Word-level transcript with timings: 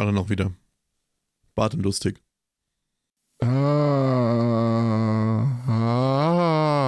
Gott. 0.00 0.06
Plane 0.06 0.12
noch 0.12 0.30
wieder. 0.30 0.50
Bart 1.54 1.74
und 1.74 1.82
lustig. 1.82 2.20
Ah, 3.42 3.46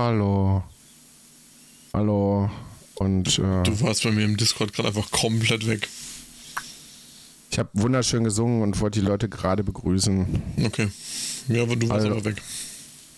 hallo. 0.09 0.63
Hallo. 1.93 2.51
Und 2.95 3.39
äh, 3.39 3.63
Du 3.65 3.81
warst 3.83 4.05
bei 4.05 4.13
mir 4.13 4.25
im 4.25 4.37
Discord 4.37 4.73
gerade 4.73 4.89
einfach 4.89 5.11
komplett 5.11 5.67
weg. 5.67 5.89
ich 7.51 7.59
habe 7.59 7.69
wunderschön 7.75 8.25
gesungen 8.25 8.63
und 8.63 8.81
wollte 8.81 9.01
die 9.01 9.07
Leute 9.07 9.29
gerade 9.29 9.63
begrüßen. 9.65 10.43
Okay. 10.65 10.89
Ja, 11.49 11.63
aber 11.63 11.77
du 11.77 11.89
warst 11.89 12.05
Hallo. 12.07 12.17
aber 12.17 12.25
weg. 12.25 12.43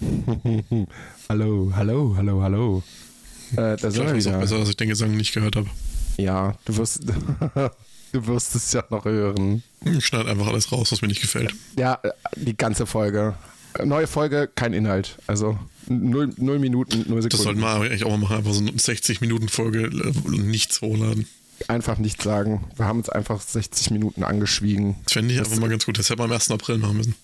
hallo, 1.28 1.72
hallo, 1.74 2.14
hallo, 2.16 2.42
hallo. 2.42 2.82
Äh, 3.52 3.76
da 3.76 3.90
sind 3.90 4.06
wir 4.06 4.08
war 4.12 4.14
es 4.16 4.26
auch 4.26 4.30
wieder. 4.30 4.38
besser, 4.40 4.58
dass 4.58 4.68
ich 4.70 4.76
den 4.76 4.88
Gesang 4.88 5.16
nicht 5.16 5.34
gehört 5.34 5.56
habe. 5.56 5.68
Ja, 6.16 6.56
du 6.64 6.76
wirst, 6.76 7.02
du 8.14 8.26
wirst 8.26 8.54
es 8.54 8.72
ja 8.72 8.84
noch 8.90 9.04
hören. 9.04 9.62
Ich 9.84 10.06
schneide 10.06 10.30
einfach 10.30 10.46
alles 10.46 10.70
raus, 10.72 10.92
was 10.92 11.02
mir 11.02 11.08
nicht 11.08 11.20
gefällt. 11.20 11.54
Ja, 11.76 11.98
äh, 12.02 12.10
die 12.36 12.56
ganze 12.56 12.86
Folge. 12.86 13.34
Äh, 13.78 13.84
Neue 13.86 14.06
Folge, 14.06 14.48
kein 14.54 14.72
Inhalt. 14.72 15.18
Also 15.26 15.58
null, 15.88 16.30
null 16.36 16.58
Minuten, 16.58 17.04
null 17.08 17.20
Das 17.22 17.40
sollten 17.42 17.60
Sekunden. 17.60 17.60
wir 17.60 17.90
eigentlich 17.90 18.04
auch 18.04 18.10
mal 18.10 18.18
machen. 18.18 18.36
Einfach 18.36 18.52
so 18.52 18.60
eine 18.60 18.70
60-Minuten-Folge 18.70 19.82
äh, 19.86 20.30
nichts 20.38 20.80
hochladen. 20.80 21.26
Einfach 21.68 21.98
nichts 21.98 22.24
sagen. 22.24 22.64
Wir 22.76 22.86
haben 22.86 22.98
uns 22.98 23.08
einfach 23.08 23.40
60 23.40 23.90
Minuten 23.92 24.24
angeschwiegen. 24.24 24.96
Das 25.04 25.12
fände 25.12 25.32
ich 25.34 25.38
einfach 25.40 25.56
mal 25.58 25.68
ganz 25.70 25.86
gut. 25.86 25.98
Das 25.98 26.10
hätte 26.10 26.18
man 26.20 26.30
am 26.30 26.34
1. 26.34 26.50
April 26.50 26.78
machen 26.78 26.96
müssen. 26.96 27.14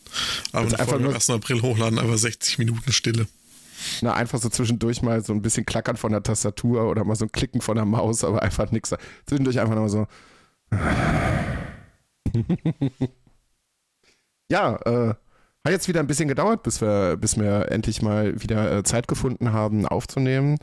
Aber 0.53 0.65
Das 0.65 0.75
eine 0.75 0.81
einfach 0.81 0.91
Folge 0.93 1.05
am 1.07 1.11
nur- 1.11 1.15
1. 1.15 1.31
April 1.31 1.63
hochladen, 1.63 1.99
einfach 1.99 2.17
60 2.19 2.59
Minuten 2.59 2.93
Stille. 2.93 3.27
Na, 4.03 4.13
einfach 4.15 4.39
so 4.41 4.49
zwischendurch 4.51 5.03
mal 5.03 5.25
so 5.25 5.33
ein 5.33 5.41
bisschen 5.43 5.65
klackern 5.65 5.97
von 5.97 6.13
der 6.13 6.23
Tastatur 6.23 6.89
oder 6.89 7.03
mal 7.05 7.17
so 7.17 7.25
ein 7.25 7.33
Klicken 7.33 7.61
von 7.61 7.77
der 7.77 7.87
Maus, 7.87 8.23
aber 8.25 8.43
einfach 8.43 8.71
nichts. 8.73 8.95
Zwischendurch 9.27 9.59
einfach 9.59 9.75
nochmal 9.75 9.89
so. 9.91 10.07
ja, 14.51 14.77
äh, 14.85 15.15
hat 15.65 15.73
jetzt 15.73 15.89
wieder 15.89 16.01
ein 16.01 16.07
bisschen 16.07 16.29
gedauert, 16.29 16.63
bis 16.63 16.81
wir, 16.81 17.17
bis 17.17 17.39
wir 17.39 17.71
endlich 17.71 18.03
mal 18.03 18.41
wieder 18.41 18.79
äh, 18.79 18.83
Zeit 18.83 19.09
gefunden 19.09 19.53
haben, 19.53 19.87
aufzunehmen. 19.87 20.59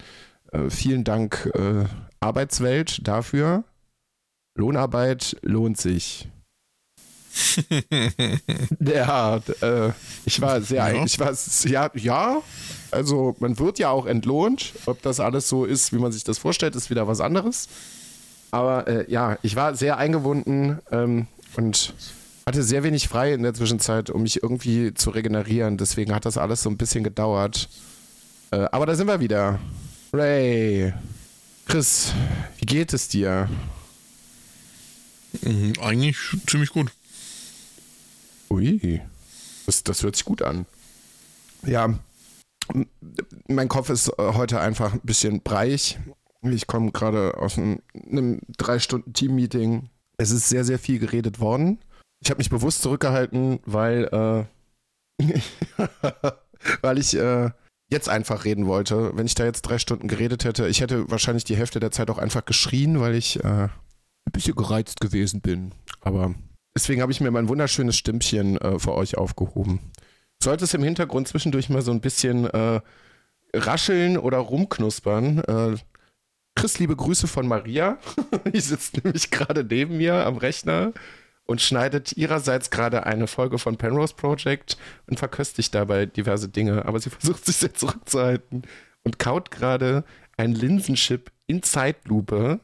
Äh, 0.52 0.69
vielen 0.69 1.03
Dank, 1.03 1.52
äh, 1.53 1.86
Arbeitswelt, 2.19 3.08
dafür. 3.08 3.64
Lohnarbeit 4.55 5.38
lohnt 5.41 5.77
sich. 5.77 6.30
Ja, 8.80 9.38
äh, 9.61 9.92
ich 10.25 10.42
war 10.42 10.59
sehr, 10.61 10.92
Ja. 10.95 11.03
ich 11.03 11.19
war, 11.19 11.33
ja, 11.66 11.92
ja, 11.94 12.42
also 12.89 13.36
man 13.39 13.59
wird 13.59 13.77
ja 13.77 13.89
auch 13.92 14.08
entlohnt. 14.08 14.73
Ob 14.88 15.02
das 15.03 15.19
alles 15.19 15.47
so 15.47 15.66
ist, 15.66 15.93
wie 15.93 15.99
man 15.99 16.11
sich 16.11 16.23
das 16.23 16.39
vorstellt, 16.39 16.76
ist 16.76 16.89
wieder 16.89 17.08
was 17.08 17.21
anderes. 17.21 17.67
Aber 18.52 18.87
äh, 18.87 19.11
ja, 19.11 19.37
ich 19.41 19.55
war 19.55 19.75
sehr 19.75 19.97
eingebunden 19.97 20.80
ähm, 20.91 21.27
und 21.55 21.93
hatte 22.45 22.63
sehr 22.63 22.83
wenig 22.83 23.08
frei 23.09 23.33
in 23.33 23.43
der 23.43 23.53
Zwischenzeit, 23.53 24.09
um 24.09 24.23
mich 24.23 24.41
irgendwie 24.41 24.93
zu 24.93 25.09
regenerieren. 25.09 25.77
Deswegen 25.77 26.13
hat 26.13 26.25
das 26.25 26.37
alles 26.37 26.63
so 26.63 26.69
ein 26.69 26.77
bisschen 26.77 27.03
gedauert. 27.03 27.67
Äh, 28.52 28.67
aber 28.71 28.86
da 28.86 28.95
sind 28.95 29.07
wir 29.07 29.19
wieder. 29.19 29.59
Ray, 30.13 30.93
Chris, 31.65 32.13
wie 32.57 32.65
geht 32.65 32.93
es 32.93 33.09
dir? 33.09 33.49
Mhm, 35.41 35.73
Eigentlich 35.81 36.17
ziemlich 36.47 36.69
gut. 36.69 36.91
Ui, 38.49 39.02
das, 39.65 39.83
das 39.83 40.03
hört 40.03 40.15
sich 40.15 40.23
gut 40.23 40.41
an. 40.41 40.65
Ja, 41.65 41.93
mein 43.47 43.67
Kopf 43.67 43.89
ist 43.89 44.07
äh, 44.07 44.13
heute 44.17 44.59
einfach 44.59 44.93
ein 44.93 45.02
bisschen 45.03 45.41
breich. 45.41 45.99
Ich 46.53 46.67
komme 46.67 46.91
gerade 46.91 47.37
aus 47.37 47.58
einem, 47.58 47.80
einem 47.93 48.41
drei 48.58 48.80
Stunden 48.80 49.13
Team-Meeting. 49.13 49.89
Es 50.17 50.31
ist 50.31 50.49
sehr, 50.49 50.63
sehr 50.63 50.80
viel 50.80 50.99
geredet 50.99 51.39
worden. 51.39 51.80
Ich 52.21 52.30
habe 52.30 52.39
mich 52.39 52.49
bewusst 52.49 52.81
zurückgehalten, 52.81 53.59
weil, 53.65 54.47
äh, 55.19 55.23
weil 56.81 56.97
ich 56.97 57.15
äh, 57.15 57.52
jetzt 57.89 58.09
einfach 58.09 58.45
reden 58.45 58.65
wollte. 58.65 59.15
Wenn 59.15 59.27
ich 59.27 59.36
da 59.36 59.45
jetzt 59.45 59.61
drei 59.61 59.77
Stunden 59.77 60.07
geredet 60.07 60.43
hätte, 60.43 60.67
ich 60.67 60.81
hätte 60.81 61.09
wahrscheinlich 61.11 61.43
die 61.43 61.55
Hälfte 61.55 61.80
der 61.80 61.91
Zeit 61.91 62.09
auch 62.09 62.17
einfach 62.17 62.45
geschrien, 62.45 62.99
weil 62.99 63.15
ich 63.15 63.43
äh, 63.43 63.67
ein 63.67 64.31
bisschen 64.31 64.55
gereizt 64.55 64.99
gewesen 64.99 65.41
bin. 65.41 65.71
Aber 66.02 66.33
Deswegen 66.77 67.02
habe 67.02 67.11
ich 67.11 67.21
mir 67.21 67.31
mein 67.31 67.49
wunderschönes 67.49 67.97
Stimmchen 67.97 68.55
äh, 68.57 68.77
für 68.77 68.93
euch 68.93 69.17
aufgehoben. 69.17 69.80
Sollte 70.43 70.63
es 70.63 70.75
im 70.75 70.83
Hintergrund 70.83 71.27
zwischendurch 71.27 71.69
mal 71.69 71.81
so 71.81 71.89
ein 71.89 72.02
bisschen 72.02 72.45
äh, 72.45 72.81
rascheln 73.52 74.15
oder 74.15 74.37
rumknuspern. 74.37 75.39
Chris, 76.57 76.79
liebe 76.79 76.95
Grüße 76.95 77.27
von 77.27 77.47
Maria. 77.47 77.99
Die 78.53 78.59
sitzt 78.59 79.03
nämlich 79.03 79.29
gerade 79.29 79.63
neben 79.63 79.97
mir 79.97 80.25
am 80.25 80.37
Rechner 80.37 80.91
und 81.45 81.61
schneidet 81.61 82.17
ihrerseits 82.17 82.71
gerade 82.71 83.05
eine 83.05 83.27
Folge 83.27 83.59
von 83.59 83.77
Penrose 83.77 84.15
Project 84.15 84.75
und 85.05 85.19
verköstigt 85.19 85.75
dabei 85.75 86.07
diverse 86.07 86.49
Dinge. 86.49 86.85
Aber 86.85 86.99
sie 86.99 87.11
versucht 87.11 87.45
sich 87.45 87.57
sehr 87.57 87.75
zurückzuhalten 87.75 88.63
und 89.03 89.19
kaut 89.19 89.51
gerade 89.51 90.03
einen 90.35 90.55
Linsenchip 90.55 91.31
in 91.45 91.61
Zeitlupe 91.61 92.59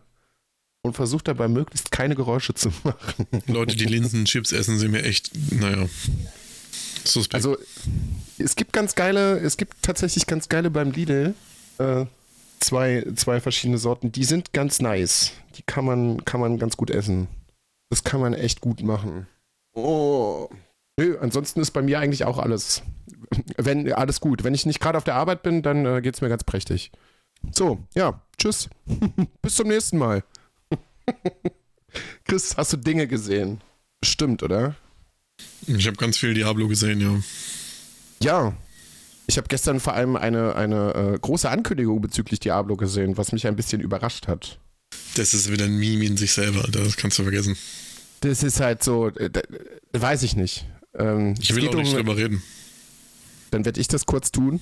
und 0.82 0.96
versucht 0.96 1.28
dabei 1.28 1.48
möglichst 1.48 1.92
keine 1.92 2.16
Geräusche 2.16 2.56
zu 2.56 2.70
machen. 2.84 3.28
Leute, 3.46 3.76
die 3.76 3.86
Linsenchips 3.86 4.54
essen, 4.54 4.80
sind 4.80 4.90
mir 4.90 5.04
echt, 5.04 5.32
naja. 5.52 5.88
Suspekt. 7.06 7.36
Also 7.36 7.58
es 8.40 8.56
gibt 8.56 8.74
ganz 8.74 8.96
geile, 8.96 9.38
es 9.38 9.56
gibt 9.56 9.84
tatsächlich 9.84 10.26
ganz 10.26 10.50
geile 10.50 10.72
beim 10.72 10.92
Lidl. 10.92 11.36
Äh, 11.78 12.06
zwei, 12.64 13.06
zwei 13.16 13.40
verschiedene 13.40 13.78
Sorten. 13.78 14.12
Die 14.12 14.24
sind 14.24 14.54
ganz 14.54 14.82
nice. 14.82 15.34
Die 15.56 15.64
kann 15.64 15.86
man, 15.86 16.26
kann 16.26 16.40
man 16.40 16.58
ganz 16.58 16.78
gut 16.78 16.90
essen. 16.90 17.28
Das 17.90 18.04
kann 18.04 18.22
man 18.22 18.34
echt 18.34 18.62
gut 18.62 18.82
machen. 18.82 19.28
Oh. 19.74 20.50
Nö, 20.98 21.18
ansonsten 21.20 21.60
ist 21.60 21.72
bei 21.72 21.82
mir 21.82 22.00
eigentlich 22.00 22.26
auch 22.26 22.38
alles. 22.38 22.84
Wenn, 23.58 23.92
alles 23.92 24.20
gut. 24.20 24.44
Wenn 24.44 24.54
ich 24.54 24.66
nicht 24.66 24.80
gerade 24.80 24.98
auf 24.98 25.04
der 25.04 25.16
Arbeit 25.16 25.44
bin, 25.44 25.62
dann 25.62 25.86
äh, 25.86 26.02
geht 26.02 26.16
es 26.16 26.22
mir 26.22 26.30
ganz 26.30 26.44
prächtig. 26.44 26.92
So, 27.52 27.80
ja, 27.94 28.22
tschüss. 28.38 28.70
Bis 29.42 29.56
zum 29.56 29.68
nächsten 29.68 29.98
Mal. 29.98 30.24
Chris, 32.26 32.56
hast 32.58 32.74
du 32.74 32.78
Dinge 32.78 33.08
gesehen? 33.08 33.62
Stimmt, 34.04 34.44
oder? 34.44 34.76
ich 35.66 35.88
habe 35.88 35.98
ganz 35.98 36.18
viel 36.18 36.34
Diablo 36.34 36.68
gesehen, 36.68 37.02
ja. 37.02 37.22
Ja. 38.22 38.54
Ich 39.28 39.38
habe 39.38 39.48
gestern 39.48 39.80
vor 39.80 39.94
allem 39.94 40.16
eine, 40.16 40.56
eine 40.56 41.14
äh, 41.16 41.20
große 41.20 41.50
Ankündigung 41.50 42.02
bezüglich 42.02 42.40
Diablo 42.40 42.76
gesehen, 42.76 43.18
was 43.18 43.32
mich 43.32 43.48
ein 43.48 43.56
bisschen 43.56 43.82
überrascht 43.82 44.28
hat. 44.28 44.60
Das 45.16 45.34
ist 45.34 45.52
wieder 45.52 45.66
ein 45.66 45.78
Meme 45.78 46.06
in 46.06 46.18
sich 46.18 46.34
selber. 46.34 46.64
Das 46.72 46.98
kannst 46.98 47.20
du 47.20 47.24
vergessen. 47.24 47.56
Das 48.22 48.44
ist 48.44 48.60
halt 48.60 48.84
so, 48.84 49.08
äh, 49.10 49.30
weiß 49.94 50.24
ich 50.24 50.36
nicht. 50.36 50.66
Ähm, 50.98 51.36
Ich 51.40 51.56
will 51.56 51.68
auch 51.70 51.76
nicht 51.76 51.90
um- 51.92 51.96
drüber 51.98 52.18
reden. 52.18 52.44
Dann 53.54 53.66
werde 53.66 53.80
ich 53.80 53.88
das 53.88 54.06
kurz 54.06 54.32
tun. 54.32 54.60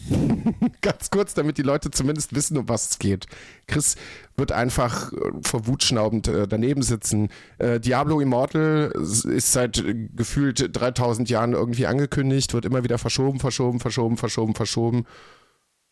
Ganz 0.82 1.10
kurz, 1.10 1.34
damit 1.34 1.58
die 1.58 1.64
Leute 1.64 1.92
zumindest 1.92 2.36
wissen, 2.36 2.58
um 2.58 2.68
was 2.68 2.92
es 2.92 3.00
geht. 3.00 3.28
Chris 3.68 3.96
wird 4.36 4.52
einfach 4.52 5.14
äh, 5.14 5.18
vor 5.42 5.68
Wut 5.68 5.84
schnaubend 5.84 6.28
äh, 6.28 6.48
daneben 6.48 6.82
sitzen. 6.82 7.30
Äh, 7.58 7.80
Diablo 7.80 8.20
Immortal 8.20 8.92
ist 8.96 9.52
seit 9.52 9.80
äh, 9.80 9.94
gefühlt 10.16 10.70
3000 10.76 11.30
Jahren 11.30 11.54
irgendwie 11.54 11.88
angekündigt, 11.88 12.54
wird 12.54 12.66
immer 12.66 12.84
wieder 12.84 12.98
verschoben, 12.98 13.40
verschoben, 13.40 13.80
verschoben, 13.80 14.18
verschoben, 14.18 14.56
verschoben. 14.56 15.06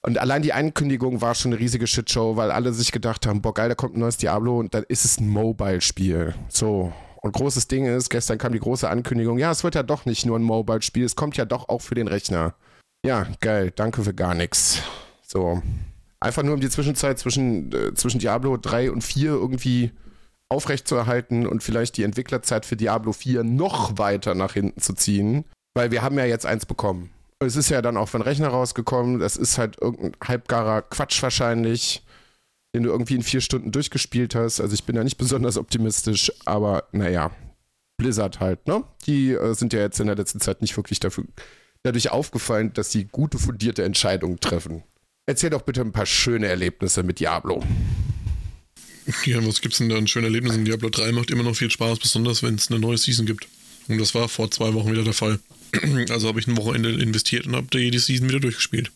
Und 0.01 0.17
allein 0.17 0.41
die 0.41 0.53
Ankündigung 0.53 1.21
war 1.21 1.35
schon 1.35 1.51
eine 1.51 1.59
riesige 1.59 1.87
Shitshow, 1.87 2.37
weil 2.37 2.51
alle 2.51 2.71
sich 2.73 2.91
gedacht 2.91 3.27
haben, 3.27 3.41
boah 3.41 3.53
geil, 3.53 3.69
da 3.69 3.75
kommt 3.75 3.97
ein 3.97 3.99
neues 3.99 4.17
Diablo 4.17 4.57
und 4.57 4.73
dann 4.73 4.83
ist 4.87 5.03
es 5.03 5.19
ein 5.19 5.27
Mobile-Spiel. 5.27 6.35
So. 6.47 6.93
Und 7.21 7.33
großes 7.33 7.67
Ding 7.67 7.85
ist, 7.85 8.09
gestern 8.09 8.37
kam 8.37 8.53
die 8.53 8.59
große 8.59 8.89
Ankündigung, 8.89 9.37
ja, 9.37 9.51
es 9.51 9.65
wird 9.65 9.75
ja 9.75 9.83
doch 9.83 10.05
nicht 10.05 10.25
nur 10.25 10.39
ein 10.39 10.43
Mobile-Spiel, 10.43 11.03
es 11.03 11.17
kommt 11.17 11.35
ja 11.35 11.43
doch 11.43 11.67
auch 11.67 11.81
für 11.81 11.95
den 11.95 12.07
Rechner. 12.07 12.55
Ja, 13.05 13.27
geil, 13.39 13.71
danke 13.75 14.03
für 14.03 14.13
gar 14.13 14.33
nichts. 14.33 14.81
So. 15.25 15.61
Einfach 16.19 16.43
nur 16.43 16.55
um 16.55 16.59
die 16.59 16.69
Zwischenzeit 16.69 17.17
zwischen, 17.17 17.71
äh, 17.71 17.93
zwischen 17.93 18.19
Diablo 18.19 18.57
3 18.57 18.91
und 18.91 19.03
4 19.03 19.31
irgendwie 19.31 19.91
aufrechtzuerhalten 20.49 21.47
und 21.47 21.63
vielleicht 21.63 21.95
die 21.95 22.03
Entwicklerzeit 22.03 22.65
für 22.65 22.75
Diablo 22.75 23.13
4 23.13 23.43
noch 23.43 23.97
weiter 23.97 24.35
nach 24.35 24.53
hinten 24.53 24.81
zu 24.81 24.93
ziehen. 24.93 25.45
Weil 25.75 25.91
wir 25.91 26.01
haben 26.01 26.17
ja 26.17 26.25
jetzt 26.25 26.45
eins 26.45 26.65
bekommen. 26.65 27.11
Es 27.39 27.55
ist 27.55 27.69
ja 27.69 27.81
dann 27.81 27.95
auch 27.95 28.09
von 28.09 28.21
Rechner 28.21 28.49
rausgekommen. 28.49 29.19
Das 29.19 29.37
ist 29.37 29.57
halt 29.57 29.79
irgendein 29.79 30.15
halbgarer 30.27 30.81
Quatsch 30.81 31.23
wahrscheinlich, 31.23 32.03
den 32.75 32.83
du 32.83 32.89
irgendwie 32.89 33.15
in 33.15 33.23
vier 33.23 33.39
Stunden 33.39 33.71
durchgespielt 33.71 34.35
hast. 34.35 34.59
Also 34.59 34.73
ich 34.73 34.83
bin 34.83 34.95
da 34.95 35.05
nicht 35.05 35.17
besonders 35.17 35.57
optimistisch, 35.57 36.33
aber 36.45 36.85
naja. 36.91 37.31
Blizzard 37.97 38.39
halt, 38.39 38.65
ne? 38.67 38.83
Die 39.05 39.33
äh, 39.33 39.53
sind 39.53 39.73
ja 39.73 39.79
jetzt 39.79 39.99
in 39.99 40.07
der 40.07 40.15
letzten 40.15 40.39
Zeit 40.39 40.61
nicht 40.61 40.75
wirklich 40.75 40.99
dafür, 40.99 41.25
dadurch 41.83 42.11
aufgefallen, 42.11 42.73
dass 42.73 42.91
sie 42.91 43.05
gute, 43.05 43.39
fundierte 43.39 43.83
Entscheidungen 43.83 44.39
treffen. 44.39 44.83
Erzähl 45.25 45.51
doch 45.51 45.61
bitte 45.61 45.81
ein 45.81 45.91
paar 45.91 46.05
schöne 46.05 46.47
Erlebnisse 46.47 47.03
mit 47.03 47.19
Diablo. 47.19 47.63
Ja, 49.25 49.45
was 49.45 49.61
gibt's 49.61 49.79
denn 49.79 49.89
da 49.89 49.97
ein 49.97 50.07
schönes 50.07 50.27
Erlebnis? 50.27 50.55
In 50.55 50.65
Diablo 50.65 50.89
3 50.89 51.11
macht 51.11 51.31
immer 51.31 51.43
noch 51.43 51.55
viel 51.55 51.71
Spaß, 51.71 51.99
besonders 51.99 52.43
wenn 52.43 52.55
es 52.55 52.69
eine 52.69 52.79
neue 52.79 52.97
Season 52.97 53.25
gibt. 53.25 53.47
Und 53.87 53.99
das 53.99 54.13
war 54.13 54.29
vor 54.29 54.51
zwei 54.51 54.73
Wochen 54.73 54.91
wieder 54.91 55.03
der 55.03 55.13
Fall. 55.13 55.39
Also 56.09 56.27
habe 56.27 56.39
ich 56.39 56.47
ein 56.47 56.57
Wochenende 56.57 56.89
investiert 56.91 57.45
und 57.45 57.55
habe 57.55 57.67
da 57.69 57.77
jede 57.77 57.99
Season 57.99 58.27
wieder 58.27 58.39
durchgespielt. 58.39 58.91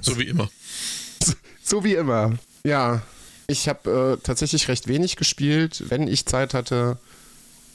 So 0.00 0.18
wie 0.18 0.24
immer. 0.24 0.50
So 1.62 1.82
wie 1.82 1.94
immer. 1.94 2.38
Ja, 2.64 3.02
ich 3.48 3.68
habe 3.68 4.18
äh, 4.20 4.22
tatsächlich 4.24 4.68
recht 4.68 4.86
wenig 4.86 5.16
gespielt. 5.16 5.82
Wenn 5.88 6.06
ich 6.06 6.24
Zeit 6.26 6.54
hatte, 6.54 6.96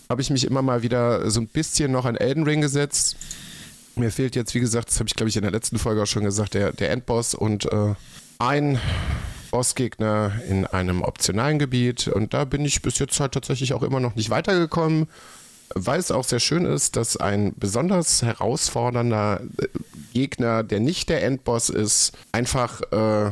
habe 0.10 0.22
ich 0.22 0.30
mich 0.30 0.46
immer 0.46 0.62
mal 0.62 0.82
wieder 0.82 1.30
so 1.30 1.42
ein 1.42 1.48
bisschen 1.48 1.92
noch 1.92 2.06
an 2.06 2.16
Elden 2.16 2.44
Ring 2.44 2.62
gesetzt. 2.62 3.18
Mir 3.96 4.12
fehlt 4.12 4.36
jetzt, 4.36 4.56
wie 4.56 4.60
gesagt, 4.60 4.90
das 4.90 5.00
habe 5.00 5.08
ich 5.08 5.16
glaube 5.16 5.30
ich 5.30 5.36
in 5.36 5.44
der 5.44 5.52
letzten 5.52 5.78
Folge 5.78 6.04
auch 6.04 6.08
schon 6.08 6.24
gesagt, 6.24 6.54
der, 6.54 6.72
der 6.72 6.92
Endboss 6.92 7.34
und 7.34 7.72
äh, 7.72 7.94
ein 8.40 8.80
Bossgegner 9.52 10.32
in 10.50 10.66
einem 10.66 11.02
optionalen 11.02 11.60
Gebiet. 11.60 12.08
Und 12.08 12.34
da 12.34 12.46
bin 12.46 12.66
ich 12.66 12.82
bis 12.82 12.98
jetzt 13.00 13.20
halt 13.20 13.34
tatsächlich 13.34 13.74
auch 13.74 13.84
immer 13.84 14.00
noch 14.00 14.16
nicht 14.16 14.30
weitergekommen, 14.30 15.08
weil 15.76 16.00
es 16.00 16.12
auch 16.12 16.24
sehr 16.24 16.40
schön 16.40 16.66
ist, 16.66 16.96
dass 16.96 17.18
ein 17.18 17.54
besonders 17.58 18.24
herausfordernder 18.24 19.42
äh, 19.58 19.68
Gegner, 20.14 20.64
der 20.64 20.80
nicht 20.80 21.10
der 21.10 21.24
Endboss 21.24 21.70
ist, 21.70 22.18
einfach 22.32 22.82
äh, 22.92 23.32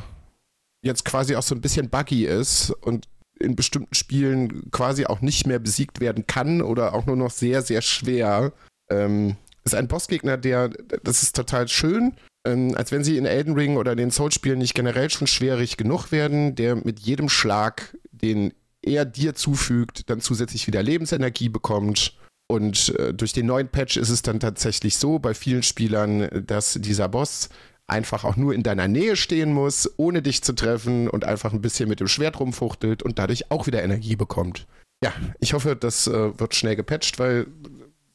jetzt 0.82 1.06
quasi 1.06 1.36
auch 1.36 1.44
so 1.44 1.56
ein 1.56 1.62
bisschen 1.62 1.90
buggy 1.90 2.26
ist 2.26 2.72
und 2.82 3.08
in 3.40 3.56
bestimmten 3.56 3.96
Spielen 3.96 4.70
quasi 4.72 5.06
auch 5.06 5.22
nicht 5.22 5.48
mehr 5.48 5.60
besiegt 5.60 6.02
werden 6.02 6.28
kann 6.28 6.62
oder 6.62 6.94
auch 6.94 7.06
nur 7.06 7.16
noch 7.16 7.32
sehr, 7.32 7.62
sehr 7.62 7.82
schwer. 7.82 8.52
Ähm, 8.90 9.38
ist 9.74 9.76
ein 9.76 9.88
Bossgegner, 9.88 10.38
der, 10.38 10.70
das 11.04 11.24
ist 11.24 11.36
total 11.36 11.68
schön, 11.68 12.14
ähm, 12.46 12.74
als 12.76 12.92
wenn 12.92 13.04
sie 13.04 13.18
in 13.18 13.26
Elden 13.26 13.54
Ring 13.54 13.78
oder 13.78 13.96
den 13.96 14.12
Souls-Spielen 14.12 14.60
nicht 14.60 14.76
generell 14.76 15.10
schon 15.10 15.28
schwierig 15.28 15.78
genug 15.78 16.12
werden, 16.12 16.56
der 16.56 16.76
mit 16.76 17.00
jedem 17.00 17.30
Schlag, 17.30 17.96
den 18.12 18.54
er 18.82 19.06
dir 19.06 19.36
zufügt, 19.36 20.10
dann 20.10 20.22
zusätzlich 20.22 20.68
wieder 20.68 20.84
Lebensenergie 20.84 21.50
bekommt. 21.50 22.18
Und 22.48 22.96
äh, 22.98 23.14
durch 23.14 23.34
den 23.34 23.46
neuen 23.46 23.68
Patch 23.68 23.98
ist 23.98 24.10
es 24.10 24.22
dann 24.22 24.40
tatsächlich 24.40 24.98
so 24.98 25.20
bei 25.20 25.34
vielen 25.34 25.64
Spielern, 25.64 26.30
dass 26.48 26.74
dieser 26.74 27.08
Boss 27.08 27.50
einfach 27.86 28.24
auch 28.24 28.36
nur 28.36 28.54
in 28.54 28.64
deiner 28.64 28.88
Nähe 28.88 29.16
stehen 29.16 29.52
muss, 29.52 29.90
ohne 29.98 30.22
dich 30.22 30.44
zu 30.44 30.54
treffen 30.54 31.10
und 31.10 31.26
einfach 31.26 31.54
ein 31.54 31.62
bisschen 31.62 31.90
mit 31.90 32.00
dem 32.00 32.08
Schwert 32.08 32.40
rumfuchtelt 32.40 33.04
und 33.04 33.20
dadurch 33.20 33.52
auch 33.52 33.68
wieder 33.68 33.84
Energie 33.84 34.16
bekommt. 34.16 34.68
Ja, 35.04 35.14
ich 35.40 35.54
hoffe, 35.54 35.76
das 35.76 36.08
äh, 36.08 36.40
wird 36.40 36.56
schnell 36.56 36.76
gepatcht, 36.76 37.20
weil 37.20 37.48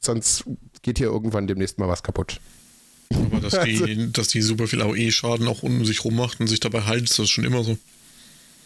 sonst 0.01 0.45
geht 0.85 0.99
hier 0.99 1.09
irgendwann 1.09 1.49
demnächst 1.49 1.79
mal 1.79 1.89
was 1.89 2.05
kaputt. 2.05 2.41
Aber 3.11 3.41
dass 3.41 3.61
die, 3.65 3.83
also, 3.83 4.07
dass 4.13 4.29
die 4.29 4.43
super 4.43 4.69
viel 4.69 4.81
AOE-Schaden 4.81 5.49
auch 5.49 5.65
um 5.65 5.85
sich 5.85 6.05
rum 6.05 6.15
macht 6.15 6.39
und 6.39 6.47
sich 6.47 6.61
dabei 6.61 6.83
heilt, 6.83 7.11
ist 7.11 7.19
das 7.19 7.29
schon 7.29 7.45
immer 7.45 7.65
so. 7.65 7.77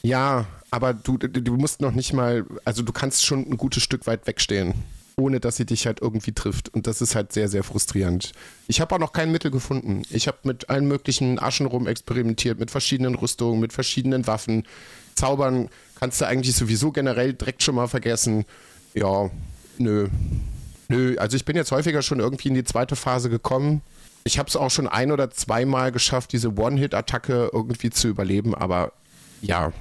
Ja, 0.03 0.47
aber 0.70 0.93
du, 0.93 1.17
du 1.17 1.56
musst 1.56 1.81
noch 1.81 1.93
nicht 1.93 2.12
mal, 2.12 2.44
also 2.65 2.82
du 2.82 2.93
kannst 2.93 3.25
schon 3.25 3.50
ein 3.50 3.56
gutes 3.56 3.82
Stück 3.82 4.06
weit 4.06 4.26
wegstehen 4.26 4.75
ohne 5.19 5.41
dass 5.41 5.56
sie 5.56 5.67
dich 5.67 5.87
halt 5.87 6.00
irgendwie 6.00 6.32
trifft. 6.32 6.73
Und 6.73 6.87
das 6.87 7.03
ist 7.03 7.15
halt 7.15 7.32
sehr, 7.32 7.49
sehr 7.49 7.65
frustrierend. 7.65 8.32
Ich 8.69 8.81
habe 8.81 8.94
auch 8.94 8.99
noch 8.99 9.12
kein 9.12 9.32
Mittel 9.32 9.50
gefunden. 9.50 10.03
Ich 10.11 10.29
habe 10.29 10.38
mit 10.44 10.70
allen 10.70 10.87
möglichen 10.87 11.38
Aschen 11.41 11.67
rum 11.67 11.87
experimentiert, 11.87 12.59
mit 12.59 12.70
verschiedenen 12.70 13.17
Rüstungen, 13.17 13.61
mit 13.61 13.73
verschiedenen 13.73 14.26
Waffen. 14.26 14.65
Zaubern 15.17 15.69
kannst 15.97 16.20
du 16.20 16.26
eigentlich 16.26 16.55
sowieso 16.55 16.93
generell 16.93 17.35
direkt 17.35 17.62
schon 17.62 17.75
mal 17.75 17.88
vergessen. 17.88 18.44
Ja, 18.94 19.31
nö. 19.79 20.09
Nö, 20.88 21.17
also 21.19 21.37
ich 21.37 21.44
bin 21.44 21.56
jetzt 21.56 21.70
häufiger 21.70 22.02
schon 22.02 22.19
irgendwie 22.19 22.49
in 22.49 22.55
die 22.55 22.64
zweite 22.64 22.96
Phase 22.96 23.29
gekommen. 23.29 23.82
Ich 24.25 24.38
habe 24.38 24.49
es 24.49 24.56
auch 24.56 24.70
schon 24.70 24.88
ein 24.88 25.12
oder 25.12 25.31
zweimal 25.31 25.93
geschafft, 25.93 26.32
diese 26.32 26.56
One-Hit-Attacke 26.56 27.50
irgendwie 27.52 27.90
zu 27.90 28.08
überleben, 28.08 28.55
aber 28.55 28.93
ja, 29.43 29.73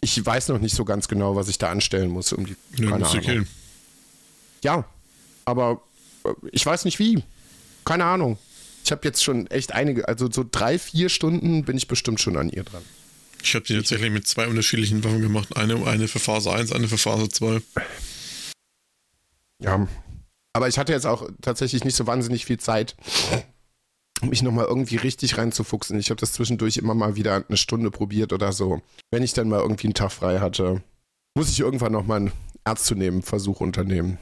ich 0.00 0.24
weiß 0.24 0.48
noch 0.48 0.58
nicht 0.58 0.74
so 0.74 0.84
ganz 0.84 1.08
genau, 1.08 1.36
was 1.36 1.48
ich 1.48 1.58
da 1.58 1.70
anstellen 1.70 2.10
muss, 2.10 2.32
um 2.32 2.46
die. 2.46 2.56
Nö, 2.78 2.90
keine 2.90 3.06
Ahnung. 3.06 3.22
killen. 3.22 3.48
Ja, 4.62 4.84
aber 5.44 5.82
äh, 6.24 6.32
ich 6.52 6.64
weiß 6.64 6.84
nicht 6.84 6.98
wie. 6.98 7.22
Keine 7.84 8.04
Ahnung. 8.04 8.38
Ich 8.84 8.92
habe 8.92 9.02
jetzt 9.04 9.22
schon 9.22 9.46
echt 9.48 9.72
einige, 9.72 10.08
also 10.08 10.30
so 10.30 10.44
drei, 10.48 10.78
vier 10.78 11.08
Stunden 11.08 11.64
bin 11.64 11.76
ich 11.76 11.88
bestimmt 11.88 12.20
schon 12.20 12.36
an 12.36 12.48
ihr 12.48 12.64
dran. 12.64 12.82
Ich 13.42 13.54
habe 13.54 13.64
die 13.64 13.74
tatsächlich 13.74 14.10
mit 14.10 14.26
zwei 14.26 14.46
unterschiedlichen 14.46 15.02
Waffen 15.04 15.20
gemacht. 15.22 15.56
Eine, 15.56 15.86
eine 15.86 16.08
für 16.08 16.18
Phase 16.18 16.52
1, 16.52 16.72
eine 16.72 16.88
für 16.88 16.98
Phase 16.98 17.28
2. 17.28 17.62
Ja. 19.62 19.86
Aber 20.52 20.68
ich 20.68 20.78
hatte 20.78 20.92
jetzt 20.92 21.06
auch 21.06 21.28
tatsächlich 21.42 21.84
nicht 21.84 21.96
so 21.96 22.06
wahnsinnig 22.06 22.44
viel 22.44 22.58
Zeit, 22.58 22.96
mich 24.22 24.42
nochmal 24.42 24.66
irgendwie 24.66 24.96
richtig 24.96 25.38
reinzufuchsen. 25.38 25.98
Ich 25.98 26.10
habe 26.10 26.20
das 26.20 26.32
zwischendurch 26.32 26.76
immer 26.76 26.94
mal 26.94 27.16
wieder 27.16 27.44
eine 27.48 27.56
Stunde 27.56 27.90
probiert 27.90 28.32
oder 28.32 28.52
so. 28.52 28.82
Wenn 29.10 29.22
ich 29.22 29.32
dann 29.32 29.48
mal 29.48 29.60
irgendwie 29.60 29.86
einen 29.86 29.94
Tag 29.94 30.12
frei 30.12 30.40
hatte, 30.40 30.82
muss 31.36 31.50
ich 31.50 31.60
irgendwann 31.60 31.92
nochmal 31.92 32.18
einen 32.18 32.32
nehmen, 32.96 33.22
Versuch 33.22 33.60
unternehmen. 33.60 34.18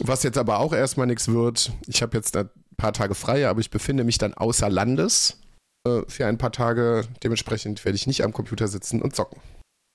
Was 0.00 0.24
jetzt 0.24 0.38
aber 0.38 0.58
auch 0.58 0.72
erstmal 0.72 1.06
nichts 1.06 1.28
wird, 1.28 1.72
ich 1.86 2.02
habe 2.02 2.16
jetzt 2.16 2.36
ein 2.36 2.50
paar 2.76 2.92
Tage 2.92 3.14
frei, 3.14 3.48
aber 3.48 3.60
ich 3.60 3.70
befinde 3.70 4.04
mich 4.04 4.18
dann 4.18 4.34
außer 4.34 4.68
Landes 4.68 5.38
äh, 5.86 6.02
für 6.08 6.26
ein 6.26 6.38
paar 6.38 6.52
Tage. 6.52 7.06
Dementsprechend 7.22 7.84
werde 7.84 7.96
ich 7.96 8.06
nicht 8.06 8.24
am 8.24 8.32
Computer 8.32 8.68
sitzen 8.68 9.00
und 9.00 9.14
zocken. 9.14 9.40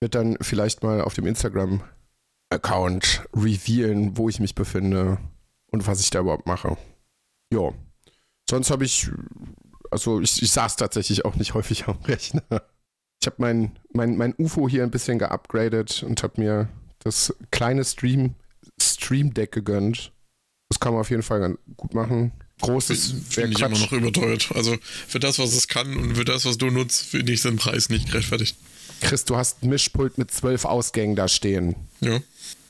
Wird 0.02 0.16
dann 0.16 0.38
vielleicht 0.42 0.84
mal 0.84 1.02
auf 1.02 1.14
dem 1.14 1.28
Instagram-Account 1.28 3.28
revealen, 3.36 4.18
wo 4.18 4.30
ich 4.30 4.40
mich 4.40 4.56
befinde 4.56 5.18
und 5.72 5.88
was 5.88 6.02
ich 6.02 6.10
da 6.10 6.20
überhaupt 6.20 6.48
mache. 6.48 6.78
Ja. 7.54 7.74
Sonst 8.50 8.72
habe 8.72 8.86
ich, 8.86 9.10
also 9.92 10.22
ich, 10.22 10.42
ich 10.42 10.52
saß 10.52 10.76
tatsächlich 10.76 11.26
auch 11.26 11.36
nicht 11.36 11.54
häufig 11.56 11.88
am 11.88 11.98
Rechner. 12.04 12.44
Ich 13.22 13.28
habe 13.28 13.36
mein, 13.40 13.78
mein, 13.92 14.18
mein 14.18 14.34
UFO 14.38 14.70
hier 14.70 14.84
ein 14.84 14.92
bisschen 14.92 15.20
geupgradet 15.20 16.04
und 16.04 16.24
habe 16.24 16.42
mir 16.42 16.70
das 17.00 17.34
kleine 17.52 17.84
Stream 17.84 18.36
Stream 18.82 19.34
Deck 19.34 19.52
gegönnt. 19.52 20.12
Das 20.70 20.80
kann 20.80 20.94
man 20.94 21.02
auf 21.02 21.10
jeden 21.10 21.24
Fall 21.24 21.40
ganz 21.40 21.58
gut 21.76 21.94
machen. 21.94 22.32
Großes 22.62 23.14
finde 23.30 23.52
ich 23.52 23.60
immer 23.60 23.70
noch 23.70 23.92
überteuert. 23.92 24.50
Also 24.54 24.78
für 25.08 25.20
das, 25.20 25.40
was 25.40 25.54
es 25.54 25.68
kann 25.68 25.96
und 25.96 26.16
für 26.16 26.26
das, 26.26 26.46
was 26.46 26.58
du 26.58 26.70
nutzt, 26.70 27.04
finde 27.04 27.32
ich 27.32 27.42
den 27.42 27.56
Preis 27.56 27.90
nicht 27.90 28.08
gerechtfertigt. 28.08 28.58
Chris, 29.02 29.24
du 29.24 29.38
hast 29.38 29.64
ein 29.64 29.70
Mischpult 29.70 30.18
mit 30.18 30.32
zwölf 30.32 30.66
Ausgängen 30.66 31.16
da 31.16 31.28
stehen. 31.28 31.76
Ja. 32.02 32.20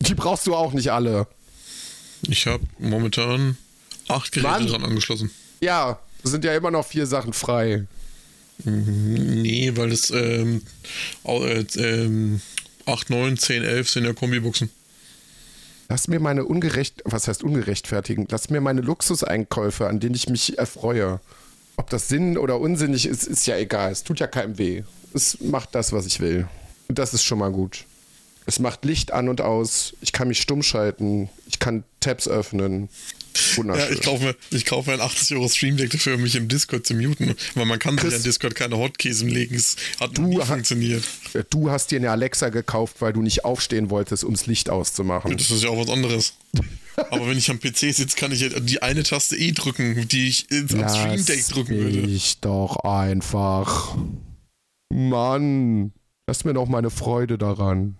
Die 0.01 0.13
brauchst 0.13 0.45
du 0.45 0.55
auch 0.55 0.73
nicht 0.73 0.91
alle. 0.91 1.27
Ich 2.27 2.47
habe 2.47 2.63
momentan 2.77 3.57
acht 4.07 4.31
Geräte 4.31 4.49
Mann. 4.49 4.67
dran 4.67 4.83
angeschlossen. 4.83 5.31
Ja, 5.61 5.99
sind 6.23 6.43
ja 6.43 6.55
immer 6.55 6.71
noch 6.71 6.85
vier 6.85 7.05
Sachen 7.05 7.33
frei. 7.33 7.85
Nee, 8.65 9.71
weil 9.75 9.91
es 9.91 10.11
ähm, 10.11 10.61
äh, 11.25 11.65
ähm, 11.77 12.41
8, 12.85 13.09
9, 13.09 13.38
10, 13.38 13.63
11 13.63 13.89
sind 13.89 14.05
ja 14.05 14.13
Kombibuchsen. 14.13 14.69
Lass 15.88 16.07
mir 16.07 16.19
meine 16.19 16.45
ungerecht, 16.45 17.01
was 17.05 17.27
heißt 17.27 17.43
ungerechtfertigen? 17.43 18.27
Lass 18.29 18.49
mir 18.49 18.61
meine 18.61 18.81
Luxuseinkäufe, 18.81 19.88
an 19.88 19.99
denen 19.99 20.15
ich 20.15 20.29
mich 20.29 20.57
erfreue. 20.57 21.19
Ob 21.77 21.89
das 21.89 22.09
Sinn 22.09 22.38
oder 22.38 22.59
unsinnig 22.59 23.05
ist, 23.05 23.23
ist 23.23 23.47
ja 23.47 23.57
egal. 23.57 23.91
Es 23.91 24.03
tut 24.03 24.19
ja 24.19 24.27
keinem 24.27 24.57
weh. 24.57 24.83
Es 25.13 25.39
macht 25.41 25.73
das, 25.73 25.93
was 25.93 26.05
ich 26.05 26.19
will. 26.19 26.47
Und 26.88 26.99
das 26.99 27.13
ist 27.13 27.23
schon 27.23 27.39
mal 27.39 27.51
gut. 27.51 27.85
Es 28.49 28.57
macht 28.57 28.83
Licht 28.83 29.13
an 29.13 29.29
und 29.29 29.41
aus. 29.41 29.93
Ich 30.01 30.11
kann 30.11 30.27
mich 30.27 30.41
stumm 30.41 30.63
schalten. 30.63 31.29
Ich 31.47 31.59
kann 31.59 31.83
Tabs 31.99 32.27
öffnen. 32.27 32.89
Wunderschön. 33.53 33.89
Ja, 33.89 33.93
ich 33.93 34.01
kaufe 34.01 34.23
mir, 34.23 34.35
ich 34.49 34.65
kauf 34.65 34.87
mir 34.87 34.93
ein 34.93 35.01
80 35.01 35.37
Euro 35.37 35.47
Stream 35.47 35.77
Deck 35.77 35.91
dafür, 35.91 36.15
um 36.15 36.21
mich 36.23 36.35
im 36.35 36.47
Discord 36.47 36.83
zu 36.83 36.95
muten. 36.95 37.35
Weil 37.53 37.67
man 37.67 37.77
kann 37.77 37.95
Chris, 37.95 38.09
sich 38.09 38.17
an 38.17 38.23
Discord 38.23 38.55
keine 38.55 38.79
Hotkeys 38.79 39.21
legen. 39.21 39.53
Es 39.53 39.75
hat 39.99 40.17
du 40.17 40.23
nie 40.23 40.41
funktioniert. 40.41 41.03
Du 41.51 41.69
hast 41.69 41.91
dir 41.91 41.99
eine 41.99 42.09
Alexa 42.09 42.49
gekauft, 42.49 42.95
weil 43.01 43.13
du 43.13 43.21
nicht 43.21 43.45
aufstehen 43.45 43.91
wolltest, 43.91 44.23
um 44.23 44.33
das 44.33 44.47
Licht 44.47 44.71
auszumachen. 44.71 45.37
Das 45.37 45.51
ist 45.51 45.61
ja 45.61 45.69
auch 45.69 45.77
was 45.77 45.93
anderes. 45.93 46.33
Aber 47.11 47.27
wenn 47.27 47.37
ich 47.37 47.51
am 47.51 47.59
PC 47.59 47.93
sitze, 47.93 48.17
kann 48.17 48.31
ich 48.31 48.51
die 48.61 48.81
eine 48.81 49.03
Taste 49.03 49.37
E 49.37 49.51
drücken, 49.51 50.07
die 50.07 50.27
ich 50.27 50.49
ins 50.49 50.71
Stream 50.71 51.23
Deck 51.23 51.47
drücken 51.49 51.77
würde. 51.77 51.99
Ich 51.99 52.39
doch 52.39 52.77
einfach. 52.77 53.95
Mann, 54.91 55.93
lass 56.27 56.45
mir 56.45 56.55
doch 56.55 56.67
meine 56.67 56.89
Freude 56.89 57.37
daran. 57.37 57.95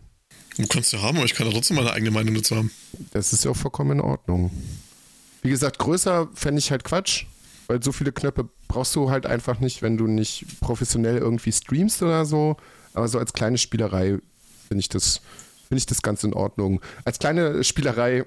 Du 0.59 0.67
kannst 0.67 0.91
ja 0.91 1.01
haben, 1.01 1.17
aber 1.17 1.25
ich 1.25 1.33
kann 1.33 1.47
ja 1.47 1.53
trotzdem 1.53 1.77
meine 1.77 1.93
eigene 1.93 2.11
Meinung 2.11 2.35
dazu 2.35 2.55
haben. 2.55 2.69
Das 3.11 3.31
ist 3.31 3.45
ja 3.45 3.51
auch 3.51 3.55
vollkommen 3.55 3.91
in 3.91 4.01
Ordnung. 4.01 4.51
Wie 5.41 5.49
gesagt, 5.49 5.79
größer 5.79 6.27
fände 6.33 6.59
ich 6.59 6.69
halt 6.69 6.83
Quatsch, 6.83 7.25
weil 7.67 7.81
so 7.81 7.93
viele 7.93 8.11
Knöpfe 8.11 8.49
brauchst 8.67 8.93
du 8.95 9.09
halt 9.09 9.25
einfach 9.25 9.61
nicht, 9.61 9.81
wenn 9.81 9.95
du 9.97 10.05
nicht 10.07 10.59
professionell 10.59 11.17
irgendwie 11.17 11.53
streamst 11.53 12.03
oder 12.03 12.25
so. 12.25 12.57
Aber 12.93 13.07
so 13.07 13.19
als 13.19 13.31
kleine 13.31 13.57
Spielerei 13.57 14.19
finde 14.67 14.81
ich 14.81 14.89
das 14.89 15.21
ich 15.69 15.85
das 15.85 16.01
ganz 16.01 16.23
in 16.23 16.33
Ordnung. 16.33 16.81
Als 17.05 17.19
kleine 17.19 17.63
Spielerei, 17.63 18.25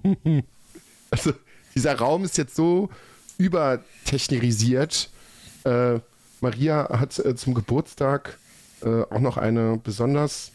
also 1.10 1.32
dieser 1.74 1.94
Raum 1.96 2.24
ist 2.24 2.38
jetzt 2.38 2.56
so 2.56 2.88
übertechnisiert. 3.38 5.10
Äh, 5.64 6.00
Maria 6.40 6.98
hat 6.98 7.18
äh, 7.18 7.36
zum 7.36 7.54
Geburtstag 7.54 8.38
äh, 8.82 9.02
auch 9.02 9.20
noch 9.20 9.36
eine 9.36 9.78
besonders 9.84 10.50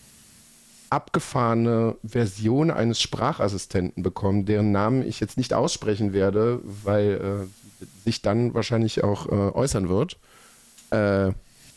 abgefahrene 0.92 1.96
Version 2.04 2.70
eines 2.70 3.02
Sprachassistenten 3.02 4.04
bekommen, 4.04 4.46
deren 4.46 4.72
Namen 4.72 5.08
ich 5.08 5.20
jetzt 5.20 5.38
nicht 5.38 5.54
aussprechen 5.54 6.14
werde, 6.14 6.60
weil 6.64 7.14
äh, 7.14 7.48
sich 8.04 8.22
dann 8.22 8.54
wahrscheinlich 8.54 9.04
auch 9.04 9.26
äh, 9.28 9.32
äußern 9.32 9.90
wird. 9.90 10.20
Äh, 10.92 11.32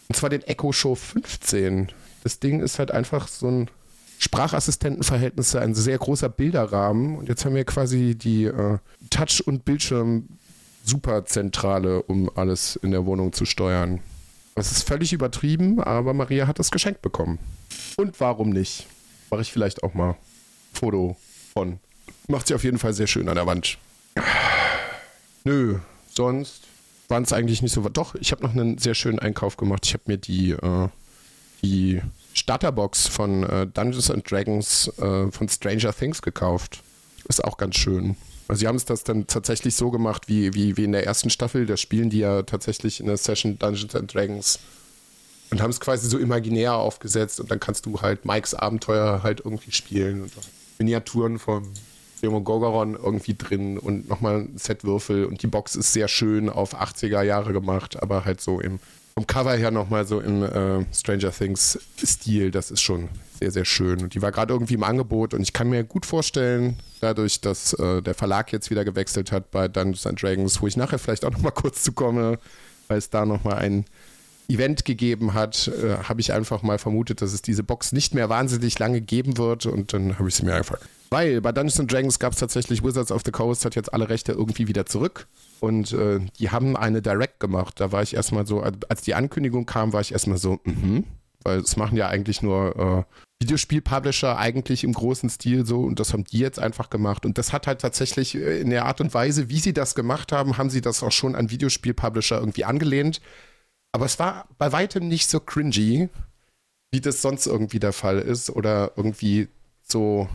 und 0.09 0.15
zwar 0.15 0.29
den 0.31 0.43
Echo 0.43 0.73
Show 0.73 0.95
15. 0.95 1.89
Das 2.23 2.39
Ding 2.41 2.61
ist 2.61 2.79
halt 2.79 2.91
einfach 2.91 3.29
so 3.29 3.49
ein 3.49 3.71
Sprachassistentenverhältnis, 4.19 5.55
ein 5.55 5.75
sehr 5.75 5.97
großer 5.99 6.29
Bilderrahmen. 6.29 7.17
Und 7.19 7.29
jetzt 7.29 7.45
haben 7.45 7.55
wir 7.55 7.65
quasi 7.65 8.17
die 8.17 8.45
äh, 8.45 8.79
Touch- 9.11 9.47
und 9.47 9.65
Bildschirm-Superzentrale, 9.65 12.03
um 12.03 12.29
alles 12.35 12.75
in 12.77 12.91
der 12.91 13.07
Wohnung 13.07 13.33
zu 13.33 13.45
steuern. 13.45 14.01
Das 14.55 14.73
ist 14.73 14.87
völlig 14.87 15.13
übertrieben, 15.13 15.81
aber 15.81 16.15
Maria 16.15 16.47
hat 16.47 16.61
es 16.61 16.71
geschenkt 16.71 17.03
bekommen. 17.03 17.41
Und 17.97 18.21
warum 18.21 18.51
nicht? 18.51 18.87
Mache 19.35 19.43
ich 19.43 19.53
vielleicht 19.53 19.83
auch 19.83 19.95
mal 19.95 20.15
Foto 20.73 21.17
von. 21.53 21.81
macht 22.29 22.47
sie 22.47 22.55
auf 22.55 22.63
jeden 22.63 22.79
Fall 22.79 22.95
sehr 22.95 23.09
schön 23.09 23.29
an 23.29 23.35
der 23.35 23.49
Wand. 23.49 23.79
Nö, 25.43 25.81
sonst 26.09 26.63
waren 27.09 27.25
es 27.25 27.33
eigentlich 27.33 27.61
nicht 27.61 27.73
so. 27.73 27.81
Doch, 27.89 28.15
ich 28.15 28.31
habe 28.31 28.45
noch 28.45 28.53
einen 28.53 28.79
sehr 28.79 28.95
schönen 28.95 29.19
Einkauf 29.19 29.57
gemacht. 29.57 29.87
Ich 29.87 29.93
habe 29.93 30.05
mir 30.07 30.19
die, 30.19 30.53
äh, 30.53 30.89
die 31.65 32.01
Starterbox 32.33 33.09
von 33.09 33.43
äh, 33.43 33.67
Dungeons 33.67 34.09
and 34.09 34.31
Dragons 34.31 34.87
äh, 34.99 35.33
von 35.33 35.49
Stranger 35.49 35.93
Things 35.93 36.23
gekauft. 36.23 36.85
Ist 37.29 37.43
auch 37.43 37.57
ganz 37.57 37.75
schön. 37.75 38.15
Also 38.47 38.61
sie 38.61 38.69
haben 38.69 38.77
es 38.77 38.85
das 38.85 39.03
dann 39.03 39.27
tatsächlich 39.27 39.75
so 39.75 39.91
gemacht, 39.91 40.29
wie, 40.29 40.55
wie, 40.55 40.77
wie 40.77 40.85
in 40.85 40.93
der 40.93 41.07
ersten 41.07 41.29
Staffel. 41.29 41.67
Da 41.67 41.77
spielen 41.77 42.09
die 42.09 42.19
ja 42.19 42.45
tatsächlich 42.45 43.01
in 43.01 43.07
der 43.07 43.17
Session 43.17 43.59
Dungeons 43.59 43.97
and 43.97 44.15
Dragons 44.15 44.61
und 45.51 45.61
haben 45.61 45.71
es 45.71 45.81
quasi 45.81 46.09
so 46.09 46.19
imaginär 46.19 46.75
aufgesetzt 46.75 47.41
und 47.41 47.51
dann 47.51 47.61
kannst 47.61 47.87
du 47.87 48.01
halt 48.01 48.25
Mikes 48.25 48.55
Abenteuer 48.55 49.23
halt 49.23 49.41
irgendwie 49.41 49.73
spielen 49.73 50.23
und 50.23 50.33
Miniaturen 50.79 51.39
von 51.39 51.65
Demogorgon 52.23 52.95
irgendwie 52.95 53.35
drin 53.35 53.79
und 53.79 54.09
nochmal 54.09 54.41
ein 54.41 54.59
Set 54.59 54.85
Würfel 54.85 55.27
und 55.27 55.43
die 55.43 55.47
Box 55.47 55.77
ist 55.77 55.93
sehr 55.93 56.09
schön 56.09 56.49
auf 56.49 56.75
80er 56.75 57.23
Jahre 57.23 57.53
gemacht, 57.53 58.03
aber 58.03 58.25
halt 58.25 58.41
so 58.41 58.61
im 58.61 58.79
vom 59.15 59.29
Cover 59.29 59.55
her 59.55 59.71
nochmal 59.71 60.05
so 60.07 60.21
im 60.21 60.43
äh, 60.43 60.85
Stranger 60.93 61.31
Things 61.31 61.79
Stil, 62.05 62.51
das 62.51 62.73
ist 62.73 62.83
schon 62.83 63.09
sehr, 63.39 63.53
sehr 63.53 63.65
schön. 63.65 64.03
Und 64.03 64.15
die 64.15 64.23
war 64.23 64.33
gerade 64.33 64.53
irgendwie 64.53 64.75
im 64.75 64.83
Angebot 64.83 65.35
und 65.35 65.43
ich 65.43 65.53
kann 65.53 65.71
mir 65.71 65.85
gut 65.85 66.05
vorstellen, 66.05 66.79
dadurch, 67.01 67.41
dass 67.41 67.75
äh, 67.75 68.03
der 68.03 68.15
Verlag 68.15 68.53
jetzt 68.53 68.71
wieder 68.71 68.85
gewechselt 68.85 69.31
hat 69.31 69.53
bei 69.53 69.69
Dungeons 69.69 70.07
and 70.07 70.21
Dragons, 70.21 70.61
wo 70.61 70.67
ich 70.67 70.77
nachher 70.77 70.99
vielleicht 70.99 71.25
auch 71.25 71.31
nochmal 71.31 71.53
kurz 71.53 71.85
zu 71.85 71.93
komme, 71.93 72.41
weil 72.89 72.99
es 72.99 73.09
da 73.09 73.25
nochmal 73.25 73.59
ein 73.59 73.85
Event 74.49 74.85
gegeben 74.85 75.35
hat, 75.35 75.69
äh, 75.69 75.97
habe 76.05 76.21
ich 76.21 76.33
einfach 76.33 76.63
mal 76.63 76.79
vermutet, 76.79 77.23
dass 77.23 77.33
es 77.33 77.43
diese 77.43 77.63
Box 77.63 77.93
nicht 77.93 78.15
mehr 78.15 78.29
wahnsinnig 78.29 78.79
lange 78.79 79.01
geben 79.01 79.39
wird. 79.39 79.67
Und 79.67 79.93
dann 79.93 80.19
habe 80.19 80.29
ich 80.29 80.35
sie 80.35 80.45
mir 80.45 80.55
einfach. 80.55 80.79
Weil 81.11 81.41
bei 81.41 81.53
Dungeons 81.53 81.87
Dragons 81.91 82.19
gab 82.19 82.33
es 82.33 82.39
tatsächlich 82.39 82.83
Wizards 82.83 83.13
of 83.13 83.23
the 83.25 83.31
Coast 83.31 83.65
hat 83.65 83.75
jetzt 83.75 83.93
alle 83.93 84.09
Rechte 84.09 84.33
irgendwie 84.33 84.69
wieder 84.69 84.85
zurück. 84.87 85.27
Und 85.61 85.93
äh, 85.93 86.21
die 86.39 86.51
haben 86.51 86.77
eine 86.77 87.01
Direct 87.01 87.41
gemacht. 87.41 87.81
Da 87.81 87.93
war 87.93 88.03
ich 88.03 88.15
erstmal 88.15 88.47
so, 88.47 88.61
als 88.61 89.03
die 89.03 89.15
Ankündigung 89.15 89.65
kam, 89.65 89.93
war 89.93 90.01
ich 90.01 90.13
erstmal 90.13 90.39
so, 90.39 90.61
mhm, 90.65 91.05
weil 91.43 91.61
es 91.61 91.77
machen 91.77 91.97
ja 91.97 92.09
eigentlich 92.09 92.43
nur 92.43 93.07
äh, 93.09 93.15
Videospiel-Publisher 93.43 94.39
eigentlich 94.39 94.85
im 94.85 94.93
großen 94.93 95.31
Stil 95.31 95.65
so. 95.65 95.83
Und 95.83 96.01
das 96.01 96.13
haben 96.13 96.25
die 96.25 96.39
jetzt 96.39 96.59
einfach 96.59 96.91
gemacht. 96.91 97.25
Und 97.25 97.39
das 97.39 97.53
hat 97.53 97.67
halt 97.67 97.81
tatsächlich 97.81 98.35
äh, 98.35 98.61
in 98.61 98.71
der 98.71 98.85
Art 98.85 99.01
und 99.01 99.15
Weise, 99.15 99.49
wie 99.49 99.59
sie 99.59 99.73
das 99.73 99.95
gemacht 99.95 100.33
haben, 100.33 100.59
haben 100.59 100.69
sie 100.69 100.83
das 100.83 101.03
auch 101.03 101.13
schon 101.13 101.35
an 101.35 101.51
Videospiel-Publisher 101.51 102.39
irgendwie 102.39 102.65
angelehnt 102.65 103.23
aber 103.95 104.07
es 104.07 104.19
war 104.19 104.49
bei 104.59 104.73
weitem 104.73 105.07
nicht 105.07 105.29
so 105.29 105.39
cringy, 105.39 106.09
wie 106.93 107.01
das 107.01 107.23
sonst 107.23 107.47
irgendwie 107.47 107.79
der 107.79 107.93
Fall 107.93 108.19
ist 108.19 108.51
oder 108.51 108.91
irgendwie 108.97 109.47
so 109.83 110.29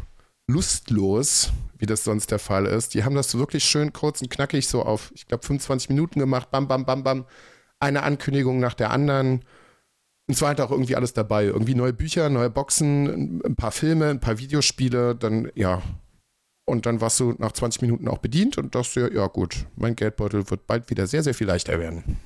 lustlos, 0.48 1.52
wie 1.78 1.86
das 1.86 2.06
sonst 2.06 2.32
der 2.32 2.40
Fall 2.40 2.66
ist. 2.66 2.94
Die 2.94 3.04
haben 3.04 3.16
das 3.16 3.38
wirklich 3.38 3.66
schön 3.66 3.92
kurz 3.92 4.22
und 4.22 4.30
knackig 4.30 4.70
so 4.70 4.84
auf, 4.84 5.12
ich 5.14 5.28
glaube, 5.28 5.46
25 5.46 5.90
Minuten 5.90 6.22
gemacht. 6.22 6.52
Bam, 6.52 6.70
bam, 6.70 6.86
bam, 6.86 7.04
bam. 7.04 7.26
Eine 7.82 8.04
Ankündigung 8.04 8.62
nach 8.62 8.76
der 8.76 8.92
anderen. 8.92 9.44
Und 10.30 10.36
zwar 10.36 10.50
halt 10.50 10.62
auch 10.62 10.72
irgendwie 10.72 10.96
alles 10.96 11.12
dabei. 11.12 11.44
Irgendwie 11.44 11.76
neue 11.76 11.92
Bücher, 11.92 12.30
neue 12.30 12.50
Boxen, 12.50 13.42
ein 13.44 13.58
paar 13.58 13.74
Filme, 13.74 14.08
ein 14.08 14.22
paar 14.22 14.38
Videospiele. 14.38 15.16
Dann, 15.16 15.52
ja. 15.56 15.82
Und 16.66 16.86
dann 16.86 17.02
warst 17.02 17.20
du 17.20 17.36
nach 17.40 17.52
20 17.52 17.82
Minuten 17.82 18.08
auch 18.08 18.20
bedient 18.20 18.58
und 18.58 18.74
dachte, 18.74 19.12
ja 19.14 19.28
gut, 19.28 19.66
mein 19.76 19.98
Geldbeutel 19.98 20.50
wird 20.50 20.66
bald 20.66 20.90
wieder 20.90 21.08
sehr, 21.08 21.24
sehr 21.24 21.34
viel 21.34 21.48
leichter 21.48 21.78
werden. 21.78 22.20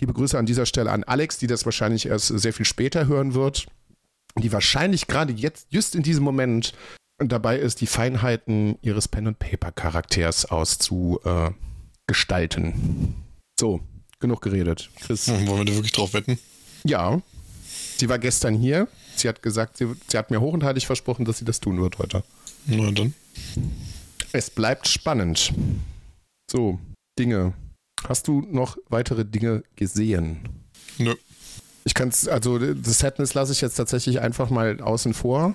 Liebe 0.00 0.12
Grüße 0.12 0.38
an 0.38 0.46
dieser 0.46 0.66
Stelle 0.66 0.90
an 0.90 1.04
Alex, 1.04 1.38
die 1.38 1.46
das 1.46 1.64
wahrscheinlich 1.64 2.06
erst 2.06 2.28
sehr 2.28 2.52
viel 2.52 2.66
später 2.66 3.06
hören 3.06 3.34
wird. 3.34 3.66
Die 4.38 4.52
wahrscheinlich 4.52 5.06
gerade 5.06 5.32
jetzt, 5.32 5.66
just 5.70 5.94
in 5.94 6.02
diesem 6.02 6.24
Moment, 6.24 6.72
dabei 7.18 7.58
ist, 7.58 7.80
die 7.80 7.86
Feinheiten 7.86 8.78
ihres 8.82 9.08
Pen-and-Paper-Charakters 9.08 10.46
auszugestalten. 10.46 13.14
so, 13.58 13.80
genug 14.20 14.40
geredet. 14.40 14.90
Chris. 15.00 15.28
Wollen 15.28 15.46
wir 15.46 15.64
da 15.64 15.74
wirklich 15.74 15.92
drauf 15.92 16.14
wetten? 16.14 16.38
Ja. 16.84 17.20
Sie 17.96 18.08
war 18.08 18.18
gestern 18.18 18.54
hier. 18.54 18.88
Sie 19.14 19.28
hat 19.28 19.42
gesagt, 19.42 19.76
sie, 19.76 19.86
sie 20.08 20.18
hat 20.18 20.30
mir 20.30 20.40
hoch 20.40 20.54
und 20.54 20.64
heilig 20.64 20.86
versprochen, 20.86 21.24
dass 21.24 21.38
sie 21.38 21.44
das 21.44 21.60
tun 21.60 21.80
wird 21.80 21.98
heute. 21.98 22.24
Na 22.66 22.90
dann. 22.90 23.14
Es 24.32 24.50
bleibt 24.50 24.88
spannend. 24.88 25.52
So, 26.50 26.80
Dinge, 27.18 27.52
Hast 28.08 28.28
du 28.28 28.42
noch 28.50 28.76
weitere 28.88 29.24
Dinge 29.24 29.62
gesehen? 29.76 30.40
Nö. 30.98 31.14
Ich 31.84 31.94
kann 31.94 32.08
es, 32.08 32.28
also 32.28 32.58
das 32.58 32.98
Sadness 32.98 33.34
lasse 33.34 33.52
ich 33.52 33.60
jetzt 33.60 33.74
tatsächlich 33.74 34.20
einfach 34.20 34.50
mal 34.50 34.80
außen 34.80 35.14
vor, 35.14 35.54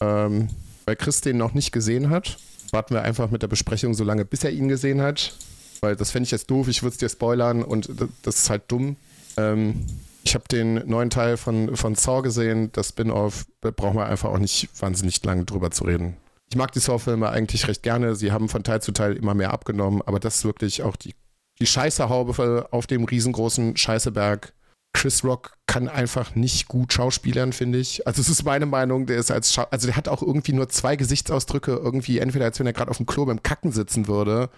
ähm, 0.00 0.48
weil 0.86 0.96
Chris 0.96 1.20
den 1.20 1.36
noch 1.36 1.52
nicht 1.52 1.72
gesehen 1.72 2.08
hat. 2.08 2.38
Warten 2.70 2.94
wir 2.94 3.02
einfach 3.02 3.30
mit 3.30 3.42
der 3.42 3.48
Besprechung 3.48 3.94
so 3.94 4.02
lange, 4.02 4.24
bis 4.24 4.42
er 4.42 4.50
ihn 4.50 4.68
gesehen 4.68 5.02
hat. 5.02 5.36
Weil 5.80 5.96
das 5.96 6.10
fände 6.10 6.24
ich 6.24 6.30
jetzt 6.30 6.50
doof, 6.50 6.68
ich 6.68 6.82
würde 6.82 6.92
es 6.92 6.98
dir 6.98 7.08
spoilern 7.08 7.62
und 7.62 7.90
das 8.22 8.36
ist 8.36 8.50
halt 8.50 8.62
dumm. 8.68 8.96
Ähm, 9.36 9.84
ich 10.24 10.34
habe 10.34 10.44
den 10.50 10.88
neuen 10.88 11.10
Teil 11.10 11.36
von, 11.36 11.76
von 11.76 11.94
Saw 11.94 12.22
gesehen, 12.22 12.72
das 12.72 12.88
Spin-off, 12.88 13.46
da 13.60 13.70
brauchen 13.70 13.96
wir 13.96 14.06
einfach 14.06 14.30
auch 14.30 14.38
nicht 14.38 14.68
wahnsinnig 14.80 15.22
lange 15.24 15.44
drüber 15.44 15.70
zu 15.70 15.84
reden. 15.84 16.16
Ich 16.50 16.56
mag 16.56 16.72
die 16.72 16.80
Saw-Filme 16.80 17.28
eigentlich 17.28 17.68
recht 17.68 17.82
gerne. 17.82 18.16
Sie 18.16 18.32
haben 18.32 18.48
von 18.48 18.62
Teil 18.62 18.80
zu 18.80 18.92
Teil 18.92 19.14
immer 19.14 19.34
mehr 19.34 19.52
abgenommen, 19.52 20.02
aber 20.04 20.18
das 20.18 20.36
ist 20.36 20.44
wirklich 20.44 20.82
auch 20.82 20.96
die 20.96 21.14
die 21.58 21.66
Scheißehaube 21.66 22.68
auf 22.70 22.86
dem 22.86 23.04
riesengroßen 23.04 23.76
Scheißeberg. 23.76 24.52
Chris 24.92 25.24
Rock 25.24 25.58
kann 25.66 25.88
einfach 25.88 26.34
nicht 26.34 26.68
gut 26.68 26.92
schauspielern, 26.92 27.52
finde 27.52 27.78
ich. 27.78 28.06
Also 28.06 28.22
es 28.22 28.30
ist 28.30 28.44
meine 28.44 28.64
Meinung, 28.64 29.04
der 29.04 29.18
ist 29.18 29.30
als 29.30 29.52
Schau 29.52 29.66
also 29.70 29.86
der 29.86 29.96
hat 29.96 30.08
auch 30.08 30.22
irgendwie 30.22 30.54
nur 30.54 30.70
zwei 30.70 30.96
Gesichtsausdrücke, 30.96 31.72
irgendwie 31.72 32.18
entweder 32.18 32.46
als 32.46 32.58
wenn 32.58 32.66
er 32.66 32.72
gerade 32.72 32.90
auf 32.90 32.96
dem 32.96 33.04
Klo 33.04 33.26
beim 33.26 33.42
Kacken 33.42 33.72
sitzen 33.72 34.08
würde 34.08 34.48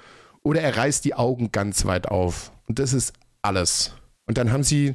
oder 0.43 0.61
er 0.61 0.77
reißt 0.77 1.05
die 1.05 1.15
Augen 1.15 1.51
ganz 1.51 1.87
weit 1.87 2.07
auf. 2.07 2.53
Und 2.69 2.79
das 2.79 2.93
ist 2.93 3.15
alles. 3.43 3.95
Und 4.27 4.39
dann 4.39 4.53
haben 4.53 4.63
sie, 4.63 4.95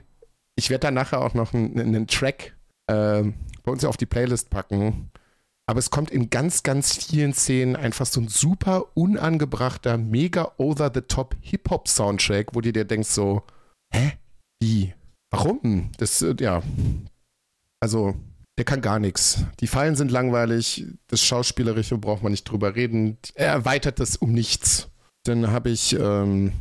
ich 0.55 0.69
werde 0.69 0.87
da 0.87 0.91
nachher 0.91 1.21
auch 1.21 1.33
noch 1.33 1.53
einen, 1.53 1.77
einen 1.77 2.07
Track 2.07 2.55
äh, 2.87 3.23
bei 3.63 3.71
uns 3.71 3.83
auf 3.83 3.97
die 3.97 4.05
Playlist 4.05 4.49
packen, 4.49 5.11
aber 5.65 5.79
es 5.79 5.89
kommt 5.89 6.11
in 6.11 6.29
ganz, 6.29 6.63
ganz 6.63 6.95
vielen 6.95 7.33
Szenen 7.33 7.75
einfach 7.75 8.05
so 8.05 8.19
ein 8.19 8.27
super 8.27 8.95
unangebrachter, 8.95 9.97
mega 9.97 10.51
over-the-top 10.57 11.35
Hip-Hop-Soundtrack, 11.41 12.53
wo 12.53 12.61
du 12.61 12.73
dir 12.73 12.85
denkst 12.85 13.09
so, 13.09 13.43
hä? 13.93 14.13
Wie? 14.61 14.93
Warum? 15.31 15.91
Das, 15.97 16.21
äh, 16.21 16.35
ja. 16.39 16.61
Also, 17.79 18.15
der 18.57 18.65
kann 18.65 18.81
gar 18.81 18.99
nichts. 18.99 19.45
Die 19.59 19.67
Fallen 19.67 19.95
sind 19.95 20.11
langweilig, 20.11 20.85
das 21.07 21.21
Schauspielerische 21.23 21.97
braucht 21.97 22.23
man 22.23 22.31
nicht 22.31 22.43
drüber 22.43 22.75
reden. 22.75 23.17
Er 23.33 23.47
erweitert 23.47 23.99
das 23.99 24.15
um 24.15 24.31
nichts. 24.31 24.89
Dann 25.23 25.51
habe 25.51 25.69
ich 25.69 25.93
ähm, 25.93 26.51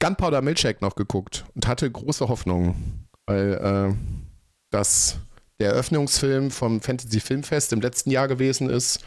Gunpowder 0.00 0.42
Milkshake 0.42 0.82
noch 0.82 0.94
geguckt 0.94 1.44
und 1.54 1.66
hatte 1.66 1.90
große 1.90 2.28
Hoffnung, 2.28 3.06
weil 3.26 3.54
äh, 3.54 3.94
das 4.70 5.18
der 5.60 5.70
Eröffnungsfilm 5.70 6.50
vom 6.50 6.80
Fantasy 6.80 7.20
Filmfest 7.20 7.72
im 7.72 7.80
letzten 7.80 8.10
Jahr 8.10 8.28
gewesen 8.28 8.70
ist. 8.70 9.00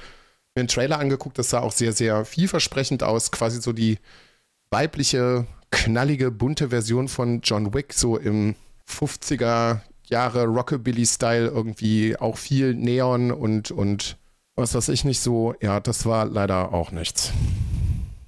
Mir 0.55 0.61
einen 0.61 0.67
Trailer 0.67 0.99
angeguckt, 0.99 1.37
das 1.37 1.49
sah 1.49 1.59
auch 1.59 1.71
sehr, 1.71 1.93
sehr 1.93 2.25
vielversprechend 2.25 3.03
aus. 3.03 3.31
Quasi 3.31 3.61
so 3.61 3.71
die 3.71 3.99
weibliche, 4.69 5.47
knallige, 5.71 6.31
bunte 6.31 6.69
Version 6.69 7.07
von 7.07 7.41
John 7.41 7.73
Wick, 7.73 7.93
so 7.93 8.17
im 8.17 8.55
50er 8.89 9.79
Jahre 10.09 10.45
Rockabilly-Style 10.45 11.47
irgendwie 11.47 12.17
auch 12.17 12.37
viel 12.37 12.75
Neon 12.75 13.31
und, 13.31 13.71
und 13.71 14.17
was 14.55 14.75
weiß 14.75 14.89
ich 14.89 15.05
nicht 15.05 15.21
so. 15.21 15.55
Ja, 15.61 15.79
das 15.79 16.05
war 16.05 16.25
leider 16.25 16.73
auch 16.73 16.91
nichts. 16.91 17.31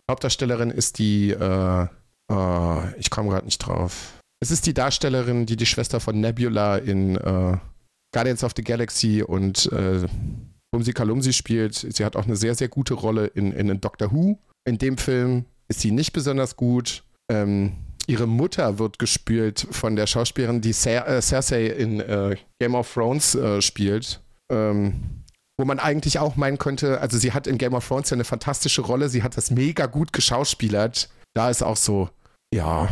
Hauptdarstellerin 0.09 0.69
ist 0.69 0.99
die, 0.99 1.31
äh, 1.31 1.87
äh, 2.31 2.99
ich 2.99 3.09
komme 3.09 3.29
gerade 3.29 3.45
nicht 3.45 3.59
drauf. 3.59 4.13
Es 4.39 4.51
ist 4.51 4.65
die 4.65 4.73
Darstellerin, 4.73 5.45
die 5.45 5.57
die 5.57 5.65
Schwester 5.65 5.99
von 5.99 6.19
Nebula 6.19 6.77
in 6.77 7.17
äh, 7.17 7.57
Guardians 8.13 8.43
of 8.43 8.53
the 8.55 8.63
Galaxy 8.63 9.23
und 9.23 9.71
äh, 9.71 10.07
Bumsi 10.71 10.93
Kalumsi 10.93 11.33
spielt. 11.33 11.75
Sie 11.75 12.05
hat 12.05 12.15
auch 12.15 12.25
eine 12.25 12.35
sehr, 12.35 12.55
sehr 12.55 12.69
gute 12.69 12.93
Rolle 12.93 13.27
in, 13.27 13.51
in 13.51 13.81
Doctor 13.81 14.11
Who. 14.11 14.39
In 14.65 14.77
dem 14.77 14.97
Film 14.97 15.45
ist 15.67 15.81
sie 15.81 15.91
nicht 15.91 16.13
besonders 16.13 16.55
gut. 16.55 17.03
Ähm, 17.29 17.73
ihre 18.07 18.27
Mutter 18.27 18.79
wird 18.79 18.99
gespielt 18.99 19.67
von 19.71 19.95
der 19.95 20.07
Schauspielerin, 20.07 20.61
die 20.61 20.73
Cer 20.73 21.07
äh, 21.07 21.21
Cersei 21.21 21.67
in 21.67 21.99
äh, 21.99 22.35
Game 22.59 22.75
of 22.75 22.91
Thrones 22.91 23.35
äh, 23.35 23.61
spielt. 23.61 24.21
Ähm, 24.51 25.23
wo 25.59 25.65
man 25.65 25.79
eigentlich 25.79 26.17
auch 26.17 26.35
meinen 26.35 26.57
könnte, 26.57 26.99
also 26.99 27.17
sie 27.17 27.31
hat 27.31 27.45
in 27.45 27.59
Game 27.59 27.75
of 27.75 27.87
Thrones 27.87 28.09
ja 28.09 28.15
eine 28.15 28.23
fantastische 28.23 28.81
Rolle, 28.81 29.09
sie 29.09 29.21
hat 29.21 29.37
das 29.37 29.51
mega 29.51 29.85
gut 29.85 30.11
geschauspielert. 30.11 31.09
Da 31.35 31.49
ist 31.49 31.61
auch 31.61 31.77
so, 31.77 32.09
ja, 32.51 32.89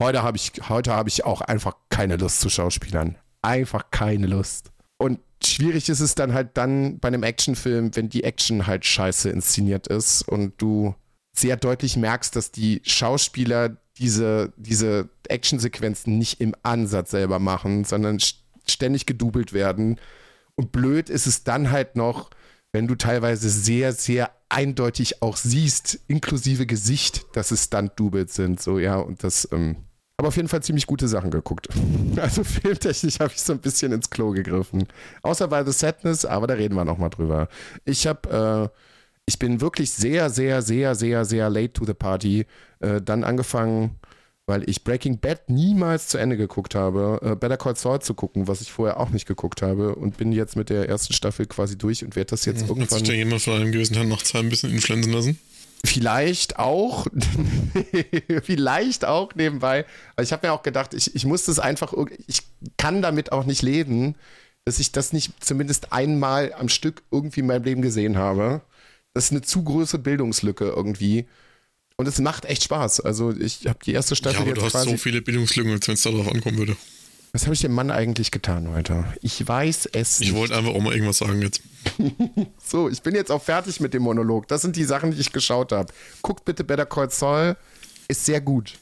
heute 0.00 0.22
habe 0.22 0.36
ich, 0.36 0.52
heute 0.68 0.92
habe 0.92 1.08
ich 1.08 1.24
auch 1.24 1.40
einfach 1.40 1.74
keine 1.90 2.16
Lust 2.16 2.40
zu 2.40 2.48
Schauspielern 2.48 3.16
einfach 3.46 3.90
keine 3.90 4.26
Lust. 4.26 4.72
Und 4.98 5.20
schwierig 5.42 5.88
ist 5.88 6.00
es 6.00 6.14
dann 6.14 6.34
halt 6.34 6.56
dann 6.56 6.98
bei 6.98 7.08
einem 7.08 7.22
Actionfilm, 7.22 7.94
wenn 7.94 8.08
die 8.08 8.24
Action 8.24 8.66
halt 8.66 8.84
scheiße 8.84 9.30
inszeniert 9.30 9.86
ist 9.86 10.22
und 10.22 10.54
du 10.58 10.94
sehr 11.34 11.56
deutlich 11.56 11.96
merkst, 11.96 12.34
dass 12.34 12.50
die 12.50 12.80
Schauspieler 12.84 13.76
diese, 13.98 14.52
diese 14.56 15.08
Actionsequenzen 15.28 16.18
nicht 16.18 16.40
im 16.40 16.54
Ansatz 16.62 17.10
selber 17.10 17.38
machen, 17.38 17.84
sondern 17.84 18.18
ständig 18.66 19.06
gedoubelt 19.06 19.52
werden. 19.52 20.00
Und 20.56 20.72
blöd 20.72 21.08
ist 21.10 21.26
es 21.26 21.44
dann 21.44 21.70
halt 21.70 21.96
noch, 21.96 22.30
wenn 22.72 22.88
du 22.88 22.94
teilweise 22.94 23.48
sehr, 23.48 23.92
sehr 23.92 24.30
eindeutig 24.48 25.22
auch 25.22 25.36
siehst, 25.36 25.98
inklusive 26.08 26.66
Gesicht, 26.66 27.26
dass 27.34 27.50
es 27.50 27.64
Stunt-Doubles 27.64 28.34
sind. 28.34 28.60
So, 28.60 28.78
ja, 28.78 28.96
und 28.96 29.22
das, 29.22 29.48
ähm, 29.52 29.76
aber 30.18 30.28
auf 30.28 30.36
jeden 30.36 30.48
Fall 30.48 30.62
ziemlich 30.62 30.86
gute 30.86 31.08
Sachen 31.08 31.30
geguckt. 31.30 31.68
Also 32.16 32.44
filmtechnisch 32.44 33.20
habe 33.20 33.32
ich 33.34 33.42
so 33.42 33.52
ein 33.52 33.58
bisschen 33.58 33.92
ins 33.92 34.08
Klo 34.08 34.30
gegriffen. 34.30 34.86
Außer 35.20 35.48
bei 35.48 35.62
The 35.62 35.72
Sadness, 35.72 36.24
aber 36.24 36.46
da 36.46 36.54
reden 36.54 36.74
wir 36.74 36.86
nochmal 36.86 37.10
drüber. 37.10 37.48
Ich 37.84 38.06
habe, 38.06 38.70
äh, 38.72 38.78
ich 39.26 39.38
bin 39.38 39.60
wirklich 39.60 39.90
sehr, 39.90 40.30
sehr, 40.30 40.62
sehr, 40.62 40.94
sehr, 40.94 41.26
sehr 41.26 41.50
late 41.50 41.74
to 41.74 41.84
the 41.84 41.92
party. 41.92 42.46
Äh, 42.80 43.02
dann 43.02 43.22
angefangen, 43.22 43.96
weil 44.46 44.66
ich 44.68 44.82
Breaking 44.82 45.18
Bad 45.18 45.50
niemals 45.50 46.08
zu 46.08 46.16
Ende 46.16 46.38
geguckt 46.38 46.74
habe, 46.74 47.20
äh, 47.22 47.36
Better 47.36 47.58
Call 47.58 47.76
Saul 47.76 48.00
zu 48.00 48.14
gucken, 48.14 48.48
was 48.48 48.62
ich 48.62 48.72
vorher 48.72 48.98
auch 48.98 49.10
nicht 49.10 49.26
geguckt 49.26 49.60
habe 49.60 49.94
und 49.94 50.16
bin 50.16 50.32
jetzt 50.32 50.56
mit 50.56 50.70
der 50.70 50.88
ersten 50.88 51.12
Staffel 51.12 51.44
quasi 51.44 51.76
durch 51.76 52.02
und 52.02 52.16
werde 52.16 52.30
das 52.30 52.46
jetzt 52.46 52.62
Hat 52.62 52.70
irgendwann. 52.70 52.98
sich 52.98 53.08
da 53.08 53.12
jemand 53.12 53.42
von 53.42 53.60
einem 53.60 53.72
gewissen 53.72 53.94
Herrn 53.94 54.16
zwei 54.20 54.38
ein 54.38 54.48
bisschen 54.48 54.70
influenzen 54.72 55.12
lassen? 55.12 55.38
Vielleicht 55.86 56.58
auch, 56.58 57.06
vielleicht 58.42 59.04
auch 59.04 59.34
nebenbei. 59.34 59.84
Aber 60.14 60.22
ich 60.22 60.32
habe 60.32 60.46
mir 60.46 60.52
auch 60.52 60.62
gedacht, 60.62 60.94
ich, 60.94 61.14
ich 61.14 61.24
muss 61.24 61.44
das 61.44 61.58
einfach, 61.58 61.94
ich 62.26 62.42
kann 62.76 63.02
damit 63.02 63.32
auch 63.32 63.44
nicht 63.44 63.62
leben, 63.62 64.14
dass 64.64 64.78
ich 64.78 64.92
das 64.92 65.12
nicht 65.12 65.32
zumindest 65.44 65.92
einmal 65.92 66.52
am 66.54 66.68
Stück 66.68 67.02
irgendwie 67.10 67.40
in 67.40 67.46
meinem 67.46 67.64
Leben 67.64 67.82
gesehen 67.82 68.18
habe. 68.18 68.62
Das 69.14 69.26
ist 69.26 69.30
eine 69.30 69.42
zu 69.42 69.62
große 69.62 69.98
Bildungslücke 69.98 70.64
irgendwie. 70.66 71.26
Und 71.96 72.06
es 72.06 72.18
macht 72.18 72.44
echt 72.44 72.64
Spaß. 72.64 73.00
Also 73.00 73.32
ich 73.32 73.66
habe 73.66 73.78
die 73.84 73.92
erste 73.92 74.12
Ja, 74.12 74.16
Staffel 74.16 74.40
aber 74.40 74.48
jetzt 74.48 74.58
du 74.58 74.78
hast 74.78 74.88
so 74.88 74.96
viele 74.96 75.22
Bildungslücken, 75.22 75.72
als 75.72 75.88
wenn 75.88 75.94
es 75.94 76.02
darauf 76.02 76.28
ankommen 76.28 76.58
würde. 76.58 76.76
Was 77.36 77.42
habe 77.44 77.52
ich 77.52 77.60
dem 77.60 77.72
Mann 77.72 77.90
eigentlich 77.90 78.30
getan 78.30 78.70
heute? 78.70 79.04
Ich 79.20 79.46
weiß 79.46 79.90
es 79.92 80.22
Ich 80.22 80.28
nicht. 80.28 80.38
wollte 80.38 80.56
einfach 80.56 80.72
auch 80.72 80.80
mal 80.80 80.94
irgendwas 80.94 81.18
sagen 81.18 81.42
jetzt. 81.42 81.60
So, 82.64 82.88
ich 82.88 83.02
bin 83.02 83.14
jetzt 83.14 83.30
auch 83.30 83.42
fertig 83.42 83.78
mit 83.78 83.92
dem 83.92 84.04
Monolog. 84.04 84.48
Das 84.48 84.62
sind 84.62 84.74
die 84.74 84.84
Sachen, 84.84 85.10
die 85.10 85.20
ich 85.20 85.32
geschaut 85.32 85.70
habe. 85.70 85.92
Guckt 86.22 86.46
bitte 86.46 86.64
Better 86.64 86.86
Call 86.86 87.10
Saul. 87.10 87.58
Ist 88.08 88.24
sehr 88.24 88.40
gut. 88.40 88.78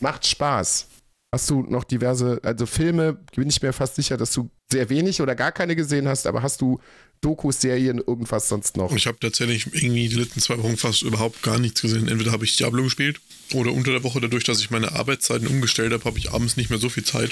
Macht 0.00 0.26
Spaß. 0.26 0.86
Hast 1.34 1.50
du 1.50 1.60
noch 1.68 1.84
diverse, 1.84 2.40
also 2.42 2.64
Filme, 2.64 3.12
bin 3.36 3.50
ich 3.50 3.60
mir 3.60 3.74
fast 3.74 3.96
sicher, 3.96 4.16
dass 4.16 4.32
du 4.32 4.48
sehr 4.70 4.90
wenig 4.90 5.20
oder 5.22 5.34
gar 5.34 5.52
keine 5.52 5.76
gesehen 5.76 6.08
hast, 6.08 6.26
aber 6.26 6.42
hast 6.42 6.60
du 6.60 6.80
Dokus, 7.20 7.60
Serien, 7.60 7.98
irgendwas 7.98 8.48
sonst 8.48 8.76
noch? 8.76 8.94
Ich 8.94 9.06
habe 9.08 9.18
tatsächlich 9.18 9.66
irgendwie 9.72 10.08
die 10.08 10.14
letzten 10.16 10.40
zwei 10.40 10.58
Wochen 10.62 10.76
fast 10.76 11.02
überhaupt 11.02 11.42
gar 11.42 11.58
nichts 11.58 11.80
gesehen. 11.82 12.06
Entweder 12.06 12.30
habe 12.30 12.44
ich 12.44 12.54
Diablo 12.56 12.84
gespielt 12.84 13.18
oder 13.54 13.72
unter 13.72 13.90
der 13.90 14.04
Woche, 14.04 14.20
dadurch, 14.20 14.44
dass 14.44 14.60
ich 14.60 14.70
meine 14.70 14.92
Arbeitszeiten 14.92 15.48
umgestellt 15.48 15.92
habe, 15.92 16.04
habe 16.04 16.18
ich 16.18 16.30
abends 16.30 16.56
nicht 16.56 16.70
mehr 16.70 16.78
so 16.78 16.88
viel 16.90 17.02
Zeit 17.04 17.30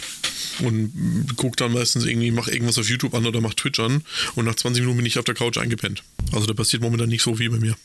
und 0.61 1.35
gucke 1.37 1.55
dann 1.57 1.73
meistens 1.73 2.05
irgendwie, 2.05 2.33
mache 2.33 2.51
irgendwas 2.51 2.79
auf 2.79 2.89
YouTube 2.89 3.15
an 3.15 3.27
oder 3.27 3.41
mache 3.41 3.55
Twitch 3.55 3.79
an 3.79 4.03
und 4.35 4.45
nach 4.47 4.57
20 4.57 4.81
Minuten 4.81 4.97
bin 4.97 5.07
ich 5.07 5.19
auf 5.19 5.25
der 5.25 5.35
Couch 5.37 5.59
eingepennt. 5.59 6.03
Also 6.33 6.47
da 6.47 6.55
passiert 6.55 6.83
momentan 6.83 7.09
nicht 7.09 7.23
so 7.23 7.37
viel 7.37 7.51
bei 7.51 7.59
mir. 7.59 7.77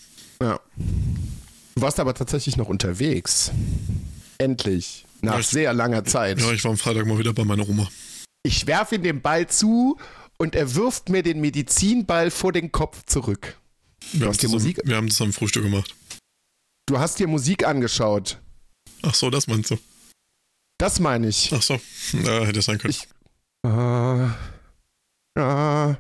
Ja. 0.42 0.60
Du 1.76 1.82
warst 1.82 2.00
aber 2.00 2.14
tatsächlich 2.16 2.58
noch 2.58 2.68
unterwegs. 2.70 3.52
Endlich. 4.40 5.06
Nach 5.22 5.34
Ja, 5.36 5.40
ich- 5.40 5.48
sehr 5.48 5.74
langer 5.74 6.04
Zeit. 6.04 6.42
Ja, 6.42 6.52
ich 6.52 6.64
war 6.64 6.72
am 6.72 6.78
Freitag 6.78 7.06
mal 7.06 7.20
wieder 7.20 7.34
bei 7.34 7.44
meiner 7.44 7.68
Oma. 7.70 7.88
Ich 8.44 8.68
werfe 8.68 8.96
ihm 8.96 9.04
den 9.04 9.22
Ball 9.22 9.48
zu 9.48 9.98
und 10.38 10.56
er 10.56 10.76
wirft 10.76 11.10
mir 11.10 11.24
den 11.24 11.42
Medizinball 11.42 12.32
vor 12.32 12.52
den 12.52 12.72
Kopf 12.72 13.04
zurück. 13.06 13.58
Wir, 14.14 14.28
haben 14.28 14.34
zusammen, 14.34 14.54
Musik- 14.54 14.82
wir 14.84 14.96
haben 14.96 15.10
zusammen 15.12 15.34
Frühstück 15.34 15.64
gemacht. 15.64 15.96
Du 16.88 17.00
hast 17.00 17.20
dir 17.20 17.28
Musik 17.28 17.66
angeschaut. 17.66 18.40
Ach 19.04 19.14
so, 19.14 19.30
das 19.30 19.48
meinst 19.48 19.70
du? 19.72 19.78
Das 20.80 21.00
meine 21.00 21.28
ich. 21.28 21.52
Ach 21.54 21.62
so, 21.62 21.80
ja, 22.14 22.44
hätte 22.46 22.62
sein 22.62 22.80
können. 22.80 22.92
Ich-. 22.92 23.08
Ah. 23.64 24.36
Ja, 25.38 25.98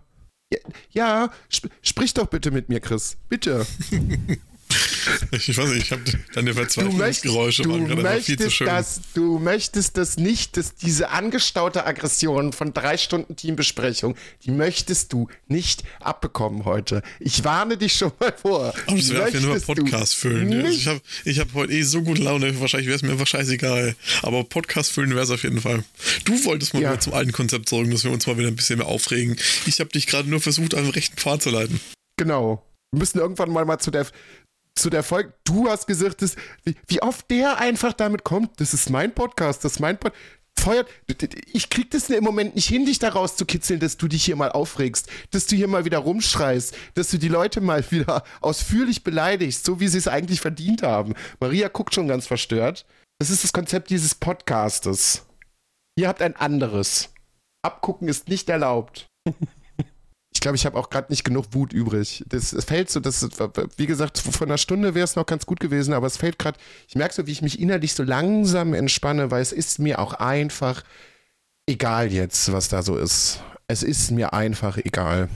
ja 0.90 1.32
sp 1.48 1.70
sprich 1.84 2.14
doch 2.14 2.26
bitte 2.28 2.50
mit 2.52 2.68
mir, 2.70 2.80
Chris. 2.80 3.18
Bitte. 3.30 3.66
Ich, 5.32 5.58
weiß 5.58 5.70
nicht, 5.70 5.86
ich 5.86 5.91
habe 5.91 6.02
deine 6.34 6.54
Verzweiflungsgeräusche 6.54 7.63
du, 7.63 7.72
waren 7.72 7.88
gerade 7.88 8.08
einfach 8.10 8.24
viel 8.26 8.38
zu 8.38 8.44
möchtest 8.44 8.56
schön. 8.58 8.67
das, 8.67 9.02
du 9.13 9.39
möchtest 9.39 9.98
das 9.98 10.17
nicht, 10.17 10.58
dass 10.58 10.76
diese 10.76 11.10
angestaute 11.10 11.86
Aggression 11.86 12.54
von 12.54 12.74
drei 12.74 12.98
Stunden 12.98 13.36
Teambesprechung, 13.36 14.15
die 14.44 14.52
möchtest 14.52 15.13
du 15.13 15.28
nicht 15.48 15.84
abbekommen 16.00 16.65
heute. 16.65 17.02
Ich 17.20 17.44
warne 17.44 17.78
dich 17.78 17.94
schon 17.94 18.12
mal 18.20 18.34
vor. 18.39 18.74
Aber 18.88 18.96
das 18.98 19.10
wäre 19.10 19.30
ja 19.32 19.39
nur 19.39 19.60
Podcast 19.60 20.15
füllen. 20.15 20.54
Also 20.54 20.67
ich 20.67 20.88
habe 20.88 21.02
ich 21.26 21.39
hab 21.39 21.54
heute 21.54 21.74
eh 21.74 21.84
so 21.84 22.02
gute 22.04 22.22
Laune, 22.24 22.60
wahrscheinlich 22.60 22.88
wäre 22.88 22.98
es 22.98 23.02
mir 23.02 23.12
einfach 23.12 23.28
scheißegal. 23.28 23.96
Aber 24.24 24.44
Podcast 24.44 24.91
füllen 24.91 25.12
wäre 25.12 25.24
es 25.24 25.30
auf 25.32 25.44
jeden 25.44 25.62
Fall. 25.62 25.84
Du 26.26 26.44
wolltest 26.46 26.74
mal 26.74 26.82
Ja. 26.84 26.89
wieder 26.91 27.00
zum 27.00 27.13
alten 27.13 27.32
Konzept 27.32 27.70
sorgen, 27.70 27.91
dass 27.91 28.04
wir 28.04 28.12
uns 28.12 28.28
mal 28.28 28.38
wieder 28.38 28.48
ein 28.50 28.56
bisschen 28.56 28.80
mehr 28.80 28.88
aufregen. 28.88 29.38
Ich 29.65 29.80
habe 29.80 29.89
dich 29.89 30.08
gerade 30.08 30.30
nur 30.30 30.41
versucht, 30.41 30.74
den 30.74 30.89
rechten 30.89 31.17
Pfad 31.17 31.41
zu 31.41 31.50
leiten. 31.50 31.80
Genau. 32.17 32.63
Wir 32.94 33.00
müssen 33.00 33.20
irgendwann 33.20 33.50
mal, 33.52 33.63
mal 33.63 33.80
zu 33.80 33.89
der 33.89 34.06
zu 34.76 34.90
der 34.90 35.04
Folge. 35.04 35.34
Du 35.44 35.70
hast 35.70 35.88
gesagt, 35.88 36.22
dass, 36.22 36.36
wie, 36.64 36.76
wie 36.88 37.02
oft 37.02 37.30
der 37.30 37.60
einfach 37.60 37.94
damit 37.94 38.24
kommt. 38.24 38.60
Das 38.60 38.74
ist 38.74 38.90
mein 38.90 39.14
Podcast, 39.14 39.64
das 39.64 39.74
ist 39.74 39.80
mein 39.80 39.98
Podcast. 39.98 40.22
Feuert. 40.60 40.88
Ich 41.54 41.70
krieg 41.70 41.90
das 41.90 42.10
im 42.10 42.24
Moment 42.24 42.56
nicht 42.56 42.68
hin, 42.68 42.86
dich 42.86 43.00
da 43.00 43.10
rauszukitzeln, 43.10 43.80
dass 43.80 43.98
du 43.98 44.08
dich 44.08 44.24
hier 44.26 44.36
mal 44.36 44.52
aufregst, 44.52 45.10
dass 45.32 45.48
du 45.48 45.56
hier 45.56 45.68
mal 45.68 45.86
wieder 45.86 45.98
rumschreist, 45.98 46.76
dass 46.94 47.10
du 47.10 47.18
die 47.18 47.30
Leute 47.30 47.62
mal 47.62 47.90
wieder 47.90 48.24
ausführlich 48.42 49.04
beleidigst, 49.04 49.66
so 49.66 49.80
wie 49.80 49.88
sie 49.88 49.98
es 49.98 50.08
eigentlich 50.08 50.42
verdient 50.42 50.84
haben. 50.84 51.16
Maria 51.40 51.68
guckt 51.68 51.96
schon 51.96 52.08
ganz 52.08 52.28
verstört. 52.28 52.86
Das 53.20 53.32
ist 53.32 53.44
das 53.44 53.54
Konzept 53.54 53.90
dieses 53.90 54.14
Podcastes. 54.14 55.26
Ihr 55.98 56.08
habt 56.08 56.22
ein 56.22 56.36
anderes. 56.36 57.12
Abgucken 57.64 58.08
ist 58.08 58.28
nicht 58.28 58.50
erlaubt. 58.50 59.08
Ich 60.42 60.44
glaube, 60.44 60.56
ich 60.56 60.66
habe 60.66 60.76
auch 60.80 60.90
gerade 60.90 61.12
nicht 61.12 61.24
genug 61.24 61.46
Wut 61.52 61.72
übrig. 61.72 62.24
Das 62.28 62.52
es 62.52 62.66
fällt 62.66 62.90
so, 62.90 63.00
das, 63.00 63.30
wie 63.78 63.86
gesagt, 63.86 64.18
vor 64.18 64.48
einer 64.48 64.58
Stunde 64.58 64.96
wäre 64.96 65.04
es 65.04 65.16
noch 65.16 65.28
ganz 65.28 65.46
gut 65.46 65.60
gewesen, 65.60 65.94
aber 65.94 66.08
es 66.08 66.18
fällt 66.18 66.40
gerade, 66.40 66.58
ich 66.88 66.96
merke 66.96 67.14
so, 67.14 67.28
wie 67.28 67.32
ich 67.32 67.44
mich 67.44 67.60
innerlich 67.60 67.94
so 67.94 68.02
langsam 68.02 68.74
entspanne, 68.74 69.30
weil 69.30 69.44
es 69.44 69.52
ist 69.52 69.78
mir 69.78 70.00
auch 70.00 70.14
einfach 70.16 70.82
egal 71.68 72.12
jetzt, 72.12 72.52
was 72.52 72.70
da 72.70 72.82
so 72.82 72.98
ist. 72.98 73.44
Es 73.68 73.84
ist 73.84 74.10
mir 74.10 74.34
einfach 74.34 74.78
egal. 74.78 75.30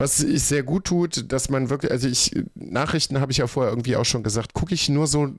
Was 0.00 0.16
sich 0.16 0.42
sehr 0.42 0.64
gut 0.64 0.84
tut, 0.86 1.30
dass 1.30 1.48
man 1.48 1.70
wirklich, 1.70 1.92
also 1.92 2.08
ich, 2.08 2.32
Nachrichten 2.56 3.20
habe 3.20 3.30
ich 3.30 3.38
ja 3.38 3.46
vorher 3.46 3.70
irgendwie 3.70 3.94
auch 3.94 4.04
schon 4.04 4.24
gesagt, 4.24 4.52
gucke 4.52 4.74
ich 4.74 4.88
nur 4.88 5.06
so, 5.06 5.32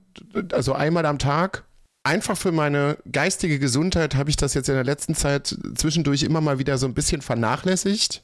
also 0.54 0.72
einmal 0.72 1.06
am 1.06 1.20
Tag. 1.20 1.66
Einfach 2.04 2.38
für 2.38 2.54
meine 2.54 2.98
geistige 3.12 3.60
Gesundheit 3.60 4.16
habe 4.16 4.30
ich 4.30 4.38
das 4.38 4.54
jetzt 4.54 4.70
in 4.70 4.76
der 4.76 4.86
letzten 4.86 5.16
Zeit 5.16 5.54
zwischendurch 5.76 6.24
immer 6.24 6.40
mal 6.40 6.60
wieder 6.60 6.78
so 6.78 6.86
ein 6.86 6.94
bisschen 6.94 7.22
vernachlässigt 7.22 8.24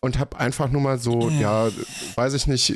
und 0.00 0.18
habe 0.18 0.38
einfach 0.38 0.70
nur 0.70 0.80
mal 0.80 0.98
so, 0.98 1.28
ja, 1.28 1.70
weiß 2.14 2.32
ich 2.34 2.46
nicht, 2.46 2.72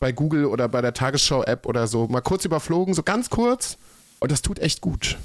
bei 0.00 0.12
Google 0.12 0.46
oder 0.46 0.68
bei 0.68 0.80
der 0.80 0.94
Tagesschau-App 0.94 1.66
oder 1.66 1.86
so 1.86 2.08
mal 2.08 2.20
kurz 2.20 2.44
überflogen, 2.44 2.94
so 2.94 3.02
ganz 3.02 3.30
kurz. 3.30 3.78
Und 4.18 4.32
das 4.32 4.42
tut 4.42 4.58
echt 4.58 4.80
gut. 4.80 5.16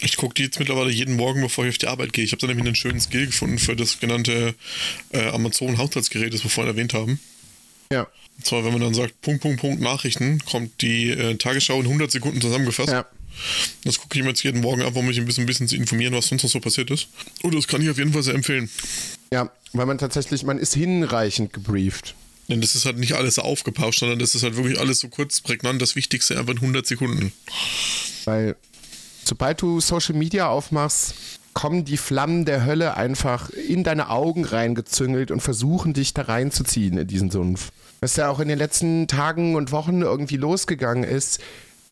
Ich 0.00 0.16
gucke 0.16 0.34
die 0.34 0.44
jetzt 0.44 0.58
mittlerweile 0.58 0.90
jeden 0.90 1.16
Morgen, 1.16 1.42
bevor 1.42 1.64
ich 1.64 1.70
auf 1.70 1.78
die 1.78 1.86
Arbeit 1.86 2.12
gehe. 2.12 2.24
Ich 2.24 2.32
habe 2.32 2.40
da 2.40 2.46
nämlich 2.46 2.66
einen 2.66 2.74
schönen 2.74 3.00
Skill 3.00 3.26
gefunden 3.26 3.58
für 3.58 3.76
das 3.76 4.00
genannte 4.00 4.54
äh, 5.10 5.28
Amazon-Haushaltsgerät, 5.28 6.32
das 6.32 6.42
wir 6.42 6.50
vorhin 6.50 6.72
erwähnt 6.72 6.94
haben. 6.94 7.20
Ja. 7.92 8.08
Und 8.36 8.46
zwar, 8.46 8.64
wenn 8.64 8.72
man 8.72 8.80
dann 8.80 8.94
sagt, 8.94 9.20
Punkt, 9.20 9.42
Punkt, 9.42 9.60
Punkt, 9.60 9.80
Nachrichten, 9.80 10.40
kommt 10.44 10.80
die 10.80 11.10
äh, 11.10 11.36
Tagesschau 11.36 11.78
in 11.80 11.86
100 11.86 12.10
Sekunden 12.10 12.40
zusammengefasst. 12.40 12.90
Ja. 12.90 13.06
Das 13.84 13.98
gucke 13.98 14.18
ich 14.18 14.24
mir 14.24 14.30
jetzt 14.30 14.42
jeden 14.42 14.60
Morgen 14.60 14.82
ab, 14.82 14.96
um 14.96 15.06
mich 15.06 15.18
ein 15.18 15.24
bisschen, 15.26 15.44
ein 15.44 15.46
bisschen 15.46 15.68
zu 15.68 15.76
informieren, 15.76 16.14
was 16.14 16.28
sonst 16.28 16.42
noch 16.42 16.50
so 16.50 16.60
passiert 16.60 16.90
ist. 16.90 17.08
Und 17.42 17.54
das 17.54 17.68
kann 17.68 17.82
ich 17.82 17.90
auf 17.90 17.98
jeden 17.98 18.12
Fall 18.12 18.22
sehr 18.22 18.34
empfehlen. 18.34 18.70
Ja, 19.32 19.50
weil 19.72 19.86
man 19.86 19.96
tatsächlich, 19.96 20.44
man 20.44 20.58
ist 20.58 20.74
hinreichend 20.74 21.52
gebrieft. 21.52 22.14
Denn 22.48 22.60
das 22.60 22.74
ist 22.74 22.84
halt 22.84 22.98
nicht 22.98 23.14
alles 23.14 23.38
aufgepauscht, 23.38 24.00
sondern 24.00 24.18
das 24.18 24.34
ist 24.34 24.42
halt 24.42 24.56
wirklich 24.56 24.78
alles 24.78 24.98
so 24.98 25.08
kurz, 25.08 25.40
prägnant, 25.40 25.80
das 25.80 25.96
Wichtigste 25.96 26.38
einfach 26.38 26.52
in 26.52 26.58
100 26.58 26.86
Sekunden. 26.86 27.32
Weil 28.26 28.56
sobald 29.24 29.62
du 29.62 29.80
Social 29.80 30.14
Media 30.14 30.48
aufmachst, 30.48 31.14
kommen 31.54 31.86
die 31.86 31.96
Flammen 31.96 32.44
der 32.44 32.66
Hölle 32.66 32.96
einfach 32.96 33.48
in 33.50 33.84
deine 33.84 34.10
Augen 34.10 34.44
reingezüngelt 34.44 35.30
und 35.30 35.40
versuchen 35.40 35.94
dich 35.94 36.12
da 36.12 36.22
reinzuziehen 36.22 36.98
in 36.98 37.06
diesen 37.06 37.30
Sumpf. 37.30 37.70
Was 38.00 38.16
ja 38.16 38.28
auch 38.28 38.40
in 38.40 38.48
den 38.48 38.58
letzten 38.58 39.06
Tagen 39.08 39.54
und 39.54 39.72
Wochen 39.72 40.02
irgendwie 40.02 40.36
losgegangen 40.36 41.04
ist, 41.04 41.40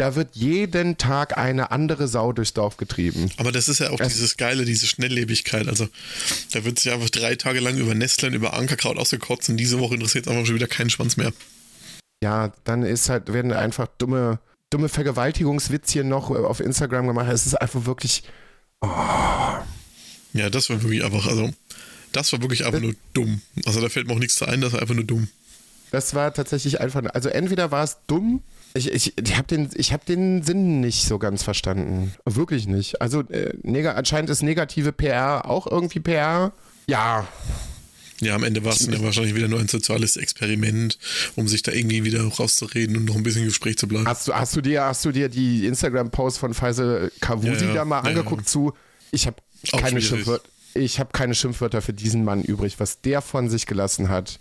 da 0.01 0.15
wird 0.15 0.35
jeden 0.35 0.97
Tag 0.97 1.37
eine 1.37 1.71
andere 1.73 2.09
Sau 2.09 2.33
durchs 2.33 2.55
Dorf 2.55 2.79
getrieben. 2.79 3.31
Aber 3.37 3.53
das 3.53 3.69
ist 3.69 3.81
ja 3.81 3.91
auch 3.91 4.01
Es- 4.01 4.15
dieses 4.15 4.37
Geile, 4.39 4.65
diese 4.65 4.87
Schnelllebigkeit. 4.87 5.69
Also 5.69 5.89
da 6.53 6.65
wird 6.65 6.79
sich 6.79 6.91
einfach 6.91 7.11
drei 7.11 7.37
Tage 7.37 7.61
lang 7.61 7.77
über 7.77 7.95
Nesteln, 7.95 8.33
über 8.33 8.55
Ankerkraut 8.55 8.97
ausgekotzt 8.97 9.51
und 9.51 9.59
diese 9.59 9.79
Woche 9.79 9.95
interessiert 9.95 10.27
einfach 10.27 10.47
schon 10.47 10.55
wieder 10.55 10.67
keinen 10.69 10.89
Schwanz 10.91 11.17
mehr. 11.19 11.33
Ja, 12.23 12.53
dann 12.65 12.83
ist 12.83 13.09
halt, 13.11 13.33
werden 13.33 13.53
einfach 13.53 13.89
dumme, 13.99 14.39
dumme 14.71 14.89
Vergewaltigungswitzchen 14.89 16.09
noch 16.09 16.31
auf 16.31 16.61
Instagram 16.61 17.07
gemacht. 17.07 17.29
Es 17.31 17.45
ist 17.47 17.55
einfach 17.61 17.85
wirklich, 17.85 18.23
Ja, 20.33 20.49
das 20.51 20.71
war 20.71 20.83
wirklich 20.83 21.05
einfach, 21.05 21.27
also 21.27 21.51
das 22.13 22.33
war 22.33 22.41
wirklich 22.41 22.65
einfach 22.65 22.81
nur 22.81 22.95
dumm. 23.13 23.41
Also 23.67 23.81
da 23.81 23.89
fällt 23.89 24.07
mir 24.07 24.15
auch 24.15 24.19
nichts 24.19 24.37
zu 24.37 24.47
ein, 24.47 24.61
das 24.61 24.73
war 24.73 24.81
einfach 24.81 24.95
nur 24.95 25.05
dumm. 25.05 25.29
Das 25.91 26.15
war 26.15 26.33
tatsächlich 26.33 26.81
einfach. 26.81 27.03
Also 27.13 27.29
entweder 27.29 27.71
war 27.71 27.83
es 27.85 27.99
dumm. 28.07 28.43
Ich, 28.75 28.91
ich, 28.93 29.19
ich 29.19 29.37
habe 29.37 29.49
den, 29.49 29.69
ich 29.75 29.93
hab 29.93 30.07
den 30.07 30.43
Sinn 30.43 30.81
nicht 30.81 31.05
so 31.05 31.19
ganz 31.19 31.43
verstanden. 31.43 32.15
Wirklich 32.25 32.67
nicht. 32.69 33.03
Also 33.03 33.23
äh, 33.23 33.53
anscheinend 33.89 34.31
ist 34.31 34.43
negative 34.43 34.93
PR 34.93 35.49
auch 35.49 35.67
irgendwie 35.67 36.01
PR. 36.01 36.53
Ja, 36.87 37.27
Ja, 38.21 38.35
am 38.35 38.45
Ende 38.45 38.65
war 38.65 38.73
es 38.73 38.81
dann 38.81 38.93
ja 38.93 39.03
wahrscheinlich 39.03 39.35
wieder 39.35 39.49
nur 39.49 39.61
ein 39.61 39.69
soziales 39.69 40.17
Experiment, 40.17 40.99
um 41.37 41.49
sich 41.49 41.63
da 41.63 41.73
irgendwie 41.73 42.05
wieder 42.05 42.23
rauszureden 42.23 42.97
und 42.97 43.07
noch 43.07 43.17
ein 43.17 43.23
bisschen 43.23 43.43
im 43.43 43.49
Gespräch 43.49 43.79
zu 43.79 43.89
bleiben. 43.89 44.07
Hast 44.07 44.29
du, 44.29 44.35
hast 44.35 44.55
du 44.55 44.61
dir, 44.61 44.85
hast 44.85 45.05
du 45.05 45.11
dir 45.11 45.29
die 45.29 45.67
Instagram-Post 45.67 46.39
von 46.39 46.53
Faisal 46.53 47.11
Kavusi 47.21 47.65
Ja, 47.65 47.69
ja. 47.69 47.75
da 47.75 47.85
mal 47.85 48.01
angeguckt 48.01 48.43
ja. 48.43 48.47
zu? 48.47 48.75
Ich 49.11 49.27
habe 49.27 49.37
keine. 49.71 50.03
Schimpfwörter. 50.03 50.45
Ich 50.75 51.01
habe 51.01 51.11
keine 51.13 51.35
Schimpfwörter 51.35 51.83
für 51.83 51.93
diesen 51.93 52.23
Mann 52.25 52.43
übrig, 52.43 52.79
was 52.79 53.01
der 53.01 53.23
von 53.23 53.49
sich 53.49 53.67
gelassen 53.67 54.09
hat, 54.09 54.39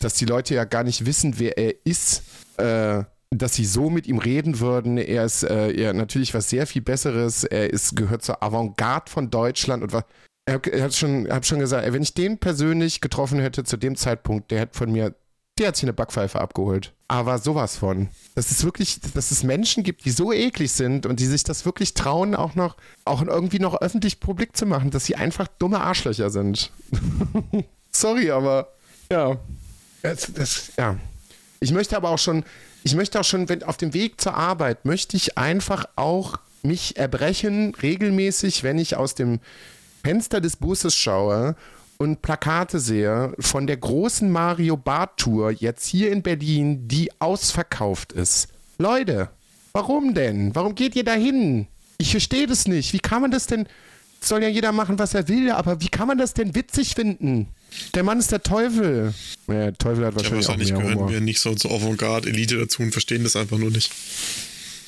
dass 0.00 0.14
die 0.14 0.24
Leute 0.24 0.54
ja 0.54 0.64
gar 0.64 0.84
nicht 0.84 1.04
wissen, 1.04 1.38
wer 1.38 1.58
er 1.58 1.74
ist, 1.84 2.22
äh, 2.56 3.04
dass 3.30 3.54
sie 3.54 3.64
so 3.64 3.90
mit 3.90 4.06
ihm 4.06 4.18
reden 4.18 4.60
würden. 4.60 4.98
Er 4.98 5.24
ist 5.24 5.42
äh, 5.42 5.70
er 5.72 5.92
natürlich 5.92 6.34
was 6.34 6.48
sehr 6.48 6.66
viel 6.66 6.82
Besseres. 6.82 7.44
Er 7.44 7.70
ist 7.70 7.96
gehört 7.96 8.22
zur 8.22 8.42
Avantgarde 8.42 9.10
von 9.10 9.30
Deutschland 9.30 9.82
und 9.82 9.92
was. 9.92 10.04
Er 10.46 10.82
hat 10.82 10.94
schon, 10.94 11.30
hat 11.30 11.44
schon 11.44 11.58
gesagt, 11.58 11.92
wenn 11.92 12.02
ich 12.02 12.14
den 12.14 12.38
persönlich 12.38 13.02
getroffen 13.02 13.38
hätte 13.38 13.64
zu 13.64 13.76
dem 13.76 13.96
Zeitpunkt, 13.96 14.50
der 14.50 14.60
hätte 14.60 14.78
von 14.78 14.90
mir, 14.90 15.14
der 15.58 15.68
hat 15.68 15.76
sich 15.76 15.84
eine 15.84 15.92
Backpfeife 15.92 16.40
abgeholt. 16.40 16.94
Aber 17.06 17.36
sowas 17.36 17.76
von. 17.76 18.08
Dass 18.34 18.50
es 18.50 18.64
wirklich, 18.64 18.98
dass 19.12 19.30
es 19.30 19.42
Menschen 19.42 19.82
gibt, 19.82 20.06
die 20.06 20.10
so 20.10 20.32
eklig 20.32 20.72
sind 20.72 21.04
und 21.04 21.20
die 21.20 21.26
sich 21.26 21.44
das 21.44 21.66
wirklich 21.66 21.92
trauen, 21.92 22.34
auch 22.34 22.54
noch, 22.54 22.78
auch 23.04 23.20
irgendwie 23.20 23.58
noch 23.58 23.78
öffentlich 23.82 24.20
publik 24.20 24.56
zu 24.56 24.64
machen, 24.64 24.90
dass 24.90 25.04
sie 25.04 25.16
einfach 25.16 25.48
dumme 25.58 25.80
Arschlöcher 25.80 26.30
sind. 26.30 26.70
Sorry, 27.90 28.30
aber 28.30 28.72
ja. 29.12 29.36
Das, 30.02 30.32
das, 30.32 30.72
ja. 30.78 30.96
Ich 31.60 31.72
möchte 31.72 31.96
aber 31.96 32.10
auch 32.10 32.18
schon, 32.18 32.44
ich 32.88 32.94
möchte 32.94 33.20
auch 33.20 33.24
schon, 33.24 33.50
wenn 33.50 33.62
auf 33.64 33.76
dem 33.76 33.92
Weg 33.92 34.18
zur 34.18 34.32
Arbeit, 34.32 34.86
möchte 34.86 35.14
ich 35.14 35.36
einfach 35.36 35.84
auch 35.96 36.38
mich 36.62 36.96
erbrechen, 36.96 37.74
regelmäßig, 37.74 38.62
wenn 38.62 38.78
ich 38.78 38.96
aus 38.96 39.14
dem 39.14 39.40
Fenster 40.02 40.40
des 40.40 40.56
Busses 40.56 40.96
schaue 40.96 41.54
und 41.98 42.22
Plakate 42.22 42.80
sehe 42.80 43.34
von 43.40 43.66
der 43.66 43.76
großen 43.76 44.30
Mario 44.30 44.78
Bart 44.78 45.18
Tour 45.18 45.50
jetzt 45.50 45.86
hier 45.86 46.10
in 46.10 46.22
Berlin, 46.22 46.88
die 46.88 47.10
ausverkauft 47.20 48.14
ist. 48.14 48.48
Leute, 48.78 49.28
warum 49.74 50.14
denn? 50.14 50.54
Warum 50.54 50.74
geht 50.74 50.96
ihr 50.96 51.04
da 51.04 51.12
hin? 51.12 51.66
Ich 51.98 52.12
verstehe 52.12 52.46
das 52.46 52.66
nicht. 52.66 52.94
Wie 52.94 53.00
kann 53.00 53.20
man 53.20 53.30
das 53.30 53.46
denn? 53.46 53.68
Soll 54.22 54.42
ja 54.42 54.48
jeder 54.48 54.72
machen, 54.72 54.98
was 54.98 55.12
er 55.12 55.28
will, 55.28 55.50
aber 55.50 55.82
wie 55.82 55.90
kann 55.90 56.08
man 56.08 56.16
das 56.16 56.32
denn 56.32 56.54
witzig 56.54 56.94
finden? 56.94 57.48
Der 57.94 58.02
Mann 58.02 58.18
ist 58.18 58.32
der 58.32 58.42
Teufel. 58.42 59.14
Ja, 59.46 59.54
der 59.54 59.78
Teufel 59.78 60.06
hat 60.06 60.14
Ja, 60.14 60.20
wahrscheinlich 60.20 60.46
auch 60.46 60.50
wahrscheinlich 60.50 60.72
mehr 60.72 60.82
gehören 60.82 61.08
wir 61.08 61.20
nicht 61.20 61.40
so 61.40 61.54
zur 61.54 61.72
Avantgarde-Elite 61.72 62.58
dazu 62.58 62.82
und 62.82 62.92
verstehen 62.92 63.24
das 63.24 63.36
einfach 63.36 63.58
nur 63.58 63.70
nicht. 63.70 63.90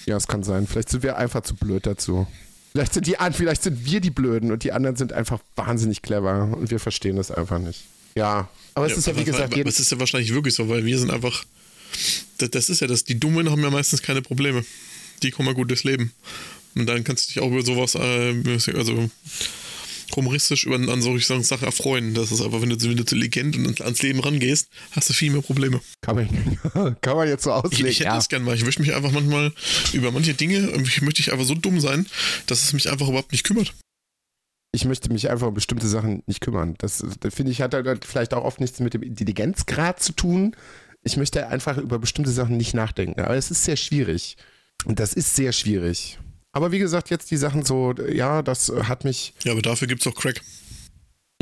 Ja, 0.06 0.16
es 0.16 0.26
kann 0.26 0.42
sein. 0.42 0.66
Vielleicht 0.66 0.88
sind 0.88 1.02
wir 1.02 1.16
einfach 1.16 1.42
zu 1.42 1.54
blöd 1.54 1.86
dazu. 1.86 2.26
Vielleicht 2.72 2.94
sind, 2.94 3.06
die, 3.06 3.16
vielleicht 3.32 3.62
sind 3.62 3.84
wir 3.84 4.00
die 4.00 4.10
Blöden 4.10 4.52
und 4.52 4.62
die 4.62 4.72
anderen 4.72 4.96
sind 4.96 5.12
einfach 5.12 5.40
wahnsinnig 5.56 6.02
clever 6.02 6.56
und 6.56 6.70
wir 6.70 6.78
verstehen 6.78 7.16
das 7.16 7.30
einfach 7.30 7.58
nicht. 7.58 7.84
Ja, 8.14 8.48
aber 8.74 8.86
es 8.86 8.96
ist 8.96 9.06
ja 9.06 9.16
wie 9.16 9.24
gesagt, 9.24 9.44
aber 9.44 9.56
jeden, 9.56 9.68
es 9.68 9.80
ist 9.80 9.90
ja 9.90 9.98
wahrscheinlich 9.98 10.32
wirklich 10.32 10.54
so, 10.54 10.68
weil 10.68 10.84
wir 10.84 10.98
sind 10.98 11.10
einfach. 11.10 11.44
Das, 12.38 12.50
das 12.50 12.70
ist 12.70 12.80
ja 12.80 12.86
das, 12.86 13.04
die 13.04 13.18
Dummen 13.18 13.50
haben 13.50 13.62
ja 13.62 13.70
meistens 13.70 14.02
keine 14.02 14.22
Probleme. 14.22 14.64
Die 15.22 15.30
kommen 15.30 15.48
ja 15.48 15.54
gut 15.54 15.68
durchs 15.70 15.84
Leben. 15.84 16.12
Und 16.76 16.86
dann 16.86 17.02
kannst 17.02 17.28
du 17.28 17.32
dich 17.32 17.42
auch 17.42 17.50
über 17.50 17.64
sowas, 17.64 17.96
äh, 17.96 18.76
also 18.76 19.10
humoristisch 20.16 20.64
über 20.64 20.76
an 20.76 21.02
solche 21.02 21.42
Sachen 21.42 21.64
erfreuen. 21.64 22.14
Das 22.14 22.32
ist 22.32 22.40
einfach, 22.40 22.60
wenn 22.62 22.70
du, 22.70 22.80
wenn 22.82 22.96
du 22.96 23.14
Legend 23.14 23.56
und 23.56 23.80
ans 23.80 24.02
Leben 24.02 24.20
rangehst, 24.20 24.68
hast 24.92 25.08
du 25.08 25.12
viel 25.12 25.30
mehr 25.32 25.42
Probleme. 25.42 25.80
kann, 26.00 26.16
man, 26.16 26.96
kann 27.00 27.16
man 27.16 27.28
jetzt 27.28 27.44
so 27.44 27.50
Ich, 27.50 27.56
auslegen. 27.56 27.86
ich 27.86 28.00
hätte 28.00 28.08
ja. 28.08 28.14
das 28.16 28.28
gern 28.28 28.42
mal. 28.42 28.54
Ich 28.54 28.64
möchte 28.64 28.82
mich 28.82 28.94
einfach 28.94 29.12
manchmal 29.12 29.52
über 29.92 30.10
manche 30.12 30.34
Dinge, 30.34 30.70
ich 30.82 31.02
möchte 31.02 31.20
ich 31.20 31.32
einfach 31.32 31.46
so 31.46 31.54
dumm 31.54 31.80
sein, 31.80 32.06
dass 32.46 32.62
es 32.64 32.72
mich 32.72 32.90
einfach 32.90 33.08
überhaupt 33.08 33.32
nicht 33.32 33.44
kümmert. 33.44 33.74
ich 34.72 34.84
möchte 34.84 35.12
mich 35.12 35.30
einfach 35.30 35.48
um 35.48 35.54
bestimmte 35.54 35.88
Sachen 35.88 36.22
nicht 36.26 36.40
kümmern. 36.40 36.74
Das, 36.78 37.04
das 37.20 37.34
finde 37.34 37.52
ich, 37.52 37.60
hat 37.60 37.74
halt 37.74 38.04
vielleicht 38.04 38.34
auch 38.34 38.44
oft 38.44 38.60
nichts 38.60 38.78
mit 38.80 38.94
dem 38.94 39.02
Intelligenzgrad 39.02 40.00
zu 40.02 40.12
tun. 40.12 40.54
Ich 41.02 41.16
möchte 41.16 41.48
einfach 41.48 41.76
über 41.78 41.98
bestimmte 41.98 42.30
Sachen 42.30 42.56
nicht 42.56 42.74
nachdenken. 42.74 43.20
Aber 43.20 43.34
es 43.34 43.50
ist 43.50 43.64
sehr 43.64 43.76
schwierig. 43.76 44.36
Und 44.84 45.00
das 45.00 45.12
ist 45.12 45.34
sehr 45.34 45.52
schwierig. 45.52 46.18
Aber 46.52 46.72
wie 46.72 46.78
gesagt, 46.78 47.10
jetzt 47.10 47.30
die 47.30 47.36
Sachen 47.36 47.64
so, 47.64 47.92
ja, 47.94 48.42
das 48.42 48.72
hat 48.84 49.04
mich, 49.04 49.34
Ja, 49.44 49.52
aber 49.52 49.62
dafür 49.62 49.86
gibt 49.88 50.00
es 50.00 50.06
auch 50.06 50.14
Crack. 50.16 50.40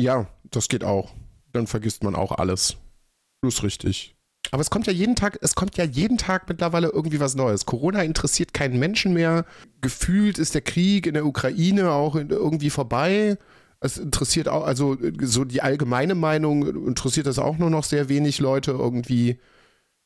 ja, 0.01 0.27
das 0.51 0.67
geht 0.69 0.83
auch. 0.83 1.13
Dann 1.51 1.67
vergisst 1.67 2.03
man 2.03 2.15
auch 2.15 2.31
alles. 2.31 2.77
Das 3.41 3.55
ist 3.55 3.63
richtig. 3.63 4.15
Aber 4.51 4.61
es 4.61 4.69
kommt 4.69 4.87
ja 4.87 4.93
jeden 4.93 5.15
Tag, 5.15 5.37
es 5.41 5.55
kommt 5.55 5.77
ja 5.77 5.83
jeden 5.83 6.17
Tag 6.17 6.47
mittlerweile 6.49 6.89
irgendwie 6.89 7.19
was 7.19 7.35
Neues. 7.35 7.65
Corona 7.65 8.03
interessiert 8.03 8.53
keinen 8.53 8.79
Menschen 8.79 9.13
mehr. 9.13 9.45
Gefühlt 9.81 10.37
ist 10.39 10.55
der 10.55 10.61
Krieg 10.61 11.05
in 11.07 11.13
der 11.13 11.25
Ukraine 11.25 11.91
auch 11.91 12.15
irgendwie 12.15 12.69
vorbei. 12.69 13.37
Es 13.79 13.97
interessiert 13.97 14.47
auch, 14.47 14.63
also 14.65 14.97
so 15.21 15.45
die 15.45 15.61
allgemeine 15.61 16.15
Meinung 16.15 16.87
interessiert 16.87 17.27
das 17.27 17.39
auch 17.39 17.57
nur 17.57 17.69
noch 17.69 17.83
sehr 17.83 18.09
wenig 18.09 18.39
Leute 18.39 18.71
irgendwie, 18.71 19.39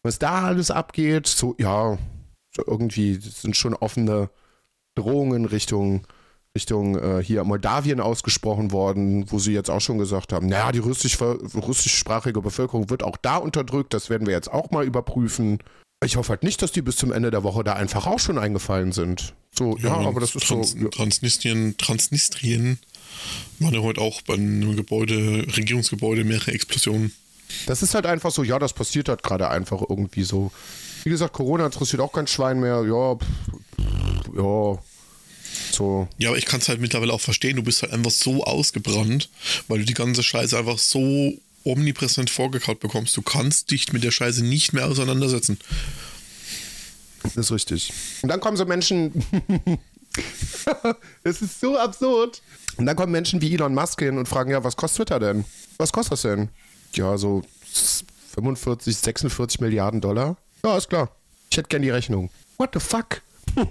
was 0.04 0.20
da 0.20 0.44
alles 0.44 0.72
abgeht. 0.72 1.28
So, 1.28 1.56
ja, 1.58 1.98
irgendwie 2.68 3.16
sind 3.16 3.56
schon 3.56 3.74
offene 3.74 4.30
Drohungen 4.95 5.45
Richtung, 5.45 6.06
Richtung 6.56 6.97
äh, 6.97 7.23
hier 7.23 7.43
Moldawien 7.43 7.99
ausgesprochen 7.99 8.71
worden, 8.71 9.32
wo 9.32 9.39
sie 9.39 9.53
jetzt 9.53 9.69
auch 9.69 9.82
schon 9.82 9.97
gesagt 9.97 10.34
haben, 10.34 10.47
naja, 10.47 10.71
die 10.71 10.79
russisch, 10.79 11.19
russischsprachige 11.21 12.41
Bevölkerung 12.41 12.89
wird 12.89 13.03
auch 13.03 13.17
da 13.17 13.38
unterdrückt, 13.38 13.93
das 13.93 14.10
werden 14.10 14.27
wir 14.27 14.34
jetzt 14.34 14.51
auch 14.51 14.71
mal 14.71 14.86
überprüfen. 14.86 15.60
Ich 16.03 16.17
hoffe 16.17 16.29
halt 16.29 16.43
nicht, 16.43 16.62
dass 16.62 16.71
die 16.71 16.82
bis 16.82 16.97
zum 16.97 17.12
Ende 17.12 17.32
der 17.32 17.43
Woche 17.43 17.63
da 17.63 17.73
einfach 17.73 18.08
auch 18.08 18.19
schon 18.19 18.38
eingefallen 18.38 18.91
sind. 18.91 19.34
So, 19.51 19.77
ja, 19.77 19.93
und 19.93 20.06
aber 20.06 20.19
das 20.19 20.36
ist 20.36 20.47
Trans 20.47 20.71
so. 20.71 20.77
Ja. 20.77 20.89
Transnistrien, 20.89 21.77
Transnistrien 21.77 22.79
waren 23.60 23.73
ja 23.73 23.82
heute 23.82 24.01
auch 24.01 24.21
bei 24.23 24.34
einem 24.34 24.75
Gebäude, 24.75 25.45
Regierungsgebäude 25.56 26.23
mehrere 26.23 26.51
Explosionen. 26.51 27.13
Das 27.67 27.84
ist 27.84 27.93
halt 27.93 28.06
einfach 28.06 28.32
so, 28.32 28.43
ja, 28.43 28.60
das 28.60 28.73
passiert 28.73 29.10
halt 29.10 29.23
gerade 29.23 29.49
einfach 29.49 29.82
irgendwie 29.88 30.23
so. 30.23 30.51
Wie 31.04 31.10
gesagt, 31.10 31.34
Corona 31.34 31.66
interessiert 31.66 32.02
auch 32.02 32.12
kein 32.12 32.28
Schwein 32.28 32.60
mehr. 32.60 32.84
Ja, 32.84 33.16
pff, 33.16 33.28
pff, 33.78 34.38
ja. 34.38 34.80
So. 35.72 36.08
Ja, 36.18 36.30
aber 36.30 36.38
ich 36.38 36.46
kann 36.46 36.60
es 36.60 36.70
halt 36.70 36.80
mittlerweile 36.80 37.13
auch 37.13 37.22
verstehen. 37.22 37.56
Du 37.56 37.63
bist 37.63 37.82
halt 37.82 37.94
einfach 37.94 38.12
so 38.12 38.44
ausgebrannt, 38.44 39.30
weil 39.68 39.80
du 39.80 39.86
die 39.86 39.94
ganze 39.94 40.24
Scheiße 40.24 40.58
einfach 40.58 40.78
so 40.78 41.34
omnipräsent 41.63 42.30
vorgekaut 42.30 42.80
bekommst. 42.80 43.16
Du 43.18 43.22
kannst 43.22 43.72
dich 43.72 43.92
mit 43.94 44.04
der 44.04 44.12
Scheiße 44.12 44.44
nicht 44.44 44.74
mehr 44.74 44.88
auseinandersetzen. 44.88 45.58
Das 47.24 47.38
ist 47.38 47.52
richtig. 47.52 47.94
Und 48.22 48.30
dann 48.30 48.39
kommen 48.39 48.58
so 48.58 48.66
Menschen. 48.66 49.12
das 51.24 51.42
ist 51.42 51.60
so 51.60 51.78
absurd. 51.78 52.42
Und 52.78 52.86
dann 52.86 52.96
kommen 52.96 53.12
Menschen 53.12 53.42
wie 53.42 53.54
Elon 53.54 53.74
Musk 53.74 54.00
hin 54.00 54.18
und 54.18 54.28
fragen: 54.28 54.52
Ja, 54.52 54.63
was 54.63 54.76
kostet 54.76 55.08
Twitter 55.08 55.20
denn? 55.20 55.46
Was 55.78 55.92
kostet 55.92 56.13
das 56.13 56.22
denn? 56.24 56.50
Ja, 56.94 57.18
so 57.18 57.44
45, 58.36 58.96
46 58.98 59.62
Milliarden 59.62 60.02
Dollar. 60.02 60.38
Ja, 60.65 60.78
ist 60.78 60.89
klar. 60.89 61.13
Ich 61.52 61.58
hätte 61.58 61.67
gern 61.67 61.82
die 61.82 61.89
Rechnung. 61.89 62.30
What 62.58 62.69
the 62.73 62.80
fuck? 62.80 63.21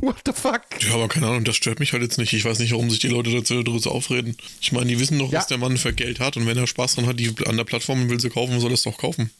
What 0.00 0.16
the 0.26 0.32
fuck? 0.32 0.62
Ja, 0.80 0.94
aber 0.94 1.08
keine 1.08 1.26
Ahnung, 1.26 1.44
das 1.44 1.56
stört 1.56 1.78
mich 1.80 1.92
halt 1.92 2.02
jetzt 2.02 2.18
nicht. 2.18 2.32
Ich 2.32 2.44
weiß 2.44 2.58
nicht, 2.60 2.72
warum 2.72 2.90
sich 2.90 2.98
die 3.00 3.08
Leute 3.08 3.30
dazu 3.32 3.62
darüber 3.62 3.80
so 3.80 3.90
aufreden. 3.90 4.36
Ich 4.60 4.72
meine, 4.72 4.86
die 4.86 4.98
wissen 4.98 5.18
doch, 5.18 5.30
Ja. 5.32 5.38
was 5.40 5.46
der 5.48 5.58
Mann 5.58 5.76
für 5.76 5.92
Geld 5.92 6.20
hat 6.20 6.36
und 6.36 6.46
wenn 6.46 6.56
er 6.56 6.66
Spaß 6.66 6.94
dran 6.96 7.06
hat, 7.06 7.18
die 7.18 7.34
an 7.46 7.56
der 7.56 7.64
Plattform 7.64 8.08
will 8.08 8.20
sie 8.20 8.30
kaufen, 8.30 8.58
soll 8.60 8.70
er 8.70 8.74
es 8.74 8.82
doch 8.82 8.98
kaufen. 8.98 9.30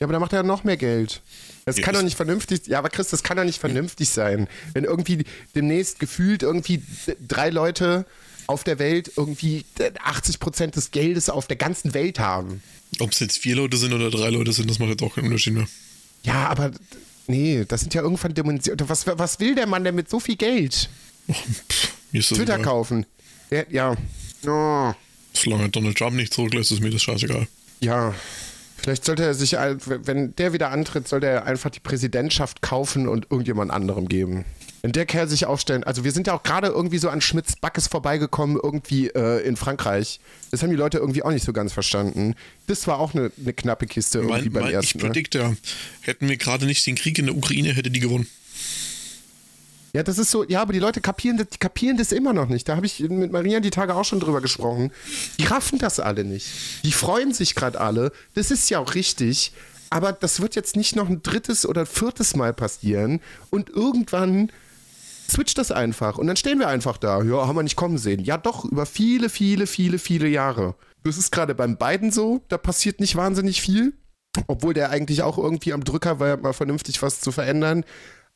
Ja, 0.00 0.04
aber 0.06 0.12
da 0.12 0.20
macht 0.20 0.32
er 0.32 0.42
noch 0.44 0.62
mehr 0.64 0.76
Geld. 0.76 1.20
Das 1.64 1.76
Ja, 1.76 1.82
kann 1.84 1.94
doch 1.94 2.02
nicht 2.02 2.16
vernünftig, 2.16 2.66
ja, 2.66 2.78
aber 2.78 2.88
Chris, 2.88 3.08
das 3.08 3.22
kann 3.24 3.36
doch 3.36 3.44
nicht 3.44 3.58
vernünftig 3.58 4.08
sein. 4.08 4.48
Wenn 4.74 4.84
irgendwie 4.84 5.24
demnächst 5.56 5.98
gefühlt 5.98 6.42
irgendwie 6.42 6.82
drei 7.26 7.50
Leute 7.50 8.06
auf 8.48 8.64
der 8.64 8.78
Welt 8.78 9.12
irgendwie 9.16 9.64
80 10.02 10.40
Prozent 10.40 10.74
des 10.74 10.90
Geldes 10.90 11.30
auf 11.30 11.46
der 11.46 11.56
ganzen 11.56 11.94
Welt 11.94 12.18
haben. 12.18 12.62
Ob 12.98 13.12
es 13.12 13.20
jetzt 13.20 13.38
vier 13.38 13.54
Leute 13.56 13.76
sind 13.76 13.92
oder 13.92 14.10
drei 14.10 14.30
Leute 14.30 14.52
sind, 14.52 14.68
das 14.68 14.78
macht 14.78 14.90
jetzt 14.90 15.02
auch 15.02 15.14
keinen 15.14 15.26
Unterschied 15.26 15.54
mehr. 15.54 15.68
Ja, 16.24 16.48
aber 16.48 16.72
nee, 17.26 17.64
das 17.68 17.82
sind 17.82 17.94
ja 17.94 18.02
irgendwann 18.02 18.34
Dimensionen. 18.34 18.88
Was, 18.88 19.06
was 19.06 19.38
will 19.38 19.54
der 19.54 19.66
Mann 19.66 19.84
denn 19.84 19.94
mit 19.94 20.10
so 20.10 20.18
viel 20.18 20.36
Geld? 20.36 20.88
Pff, 21.30 21.92
Twitter 22.10 22.54
egal. 22.54 22.62
kaufen. 22.62 23.06
Der, 23.50 23.66
ja. 23.70 23.94
Oh. 24.46 24.94
Solange 25.34 25.68
Donald 25.68 25.98
Trump 25.98 26.16
nicht 26.16 26.32
zurücklässt, 26.32 26.72
ist 26.72 26.80
mir 26.80 26.90
das 26.90 27.02
scheißegal. 27.02 27.46
Ja. 27.80 28.14
Vielleicht 28.78 29.04
sollte 29.04 29.24
er 29.24 29.34
sich, 29.34 29.52
wenn 29.52 30.34
der 30.36 30.52
wieder 30.52 30.70
antritt, 30.70 31.08
sollte 31.08 31.26
er 31.26 31.44
einfach 31.44 31.70
die 31.70 31.80
Präsidentschaft 31.80 32.62
kaufen 32.62 33.08
und 33.08 33.26
irgendjemand 33.30 33.70
anderem 33.72 34.08
geben. 34.08 34.44
Wenn 34.82 34.92
der 34.92 35.06
Kerl 35.06 35.28
sich 35.28 35.44
aufstellen, 35.44 35.82
also 35.82 36.04
wir 36.04 36.12
sind 36.12 36.28
ja 36.28 36.34
auch 36.34 36.42
gerade 36.42 36.68
irgendwie 36.68 36.98
so 36.98 37.08
an 37.08 37.20
Schmitz 37.20 37.56
Backes 37.56 37.88
vorbeigekommen, 37.88 38.58
irgendwie 38.62 39.08
äh, 39.08 39.44
in 39.44 39.56
Frankreich. 39.56 40.20
Das 40.50 40.62
haben 40.62 40.70
die 40.70 40.76
Leute 40.76 40.98
irgendwie 40.98 41.24
auch 41.24 41.30
nicht 41.30 41.44
so 41.44 41.52
ganz 41.52 41.72
verstanden. 41.72 42.36
Das 42.68 42.86
war 42.86 43.00
auch 43.00 43.14
eine, 43.14 43.32
eine 43.40 43.52
knappe 43.52 43.86
Kiste 43.86 44.18
irgendwie 44.18 44.50
Mein, 44.50 44.52
beim 44.52 44.62
mein, 44.62 44.70
ich 44.70 44.76
ersten. 44.76 44.98
Ne? 44.98 45.04
predikte, 45.04 45.56
hätten 46.02 46.28
wir 46.28 46.36
gerade 46.36 46.66
nicht 46.66 46.86
den 46.86 46.94
Krieg 46.94 47.18
in 47.18 47.26
der 47.26 47.36
Ukraine, 47.36 47.72
hätte 47.72 47.90
die 47.90 48.00
gewonnen. 48.00 48.28
Ja, 49.94 50.02
das 50.02 50.18
ist 50.18 50.30
so, 50.30 50.44
ja, 50.44 50.60
aber 50.60 50.72
die 50.72 50.78
Leute 50.78 51.00
kapieren 51.00 51.38
das, 51.38 51.48
die 51.48 51.58
kapieren 51.58 51.96
das 51.96 52.12
immer 52.12 52.32
noch 52.32 52.48
nicht. 52.48 52.68
Da 52.68 52.76
habe 52.76 52.86
ich 52.86 53.00
mit 53.00 53.32
Maria 53.32 53.60
die 53.60 53.70
Tage 53.70 53.94
auch 53.94 54.04
schon 54.04 54.20
drüber 54.20 54.40
gesprochen. 54.40 54.92
Die 55.38 55.44
raffen 55.44 55.78
das 55.78 55.98
alle 55.98 56.24
nicht. 56.24 56.46
Die 56.84 56.92
freuen 56.92 57.32
sich 57.32 57.54
gerade 57.54 57.80
alle. 57.80 58.12
Das 58.34 58.50
ist 58.50 58.68
ja 58.70 58.78
auch 58.78 58.94
richtig. 58.94 59.52
Aber 59.90 60.12
das 60.12 60.40
wird 60.40 60.54
jetzt 60.54 60.76
nicht 60.76 60.94
noch 60.94 61.08
ein 61.08 61.22
drittes 61.22 61.66
oder 61.66 61.86
viertes 61.86 62.36
Mal 62.36 62.52
passieren. 62.52 63.20
Und 63.50 63.70
irgendwann 63.70 64.52
Switch 65.30 65.54
das 65.54 65.70
einfach 65.70 66.18
und 66.18 66.26
dann 66.26 66.36
stehen 66.36 66.58
wir 66.58 66.68
einfach 66.68 66.96
da. 66.96 67.22
Ja, 67.22 67.46
haben 67.46 67.56
wir 67.56 67.62
nicht 67.62 67.76
kommen 67.76 67.98
sehen. 67.98 68.24
Ja, 68.24 68.38
doch, 68.38 68.64
über 68.64 68.86
viele, 68.86 69.28
viele, 69.28 69.66
viele, 69.66 69.98
viele 69.98 70.28
Jahre. 70.28 70.74
Das 71.04 71.18
ist 71.18 71.30
gerade 71.30 71.54
beim 71.54 71.76
beiden 71.76 72.10
so, 72.10 72.42
da 72.48 72.58
passiert 72.58 73.00
nicht 73.00 73.16
wahnsinnig 73.16 73.60
viel. 73.60 73.94
Obwohl 74.46 74.74
der 74.74 74.90
eigentlich 74.90 75.22
auch 75.22 75.38
irgendwie 75.38 75.72
am 75.72 75.84
Drücker 75.84 76.20
war, 76.20 76.36
mal 76.36 76.52
vernünftig 76.52 77.02
was 77.02 77.20
zu 77.20 77.32
verändern. 77.32 77.84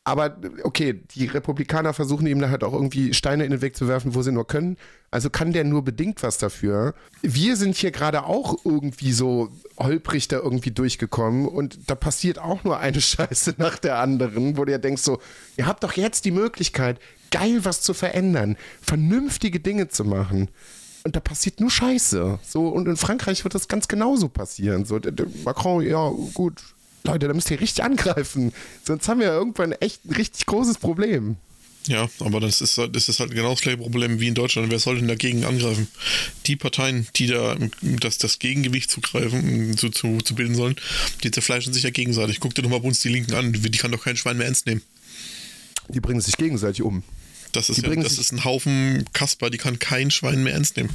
Aber 0.05 0.37
okay, 0.65 1.01
die 1.15 1.27
Republikaner 1.27 1.93
versuchen 1.93 2.27
ihm 2.27 2.41
da 2.41 2.51
halt 2.51 2.65
auch 2.65 2.73
irgendwie 2.73 3.15
Steine 3.15 3.45
in 3.45 3.53
den 3.53 3.63
Weg 3.63 3.77
zu 3.77 3.87
werfen, 3.87 4.17
wo 4.17 4.23
sie 4.23 4.33
nur 4.33 4.49
können. 4.49 4.77
Also 5.13 5.31
kann 5.31 5.53
der 5.53 5.63
nur 5.63 5.85
bedingt 5.85 6.25
was 6.25 6.39
dafür. 6.39 6.95
Wir 7.21 7.57
sind 7.57 7.77
hier 7.77 7.93
gerade 7.93 8.25
auch 8.25 8.57
irgendwie 8.65 9.13
so 9.13 9.51
holprig 9.79 10.27
da 10.27 10.39
irgendwie 10.39 10.73
durchgekommen 10.73 11.47
und 11.47 11.79
da 11.89 11.95
passiert 11.95 12.41
auch 12.41 12.65
nur 12.65 12.81
eine 12.81 13.01
Scheiße 13.01 13.55
nach 13.59 13.79
der 13.79 13.99
anderen, 13.99 14.57
wo 14.57 14.65
du 14.65 14.73
ja 14.73 14.79
denkst 14.79 15.03
so, 15.03 15.21
ihr 15.57 15.67
habt 15.67 15.85
doch 15.85 15.93
jetzt 15.93 16.25
die 16.25 16.33
Möglichkeit, 16.33 16.99
geil 17.31 17.65
was 17.65 17.81
zu 17.81 17.95
verändern, 17.95 18.57
vernünftige 18.81 19.61
Dinge 19.61 19.87
zu 19.87 20.05
machen. 20.05 20.49
Und 21.05 21.17
da 21.17 21.21
passiert 21.21 21.61
nur 21.61 21.71
Scheiße. 21.71 22.39
So, 22.43 22.69
und 22.69 22.89
in 22.89 22.97
Frankreich 22.97 23.45
wird 23.45 23.55
das 23.55 23.69
ganz 23.69 23.89
genauso 23.89 24.29
passieren. 24.29 24.85
So, 24.85 25.01
Macron, 25.45 25.85
ja, 25.85 26.11
gut, 26.35 26.63
Leute, 27.05 27.29
da 27.29 27.35
müsst 27.35 27.51
ihr 27.51 27.61
richtig 27.61 27.85
angreifen. 27.85 28.53
Sonst 28.85 29.09
haben 29.09 29.21
wir 29.21 29.29
irgendwann 29.29 29.73
echt 29.73 30.05
ein 30.05 30.15
richtig 30.15 30.47
großes 30.47 30.79
Problem. 30.79 31.37
Ja, 31.89 32.09
aber 32.21 32.39
das 32.39 32.61
ist, 32.61 32.79
das 32.79 33.09
ist 33.09 33.19
halt 33.19 33.33
genau 33.33 33.51
das 33.51 33.61
gleiche 33.61 33.79
Problem 33.79 34.21
wie 34.21 34.29
in 34.29 34.35
Deutschland. 34.35 34.71
Wer 34.71 34.79
soll 34.79 34.97
denn 34.99 35.09
dagegen 35.09 35.45
angreifen? 35.45 35.89
Die 36.47 36.55
Parteien, 36.55 37.09
die 37.17 37.27
da 37.27 37.57
das, 37.83 38.19
das 38.19 38.39
Gegengewicht 38.39 38.89
zu 38.89 39.01
greifen, 39.01 39.77
zu, 39.77 39.91
zu, 39.91 40.19
zu 40.19 40.35
bilden 40.37 40.55
sollen, 40.55 40.77
die 41.25 41.33
zerfleischen 41.33 41.73
sich 41.73 41.83
ja 41.83 41.91
gegenseitig. 41.91 42.39
Guck 42.39 42.55
dir 42.55 42.63
doch 42.63 42.71
mal 42.71 42.79
bei 42.79 42.89
uns 42.89 43.01
die 43.01 43.09
Linken 43.09 43.35
an. 43.35 43.53
Die 43.53 43.79
kann 43.79 43.91
doch 43.91 44.05
kein 44.05 44.17
Schwein 44.17 44.37
mehr 44.37 44.47
ernst 44.47 44.67
nehmen. 44.67 44.83
Die 45.89 46.01
bringen 46.01 46.21
sich 46.21 46.37
gegenseitig 46.37 46.83
um. 46.83 47.03
Das 47.53 47.69
ist, 47.69 47.83
ja, 47.83 47.95
das 47.95 48.19
ist 48.19 48.33
ein 48.33 48.45
Haufen 48.45 49.05
Kasper, 49.13 49.51
die 49.51 49.59
kann 49.59 49.79
kein 49.79 50.11
Schwein 50.11 50.43
mehr 50.43 50.55
ernst 50.55 50.77
nehmen. 50.79 50.91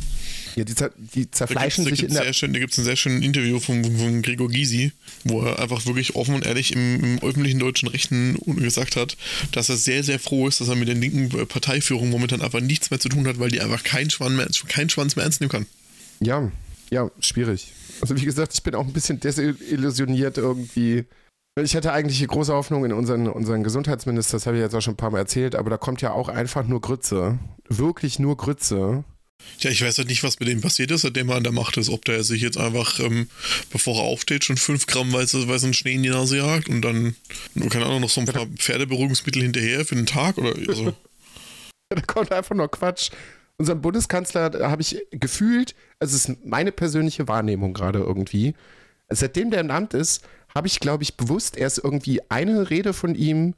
Ja, 0.55 0.63
die, 0.63 0.73
zer 0.73 0.91
die 0.97 1.29
zerfleischen 1.29 1.85
da 1.85 1.91
sich 1.91 2.03
in 2.03 2.13
der. 2.13 2.33
Schön, 2.33 2.51
da 2.51 2.59
gibt 2.59 2.71
es 2.71 2.79
ein 2.79 2.83
sehr 2.83 2.95
schönes 2.95 3.23
Interview 3.23 3.59
von, 3.59 3.83
von 3.83 4.23
Gregor 4.23 4.49
Gysi, 4.49 4.91
wo 5.23 5.43
er 5.43 5.59
einfach 5.59 5.85
wirklich 5.85 6.15
offen 6.15 6.33
und 6.33 6.47
ehrlich 6.47 6.73
im, 6.73 7.03
im, 7.03 7.19
öffentlichen 7.19 7.59
deutschen 7.59 7.87
Rechten 7.87 8.39
gesagt 8.57 8.95
hat, 8.95 9.15
dass 9.51 9.69
er 9.69 9.77
sehr, 9.77 10.03
sehr 10.03 10.17
froh 10.17 10.47
ist, 10.47 10.59
dass 10.59 10.67
er 10.67 10.75
mit 10.75 10.87
der 10.87 10.95
linken 10.95 11.29
Parteiführung 11.47 12.09
momentan 12.09 12.41
einfach 12.41 12.59
nichts 12.59 12.89
mehr 12.89 12.99
zu 12.99 13.09
tun 13.09 13.27
hat, 13.27 13.37
weil 13.39 13.51
die 13.51 13.61
einfach 13.61 13.83
keinen 13.83 14.09
Schwanz 14.09 14.33
mehr, 14.33 14.47
keinen 14.67 14.89
Schwanz 14.89 15.15
mehr 15.15 15.25
ernst 15.25 15.41
nehmen 15.41 15.51
kann. 15.51 15.67
Ja, 16.21 16.51
ja, 16.89 17.11
schwierig. 17.19 17.67
Also 18.01 18.15
wie 18.15 18.25
gesagt, 18.25 18.53
ich 18.55 18.63
bin 18.63 18.73
auch 18.73 18.85
ein 18.85 18.93
bisschen 18.93 19.19
desillusioniert 19.19 20.37
irgendwie 20.37 21.05
ich 21.65 21.75
hatte 21.75 21.93
eigentlich 21.93 22.19
die 22.19 22.27
große 22.27 22.53
Hoffnung 22.53 22.85
in 22.85 22.93
unseren, 22.93 23.27
unseren 23.27 23.63
Gesundheitsminister, 23.63 24.37
das 24.37 24.45
habe 24.45 24.57
ich 24.57 24.63
jetzt 24.63 24.75
auch 24.75 24.81
schon 24.81 24.93
ein 24.93 24.97
paar 24.97 25.11
Mal 25.11 25.19
erzählt, 25.19 25.55
aber 25.55 25.69
da 25.69 25.77
kommt 25.77 26.01
ja 26.01 26.11
auch 26.11 26.29
einfach 26.29 26.67
nur 26.67 26.81
Grütze. 26.81 27.39
Wirklich 27.67 28.19
nur 28.19 28.37
Grütze. 28.37 29.03
Ja, 29.59 29.69
ich 29.69 29.83
weiß 29.83 29.97
halt 29.97 30.07
nicht, 30.07 30.23
was 30.23 30.39
mit 30.39 30.49
dem 30.49 30.61
passiert 30.61 30.91
ist, 30.91 31.01
seitdem 31.01 31.29
er 31.29 31.37
an 31.37 31.43
der 31.43 31.51
Macht 31.51 31.77
ist. 31.77 31.89
Ob 31.89 32.05
der 32.05 32.23
sich 32.23 32.41
jetzt 32.41 32.57
einfach, 32.57 32.99
ähm, 32.99 33.29
bevor 33.71 33.97
er 33.97 34.03
aufsteht, 34.03 34.43
schon 34.43 34.57
5 34.57 34.87
Gramm 34.87 35.11
weißen, 35.11 35.47
weißen 35.47 35.73
Schnee 35.73 35.93
in 35.93 36.03
die 36.03 36.09
Nase 36.09 36.37
jagt 36.37 36.69
und 36.69 36.81
dann, 36.81 37.15
keine 37.69 37.85
Ahnung, 37.85 38.01
noch 38.01 38.09
so 38.09 38.21
ein 38.21 38.27
paar 38.27 38.45
Pferdeberuhigungsmittel 38.45 39.41
hinterher 39.41 39.85
für 39.85 39.95
den 39.95 40.05
Tag 40.05 40.37
oder 40.37 40.53
also. 40.55 40.93
da 41.89 42.01
kommt 42.01 42.31
einfach 42.31 42.55
nur 42.55 42.69
Quatsch. 42.69 43.11
Unseren 43.57 43.81
Bundeskanzler 43.81 44.51
habe 44.69 44.81
ich 44.81 45.01
gefühlt, 45.11 45.73
also 45.99 46.15
es 46.15 46.29
ist 46.29 46.45
meine 46.45 46.71
persönliche 46.71 47.27
Wahrnehmung 47.27 47.73
gerade 47.73 47.99
irgendwie. 47.99 48.53
Seitdem 49.09 49.49
der 49.49 49.61
im 49.61 49.71
Amt 49.71 49.93
ist, 49.93 50.23
habe 50.57 50.67
ich, 50.67 50.79
glaube 50.79 51.03
ich, 51.03 51.15
bewusst 51.15 51.55
erst 51.55 51.77
irgendwie 51.77 52.19
eine 52.29 52.69
Rede 52.69 52.91
von 52.91 53.15
ihm 53.15 53.53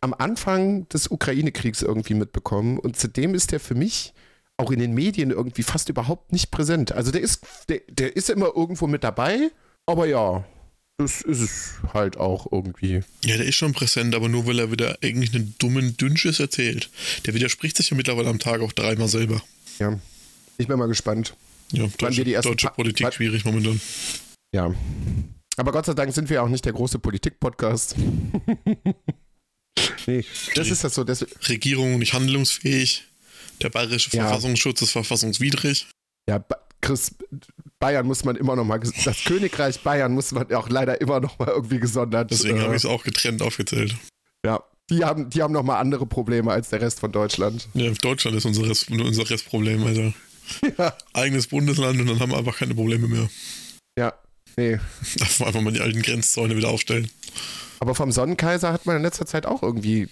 am 0.00 0.14
Anfang 0.14 0.88
des 0.90 1.10
Ukraine-Kriegs 1.10 1.82
irgendwie 1.82 2.14
mitbekommen. 2.14 2.78
Und 2.78 2.96
seitdem 2.96 3.34
ist 3.34 3.50
der 3.50 3.60
für 3.60 3.74
mich 3.74 4.12
auch 4.56 4.70
in 4.70 4.78
den 4.78 4.92
Medien 4.92 5.30
irgendwie 5.30 5.62
fast 5.62 5.88
überhaupt 5.88 6.32
nicht 6.32 6.50
präsent. 6.50 6.92
Also 6.92 7.10
der 7.10 7.22
ist, 7.22 7.40
der, 7.68 7.80
der 7.88 8.14
ist 8.14 8.30
immer 8.30 8.52
irgendwo 8.54 8.86
mit 8.86 9.02
dabei, 9.02 9.50
aber 9.86 10.06
ja, 10.06 10.44
das 10.98 11.22
ist 11.22 11.40
es 11.40 11.74
halt 11.92 12.18
auch 12.18 12.52
irgendwie. 12.52 13.02
Ja, 13.24 13.36
der 13.36 13.46
ist 13.46 13.56
schon 13.56 13.72
präsent, 13.72 14.14
aber 14.14 14.28
nur 14.28 14.46
weil 14.46 14.60
er 14.60 14.70
wieder 14.70 14.98
eigentlich 15.02 15.34
einen 15.34 15.56
dummen 15.58 15.96
Dünnschiss 15.96 16.38
erzählt. 16.38 16.90
Der 17.26 17.34
widerspricht 17.34 17.76
sich 17.76 17.90
ja 17.90 17.96
mittlerweile 17.96 18.28
am 18.28 18.38
Tag 18.38 18.60
auch 18.60 18.72
dreimal 18.72 19.08
selber. 19.08 19.42
Ja, 19.78 19.98
ich 20.58 20.68
bin 20.68 20.78
mal 20.78 20.86
gespannt. 20.86 21.34
Ja, 21.72 21.88
deutsche, 21.98 22.24
deutsche 22.24 22.68
Politik 22.68 23.12
schwierig 23.14 23.44
momentan. 23.44 23.80
Ja, 24.54 24.72
aber 25.56 25.72
Gott 25.72 25.86
sei 25.86 25.94
Dank 25.94 26.12
sind 26.12 26.30
wir 26.30 26.42
auch 26.42 26.48
nicht 26.48 26.64
der 26.64 26.72
große 26.72 26.98
Politik-Podcast. 26.98 27.96
nee, 30.06 30.24
das 30.54 30.68
ist 30.68 30.84
das 30.84 30.94
so. 30.94 31.04
Das 31.04 31.26
Regierung 31.48 31.98
nicht 31.98 32.14
handlungsfähig. 32.14 33.04
Der 33.62 33.70
bayerische 33.70 34.16
ja. 34.16 34.26
Verfassungsschutz 34.26 34.82
ist 34.82 34.92
verfassungswidrig. 34.92 35.86
Ja, 36.28 36.44
Chris, 36.80 37.14
Bayern 37.78 38.06
muss 38.06 38.24
man 38.24 38.36
immer 38.36 38.56
noch 38.56 38.64
mal, 38.64 38.78
das 38.78 39.24
Königreich 39.24 39.80
Bayern 39.80 40.12
muss 40.12 40.32
man 40.32 40.52
auch 40.52 40.68
leider 40.68 41.00
immer 41.00 41.20
noch 41.20 41.38
mal 41.38 41.48
irgendwie 41.48 41.78
gesondert. 41.78 42.30
Deswegen 42.30 42.58
äh, 42.58 42.60
habe 42.60 42.74
ich 42.74 42.82
es 42.82 42.86
auch 42.86 43.04
getrennt 43.04 43.42
aufgezählt. 43.42 43.94
Ja, 44.44 44.62
die 44.90 45.04
haben, 45.04 45.30
die 45.30 45.42
haben 45.42 45.52
noch 45.52 45.62
mal 45.62 45.78
andere 45.78 46.06
Probleme 46.06 46.52
als 46.52 46.68
der 46.70 46.80
Rest 46.80 47.00
von 47.00 47.12
Deutschland. 47.12 47.68
Ja, 47.74 47.90
Deutschland 47.90 48.36
ist 48.36 48.44
unser, 48.44 48.68
Rest, 48.68 48.90
unser 48.90 49.28
Restproblem, 49.28 49.84
also. 49.84 50.12
Ja. 50.76 50.94
Eigenes 51.14 51.46
Bundesland 51.46 51.98
und 51.98 52.06
dann 52.06 52.20
haben 52.20 52.30
wir 52.30 52.36
einfach 52.36 52.58
keine 52.58 52.74
Probleme 52.74 53.08
mehr. 53.08 53.30
Ja, 53.98 54.12
Nee. 54.56 54.78
Einfach 55.20 55.60
mal 55.60 55.72
die 55.72 55.80
alten 55.80 56.02
Grenzzäune 56.02 56.56
wieder 56.56 56.68
aufstellen. 56.68 57.10
Aber 57.80 57.94
vom 57.94 58.12
Sonnenkaiser 58.12 58.72
hat 58.72 58.86
man 58.86 58.96
in 58.96 59.02
letzter 59.02 59.26
Zeit 59.26 59.46
auch 59.46 59.62
irgendwie 59.62 60.08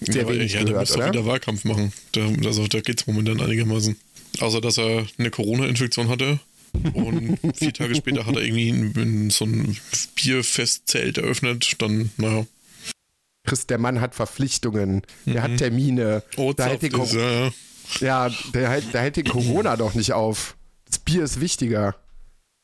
sehr 0.00 0.22
ja, 0.22 0.28
wenig 0.28 0.52
ja, 0.52 0.62
gehört, 0.62 0.88
der 0.88 0.96
muss 0.96 1.04
auch 1.06 1.12
wieder 1.12 1.26
Wahlkampf 1.26 1.64
machen. 1.64 1.92
Da, 2.12 2.28
also, 2.44 2.66
da 2.66 2.80
geht 2.80 3.00
es 3.00 3.06
momentan 3.06 3.40
einigermaßen. 3.40 3.96
Außer, 4.40 4.60
dass 4.60 4.78
er 4.78 5.06
eine 5.18 5.30
Corona-Infektion 5.30 6.08
hatte. 6.08 6.38
Und 6.92 7.38
vier 7.56 7.72
Tage 7.72 7.94
später 7.94 8.26
hat 8.26 8.36
er 8.36 8.42
irgendwie 8.42 8.68
in, 8.68 8.92
in 8.92 9.30
so 9.30 9.46
ein 9.46 9.76
Bierfestzelt 10.14 11.18
eröffnet. 11.18 11.76
Dann, 11.78 12.10
naja. 12.18 12.46
Chris, 13.46 13.66
der 13.66 13.78
Mann 13.78 14.00
hat 14.00 14.14
Verpflichtungen. 14.14 15.02
Der 15.24 15.40
mhm. 15.40 15.42
hat 15.42 15.56
Termine. 15.58 16.22
Oh, 16.36 16.52
da 16.52 16.66
hält 16.66 16.82
ist, 16.82 17.14
ja. 17.14 17.50
ja, 18.00 18.30
der 18.52 18.68
hält, 18.68 18.92
der 18.92 19.00
hält 19.00 19.16
den 19.16 19.26
Corona 19.26 19.76
doch 19.76 19.94
nicht 19.94 20.12
auf. 20.12 20.56
Das 20.86 20.98
Bier 20.98 21.24
ist 21.24 21.40
wichtiger. 21.40 21.96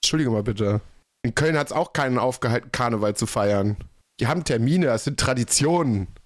Entschuldige 0.03 0.31
mal 0.31 0.43
bitte. 0.43 0.81
In 1.25 1.35
Köln 1.35 1.57
hat 1.57 1.69
es 1.69 1.73
auch 1.73 1.93
keinen 1.93 2.19
aufgehalten, 2.19 2.73
Karneval 2.73 3.15
zu 3.15 3.27
feiern. 3.27 3.77
Die 4.21 4.27
haben 4.27 4.45
Termine, 4.45 4.87
das 4.87 5.05
sind 5.05 5.19
Traditionen. 5.19 6.09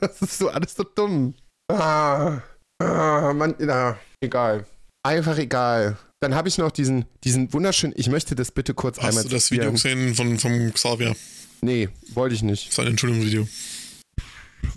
Das 0.00 0.22
ist 0.22 0.38
so 0.38 0.48
alles 0.48 0.76
so 0.76 0.84
dumm. 0.84 1.34
Ah, 1.68 2.42
ah 2.80 3.32
Mann, 3.32 3.56
na, 3.58 3.98
egal. 4.20 4.64
Einfach 5.02 5.36
egal. 5.36 5.98
Dann 6.20 6.36
habe 6.36 6.46
ich 6.46 6.58
noch 6.58 6.70
diesen, 6.70 7.06
diesen 7.24 7.52
wunderschönen, 7.52 7.92
ich 7.96 8.08
möchte 8.08 8.36
das 8.36 8.52
bitte 8.52 8.72
kurz 8.72 8.98
Hast 8.98 9.08
einmal 9.08 9.24
Hast 9.24 9.32
du 9.32 9.34
das 9.34 9.50
Video 9.50 9.72
gesehen 9.72 10.14
von, 10.14 10.38
vom 10.38 10.72
Xavier? 10.72 11.16
Nee, 11.60 11.88
wollte 12.14 12.36
ich 12.36 12.44
nicht. 12.44 12.72
Sein 12.72 12.86
Entschuldigungsvideo. 12.86 13.48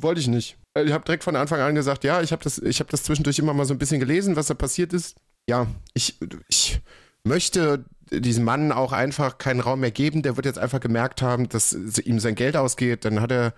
Wollte 0.02 0.20
ich 0.20 0.28
nicht. 0.28 0.58
Ich 0.84 0.92
habe 0.92 1.06
direkt 1.06 1.24
von 1.24 1.36
Anfang 1.36 1.62
an 1.62 1.76
gesagt, 1.76 2.04
ja, 2.04 2.24
ich 2.24 2.32
habe 2.32 2.44
das, 2.44 2.58
hab 2.58 2.90
das 2.90 3.04
zwischendurch 3.04 3.38
immer 3.38 3.54
mal 3.54 3.66
so 3.66 3.76
ein 3.76 3.78
bisschen 3.78 4.00
gelesen, 4.00 4.36
was 4.36 4.48
da 4.48 4.56
passiert 4.56 4.94
ist. 4.94 5.16
Ja, 5.48 5.68
ich, 5.94 6.18
ich 6.48 6.80
möchte 7.24 7.86
diesem 8.20 8.44
Mann 8.44 8.72
auch 8.72 8.92
einfach 8.92 9.38
keinen 9.38 9.60
Raum 9.60 9.82
mehr 9.82 9.92
geben. 9.92 10.22
Der 10.22 10.36
wird 10.36 10.46
jetzt 10.46 10.60
einfach 10.60 10.80
gemerkt 10.80 11.22
haben, 11.22 11.50
dass 11.50 11.74
ihm 11.74 12.20
sein 12.20 12.36
Geld 12.36 12.56
ausgeht. 12.58 13.06
Dann 13.06 13.22
hat 13.22 13.32
er 13.32 13.54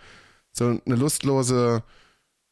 so 0.51 0.79
eine 0.85 0.95
lustlose, 0.95 1.83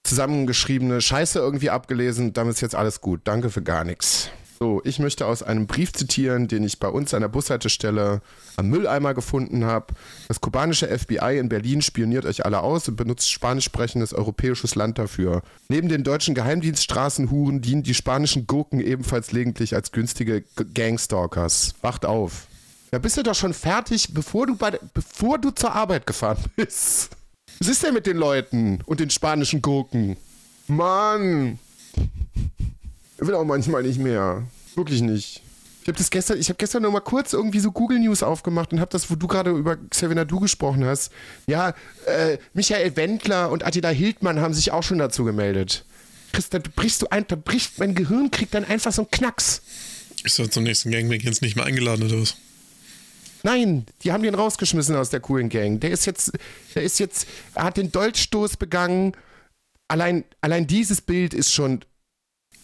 zusammengeschriebene 0.04 1.02
Scheiße 1.02 1.40
irgendwie 1.40 1.70
abgelesen. 1.70 2.34
Damit 2.34 2.56
ist 2.56 2.62
jetzt 2.62 2.76
alles 2.76 3.02
gut. 3.02 3.22
Danke 3.24 3.50
für 3.50 3.62
gar 3.62 3.84
nichts. 3.84 4.30
So, 4.60 4.82
ich 4.84 5.00
möchte 5.00 5.26
aus 5.26 5.44
einem 5.44 5.68
Brief 5.68 5.94
zitieren, 5.94 6.48
den 6.48 6.64
ich 6.64 6.80
bei 6.80 6.88
uns 6.88 7.14
an 7.14 7.22
der 7.22 7.28
Bushaltestelle 7.28 8.22
am 8.56 8.70
Mülleimer 8.70 9.14
gefunden 9.14 9.66
habe. 9.66 9.94
Das 10.28 10.42
kubanische 10.42 10.88
FBI 10.88 11.38
in 11.38 11.50
Berlin 11.50 11.82
spioniert 11.82 12.26
euch 12.26 12.46
alle 12.46 12.62
aus 12.62 12.88
und 12.88 12.96
benutzt 12.96 13.32
spanisch 13.32 13.66
sprechendes 13.66 14.14
europäisches 14.14 14.76
Land 14.76 15.00
dafür. 15.00 15.42
Neben 15.70 15.90
den 15.90 16.04
deutschen 16.04 16.36
Geheimdienststraßenhuren 16.36 17.62
dienen 17.62 17.84
die 17.84 17.94
spanischen 17.94 18.48
Gurken 18.48 18.80
ebenfalls 18.80 19.28
gelegentlich 19.28 19.76
als 19.76 19.92
günstige 19.92 20.44
Gangstalkers. 20.74 21.74
Wacht 21.82 22.06
auf. 22.06 22.48
Da 22.92 23.00
bist 23.00 23.18
du 23.18 23.24
doch 23.24 23.36
schon 23.36 23.56
fertig, 23.56 24.14
bevor 24.14 24.46
du, 24.46 24.56
bei, 24.56 24.80
bevor 24.94 25.40
du 25.40 25.50
zur 25.50 25.74
Arbeit 25.74 26.06
gefahren 26.06 26.38
bist. 26.56 27.10
Was 27.60 27.68
ist 27.68 27.84
denn 27.84 27.94
mit 27.94 28.06
den 28.06 28.18
Leuten 28.18 28.80
und 28.86 29.00
den 29.00 29.10
spanischen 29.10 29.62
Gurken? 29.62 30.16
Mann! 30.68 31.60
Ich 33.24 33.28
will 33.30 33.36
auch 33.36 33.46
manchmal 33.46 33.84
nicht 33.84 34.00
mehr. 34.00 34.44
Wirklich 34.76 35.02
nicht. 35.02 35.42
Ich 35.82 35.88
habe 35.88 35.98
das 35.98 36.10
gestern, 36.10 36.42
ich 36.42 36.50
habe 36.50 36.58
gestern 36.58 36.84
noch 36.84 36.92
mal 36.92 37.00
kurz 37.00 37.32
irgendwie 37.32 37.62
so 37.62 37.72
Google 37.72 38.00
News 38.00 38.22
aufgemacht 38.22 38.74
und 38.74 38.82
habe 38.82 38.92
das, 38.92 39.10
wo 39.10 39.16
du 39.16 39.28
gerade 39.28 39.52
über 39.52 39.78
Xavier 39.78 40.26
Du 40.26 40.42
gesprochen 40.42 40.84
hast. 40.84 41.10
Ja, 41.48 41.74
äh, 42.06 42.38
Michael 42.54 42.98
Wendler 42.98 43.50
und 43.50 43.66
Attila 43.66 43.90
Hildmann 43.90 44.42
haben 44.42 44.54
sich 44.54 44.72
auch 44.72 44.84
schon 44.84 44.98
dazu 44.98 45.24
gemeldet. 45.24 45.86
Chris, 46.34 46.50
da 46.50 46.60
brichst 46.60 47.02
du 47.02 47.08
ein, 47.12 47.26
da 47.26 47.38
bricht 47.38 47.80
mein 47.80 47.96
Gehirn, 47.96 48.30
kriegt 48.30 48.54
dann 48.56 48.66
einfach 48.66 48.92
so 48.92 49.04
einen 49.04 49.12
Knacks. 49.12 49.62
Ist 50.26 50.38
er 50.38 50.52
zum 50.52 50.64
nächsten 50.64 50.92
Gangbang 50.92 51.22
jetzt 51.22 51.42
nicht 51.42 51.56
mehr 51.56 51.64
eingeladen 51.64 52.04
oder 52.04 52.20
was? 52.20 52.36
Nein, 53.44 53.86
die 54.04 54.12
haben 54.12 54.24
den 54.24 54.36
rausgeschmissen 54.36 54.98
aus 54.98 55.12
der 55.12 55.22
coolen 55.22 55.48
Gang. 55.48 55.80
Der 55.80 55.92
ist 55.92 56.06
jetzt, 56.06 56.34
der 56.76 56.84
ist 56.84 57.00
jetzt, 57.00 57.26
er 57.56 57.64
hat 57.64 57.78
den 57.78 57.90
Dolchstoß 57.90 58.58
begangen 58.58 59.14
allein, 59.88 60.26
allein 60.42 60.68
dieses 60.68 61.00
Bild 61.00 61.34
ist 61.34 61.54
schon. 61.54 61.86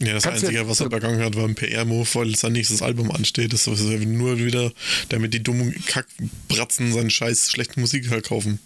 Ja, 0.02 0.14
das 0.14 0.26
Einzige, 0.26 0.54
ja, 0.54 0.68
was 0.68 0.80
er 0.80 0.88
begangen 0.88 1.22
hat, 1.22 1.36
war 1.36 1.44
ein 1.44 1.56
PR-Move, 1.56 2.08
weil 2.14 2.36
sein 2.36 2.54
nächstes 2.54 2.82
Album 2.82 3.12
ansteht. 3.12 3.52
Das 3.52 3.68
ist 3.68 3.82
nur 3.82 4.40
wieder, 4.40 4.72
damit 5.10 5.34
die 5.34 5.44
dummen 5.44 5.76
Kackbratzen 5.86 6.94
seinen 6.94 7.10
scheiß 7.10 7.52
schlechten 7.52 7.82
Musik 7.82 8.10
halt 8.10 8.28
kaufen. 8.28 8.60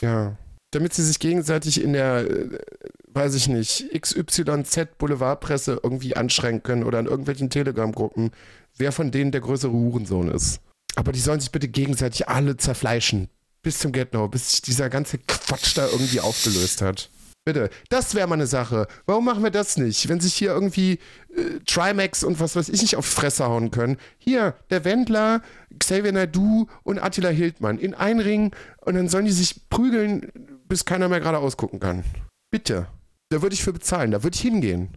Ja. 0.00 0.36
Damit 0.72 0.94
sie 0.94 1.04
sich 1.04 1.20
gegenseitig 1.20 1.80
in 1.80 1.92
der, 1.92 2.28
äh, 2.28 2.58
weiß 3.06 3.34
ich 3.34 3.48
nicht, 3.48 3.88
XYZ 3.98 4.98
Boulevardpresse 4.98 5.80
irgendwie 5.82 6.16
anschränken 6.16 6.62
können 6.62 6.84
oder 6.84 6.98
in 6.98 7.06
irgendwelchen 7.06 7.50
Telegram-Gruppen, 7.50 8.32
wer 8.76 8.92
von 8.92 9.10
denen 9.12 9.30
der 9.30 9.40
größere 9.40 9.72
Hurensohn 9.72 10.28
ist. 10.28 10.60
Aber 10.96 11.12
die 11.12 11.20
sollen 11.20 11.40
sich 11.40 11.52
bitte 11.52 11.68
gegenseitig 11.68 12.28
alle 12.28 12.56
zerfleischen. 12.56 13.28
Bis 13.62 13.78
zum 13.78 13.92
Get 13.92 14.12
No, 14.12 14.28
bis 14.28 14.50
sich 14.50 14.62
dieser 14.62 14.90
ganze 14.90 15.18
Quatsch 15.18 15.76
da 15.76 15.86
irgendwie 15.86 16.20
aufgelöst 16.20 16.82
hat. 16.82 17.10
Bitte, 17.48 17.70
das 17.88 18.14
wäre 18.14 18.26
mal 18.28 18.34
eine 18.34 18.46
Sache. 18.46 18.86
Warum 19.06 19.24
machen 19.24 19.42
wir 19.42 19.50
das 19.50 19.78
nicht? 19.78 20.10
Wenn 20.10 20.20
sich 20.20 20.34
hier 20.34 20.50
irgendwie 20.50 20.98
äh, 21.34 21.60
Trimax 21.64 22.22
und 22.22 22.40
was 22.40 22.56
weiß 22.56 22.68
ich 22.68 22.82
nicht 22.82 22.96
auf 22.96 23.06
Fresse 23.06 23.46
hauen 23.46 23.70
können. 23.70 23.96
Hier, 24.18 24.54
der 24.68 24.84
Wendler, 24.84 25.40
Xavier 25.78 26.12
Naidu 26.12 26.66
und 26.82 26.98
Attila 26.98 27.30
Hildmann 27.30 27.78
in 27.78 27.94
einen 27.94 28.20
Ring 28.20 28.54
und 28.82 28.96
dann 28.96 29.08
sollen 29.08 29.24
die 29.24 29.32
sich 29.32 29.66
prügeln, 29.70 30.30
bis 30.68 30.84
keiner 30.84 31.08
mehr 31.08 31.20
gerade 31.20 31.38
ausgucken 31.38 31.80
kann. 31.80 32.04
Bitte. 32.50 32.86
Da 33.30 33.40
würde 33.40 33.54
ich 33.54 33.62
für 33.62 33.72
bezahlen, 33.72 34.10
da 34.10 34.22
würde 34.22 34.34
ich 34.34 34.42
hingehen. 34.42 34.90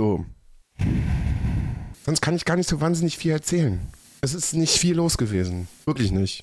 So. 0.00 0.26
Sonst 2.04 2.20
kann 2.20 2.34
ich 2.34 2.44
gar 2.44 2.56
nicht 2.56 2.68
so 2.68 2.80
wahnsinnig 2.80 3.16
viel 3.16 3.30
erzählen. 3.30 3.78
Es 4.22 4.34
ist 4.34 4.54
nicht 4.54 4.76
viel 4.76 4.96
los 4.96 5.18
gewesen. 5.18 5.68
Wirklich 5.84 6.10
nicht. 6.10 6.42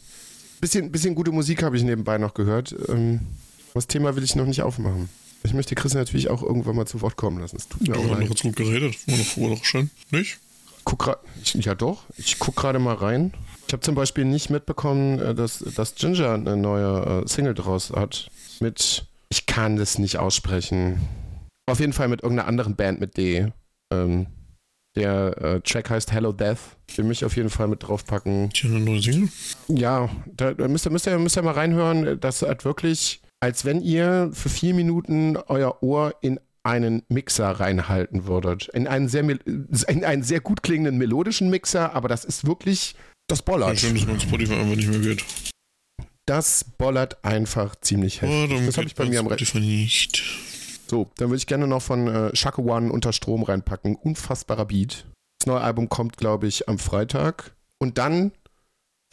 Bisschen, 0.62 0.89
bisschen 0.89 1.15
gute 1.15 1.34
Musik 1.34 1.63
habe 1.63 1.76
ich 1.76 1.84
nebenbei 1.84 2.17
noch 2.17 2.34
gehört. 2.34 2.73
Ähm, 2.88 3.19
das 3.74 3.88
Thema 3.88 4.16
will 4.16 4.24
ich 4.24 4.36
noch 4.36 4.46
nicht 4.46 4.62
aufmachen. 4.62 5.10
Ich 5.44 5.54
möchte 5.54 5.76
Chris 5.76 5.94
natürlich 5.94 6.30
auch 6.30 6.42
irgendwann 6.42 6.76
mal 6.76 6.86
zu 6.86 7.02
Wort 7.02 7.18
kommen 7.18 7.40
lassen. 7.40 7.58
Es 7.58 7.68
tut 7.68 7.82
mir 7.82 7.96
ja, 7.96 8.00
auch 8.00 8.20
leid. 8.20 8.30
gut 8.30 8.56
geredet. 8.56 8.96
War 9.08 9.18
doch, 9.18 9.38
war 9.38 9.50
doch 9.56 9.66
schön. 9.66 9.90
Nicht? 10.10 10.40
Guck 10.86 11.20
ich, 11.42 11.54
ja 11.54 11.76
doch. 11.76 12.04
Ich 12.18 12.40
gucke 12.40 12.62
gerade 12.62 12.80
mal 12.80 12.96
rein. 12.96 13.34
Ich 13.68 13.74
habe 13.74 13.82
zum 13.82 13.96
Beispiel 13.96 14.26
nicht 14.26 14.50
mitbekommen, 14.50 15.20
äh, 15.20 15.36
dass, 15.36 15.60
dass 15.60 15.96
Ginger 15.96 16.34
eine 16.34 16.58
neue 16.58 17.24
äh, 17.24 17.28
Single 17.28 17.54
draus 17.54 17.92
hat. 17.92 18.30
Mit, 18.60 19.06
ich 19.30 19.46
kann 19.46 19.78
das 19.78 19.98
nicht 19.98 20.18
aussprechen. 20.18 21.00
Auf 21.66 21.80
jeden 21.80 21.94
Fall 21.94 22.08
mit 22.08 22.24
irgendeiner 22.24 22.48
anderen 22.48 22.76
Band 22.76 23.00
mit 23.00 23.18
D. 23.18 23.52
Ähm, 23.92 24.28
der 24.96 25.42
äh, 25.42 25.62
Track 25.62 25.90
heißt 25.90 26.12
Hello 26.12 26.32
Death. 26.32 26.60
Den 26.98 27.08
mich 27.08 27.26
auf 27.26 27.36
jeden 27.36 27.50
Fall 27.50 27.68
mit 27.68 27.88
draufpacken. 27.88 28.52
Tja, 28.52 28.70
eine 28.70 28.80
neue 28.80 29.02
Single? 29.02 29.30
Ja, 29.68 30.10
da, 30.28 30.54
da 30.54 30.68
müsst, 30.68 30.86
ihr, 30.86 30.92
müsst, 30.92 31.08
ihr, 31.08 31.18
müsst 31.18 31.38
ihr 31.38 31.42
mal 31.42 31.54
reinhören. 31.54 32.20
Das 32.20 32.44
hat 32.44 32.66
wirklich, 32.66 33.22
als 33.43 33.65
wenn 33.65 33.82
ihr 33.82 34.29
für 34.32 34.47
vier 34.47 34.73
Minuten 34.73 35.36
euer 35.36 35.84
Ohr 35.84 36.15
in 36.21 36.39
einen 36.63 37.03
Mixer 37.10 37.51
reinhalten 37.51 38.25
würdet. 38.25 38.69
In 38.69 38.88
einen 38.88 39.10
sehr, 39.10 39.23
in 39.27 40.06
einen 40.06 40.23
sehr 40.23 40.39
gut 40.39 40.63
klingenden 40.63 40.97
melodischen 40.97 41.49
Mixer, 41.49 41.93
aber 41.93 42.08
das 42.08 42.23
ist 42.23 42.47
wirklich, 42.47 42.95
das 43.27 43.41
bollert. 43.41 43.71
Ja, 43.71 43.75
schön, 43.75 43.95
dass 43.95 44.08
man 44.08 44.17
Spotify 44.17 44.53
einfach 44.53 44.77
nicht 44.77 44.88
mehr 44.88 44.99
geht. 44.99 45.25
Das 46.25 46.63
bollert 46.63 47.25
einfach 47.25 47.75
ziemlich 47.82 48.21
heftig. 48.21 48.58
Oh, 48.58 48.65
das 48.65 48.77
habe 48.77 48.88
ich 48.88 48.95
bei 48.95 49.10
mir 49.10 49.19
am 49.19 49.27
Rechner. 49.27 49.60
nicht. 49.60 50.23
So, 50.88 51.10
dann 51.17 51.27
würde 51.27 51.39
ich 51.39 51.47
gerne 51.47 51.67
noch 51.67 51.82
von 51.82 52.08
äh, 52.08 52.34
Shaka 52.34 52.62
One 52.62 52.93
unter 52.93 53.12
Strom 53.12 53.43
reinpacken. 53.43 53.97
Unfassbarer 53.97 54.67
Beat. 54.67 55.06
Das 55.39 55.47
neue 55.47 55.60
Album 55.60 55.89
kommt, 55.89 56.15
glaube 56.15 56.47
ich, 56.47 56.69
am 56.69 56.79
Freitag. 56.79 57.53
Und 57.77 57.97
dann 57.97 58.32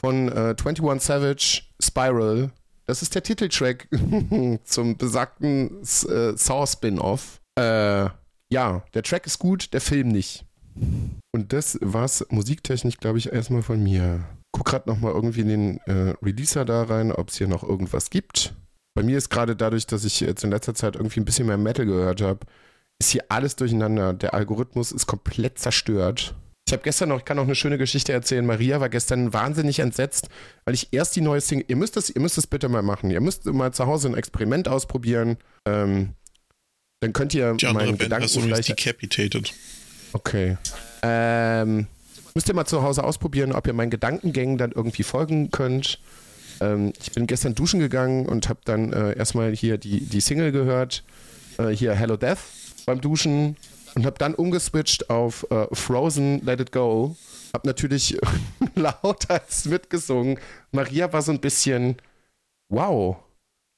von 0.01 0.29
äh, 0.29 0.55
21 0.57 1.03
Savage 1.03 1.63
Spiral. 1.83 2.53
Das 2.91 3.03
ist 3.03 3.15
der 3.15 3.23
Titeltrack 3.23 3.87
zum 4.65 4.97
besagten 4.97 5.81
äh, 5.81 6.37
Saw-Spin-Off. 6.37 7.41
Äh, 7.57 8.09
ja, 8.53 8.83
der 8.95 9.03
Track 9.05 9.27
ist 9.27 9.39
gut, 9.39 9.73
der 9.73 9.81
Film 9.81 10.09
nicht. 10.09 10.45
Und 11.31 11.53
das 11.53 11.79
war's 11.83 12.27
musiktechnisch, 12.31 12.97
glaube 12.97 13.19
ich, 13.19 13.33
erstmal 13.33 13.63
von 13.63 13.81
mir. 13.81 14.25
Guck 14.51 14.67
gerade 14.67 14.91
nochmal 14.91 15.13
irgendwie 15.13 15.43
in 15.43 15.49
den 15.49 15.77
äh, 15.87 16.17
Releaser 16.21 16.65
da 16.65 16.83
rein, 16.83 17.13
ob 17.13 17.29
es 17.29 17.37
hier 17.37 17.47
noch 17.47 17.63
irgendwas 17.63 18.11
gibt. 18.11 18.57
Bei 18.97 19.05
mir 19.05 19.19
ist 19.19 19.31
gerade 19.31 19.55
dadurch, 19.55 19.87
dass 19.87 20.05
ich 20.05 20.19
jetzt 20.19 20.43
in 20.43 20.51
letzter 20.51 20.75
Zeit 20.75 20.97
irgendwie 20.97 21.21
ein 21.21 21.25
bisschen 21.25 21.47
mehr 21.47 21.59
Metal 21.59 21.87
gehört 21.87 22.21
habe, 22.21 22.41
ist 22.99 23.11
hier 23.11 23.23
alles 23.29 23.55
durcheinander. 23.55 24.15
Der 24.15 24.35
Algorithmus 24.35 24.91
ist 24.91 25.07
komplett 25.07 25.61
zerstört. 25.61 26.35
Ich 26.71 26.73
habe 26.73 26.85
gestern 26.85 27.09
noch, 27.09 27.19
ich 27.19 27.25
kann 27.25 27.37
noch 27.37 27.43
eine 27.43 27.57
schöne 27.57 27.79
Geschichte 27.79 28.13
erzählen. 28.13 28.47
Maria 28.47 28.79
war 28.79 28.89
gestern 28.89 29.33
wahnsinnig 29.33 29.81
entsetzt, 29.81 30.29
weil 30.65 30.75
ich 30.75 30.93
erst 30.93 31.17
die 31.17 31.21
neue 31.21 31.41
Single, 31.41 31.65
ihr 31.67 31.75
müsst 31.75 31.97
das, 31.97 32.11
ihr 32.11 32.21
müsst 32.21 32.39
das 32.39 32.47
bitte 32.47 32.69
mal 32.69 32.83
machen. 32.83 33.11
Ihr 33.11 33.21
müsst 33.21 33.45
mal 33.47 33.73
zu 33.73 33.87
Hause 33.87 34.07
ein 34.07 34.15
Experiment 34.15 34.69
ausprobieren. 34.69 35.37
Ähm, 35.67 36.11
dann 37.01 37.13
könnt 37.13 37.35
ihr 37.35 37.55
die 37.55 37.67
meinen 37.73 37.99
Gedanken 37.99 38.23
hast 38.23 38.37
du 38.37 38.41
vielleicht 38.43 38.69
decapitated. 38.69 39.53
Okay. 40.13 40.59
Ähm, 41.03 41.89
müsst 42.35 42.47
ihr 42.47 42.55
mal 42.55 42.67
zu 42.67 42.85
Hause 42.85 43.03
ausprobieren, 43.03 43.51
ob 43.51 43.67
ihr 43.67 43.73
meinen 43.73 43.91
Gedankengängen 43.91 44.57
dann 44.57 44.71
irgendwie 44.71 45.03
folgen 45.03 45.51
könnt. 45.51 45.99
Ähm, 46.61 46.93
ich 47.03 47.11
bin 47.11 47.27
gestern 47.27 47.57
duschen 47.57 47.81
gegangen 47.81 48.27
und 48.27 48.49
habe 48.49 48.61
dann 48.65 48.93
äh, 48.93 49.19
erstmal 49.19 49.57
hier 49.57 49.77
die, 49.77 50.03
die 50.07 50.21
Single 50.21 50.53
gehört, 50.53 51.03
äh, 51.59 51.71
hier 51.71 51.95
Hello 51.95 52.17
Death 52.17 52.39
beim 52.87 53.01
Duschen 53.01 53.57
und 53.95 54.07
habe 54.07 54.19
dann 54.19 54.35
umgeswitcht 54.35 55.11
auf 55.11 55.47
äh, 55.51 55.67
Frozen 55.73 56.45
Let 56.45 56.61
It 56.61 56.73
Go. 56.73 57.17
Habe 57.53 57.67
natürlich 57.67 58.19
lauter 58.75 59.41
mitgesungen. 59.65 60.39
Maria 60.73 61.13
war 61.13 61.23
so 61.23 61.33
ein 61.33 61.41
bisschen, 61.41 61.97
wow, 62.69 63.17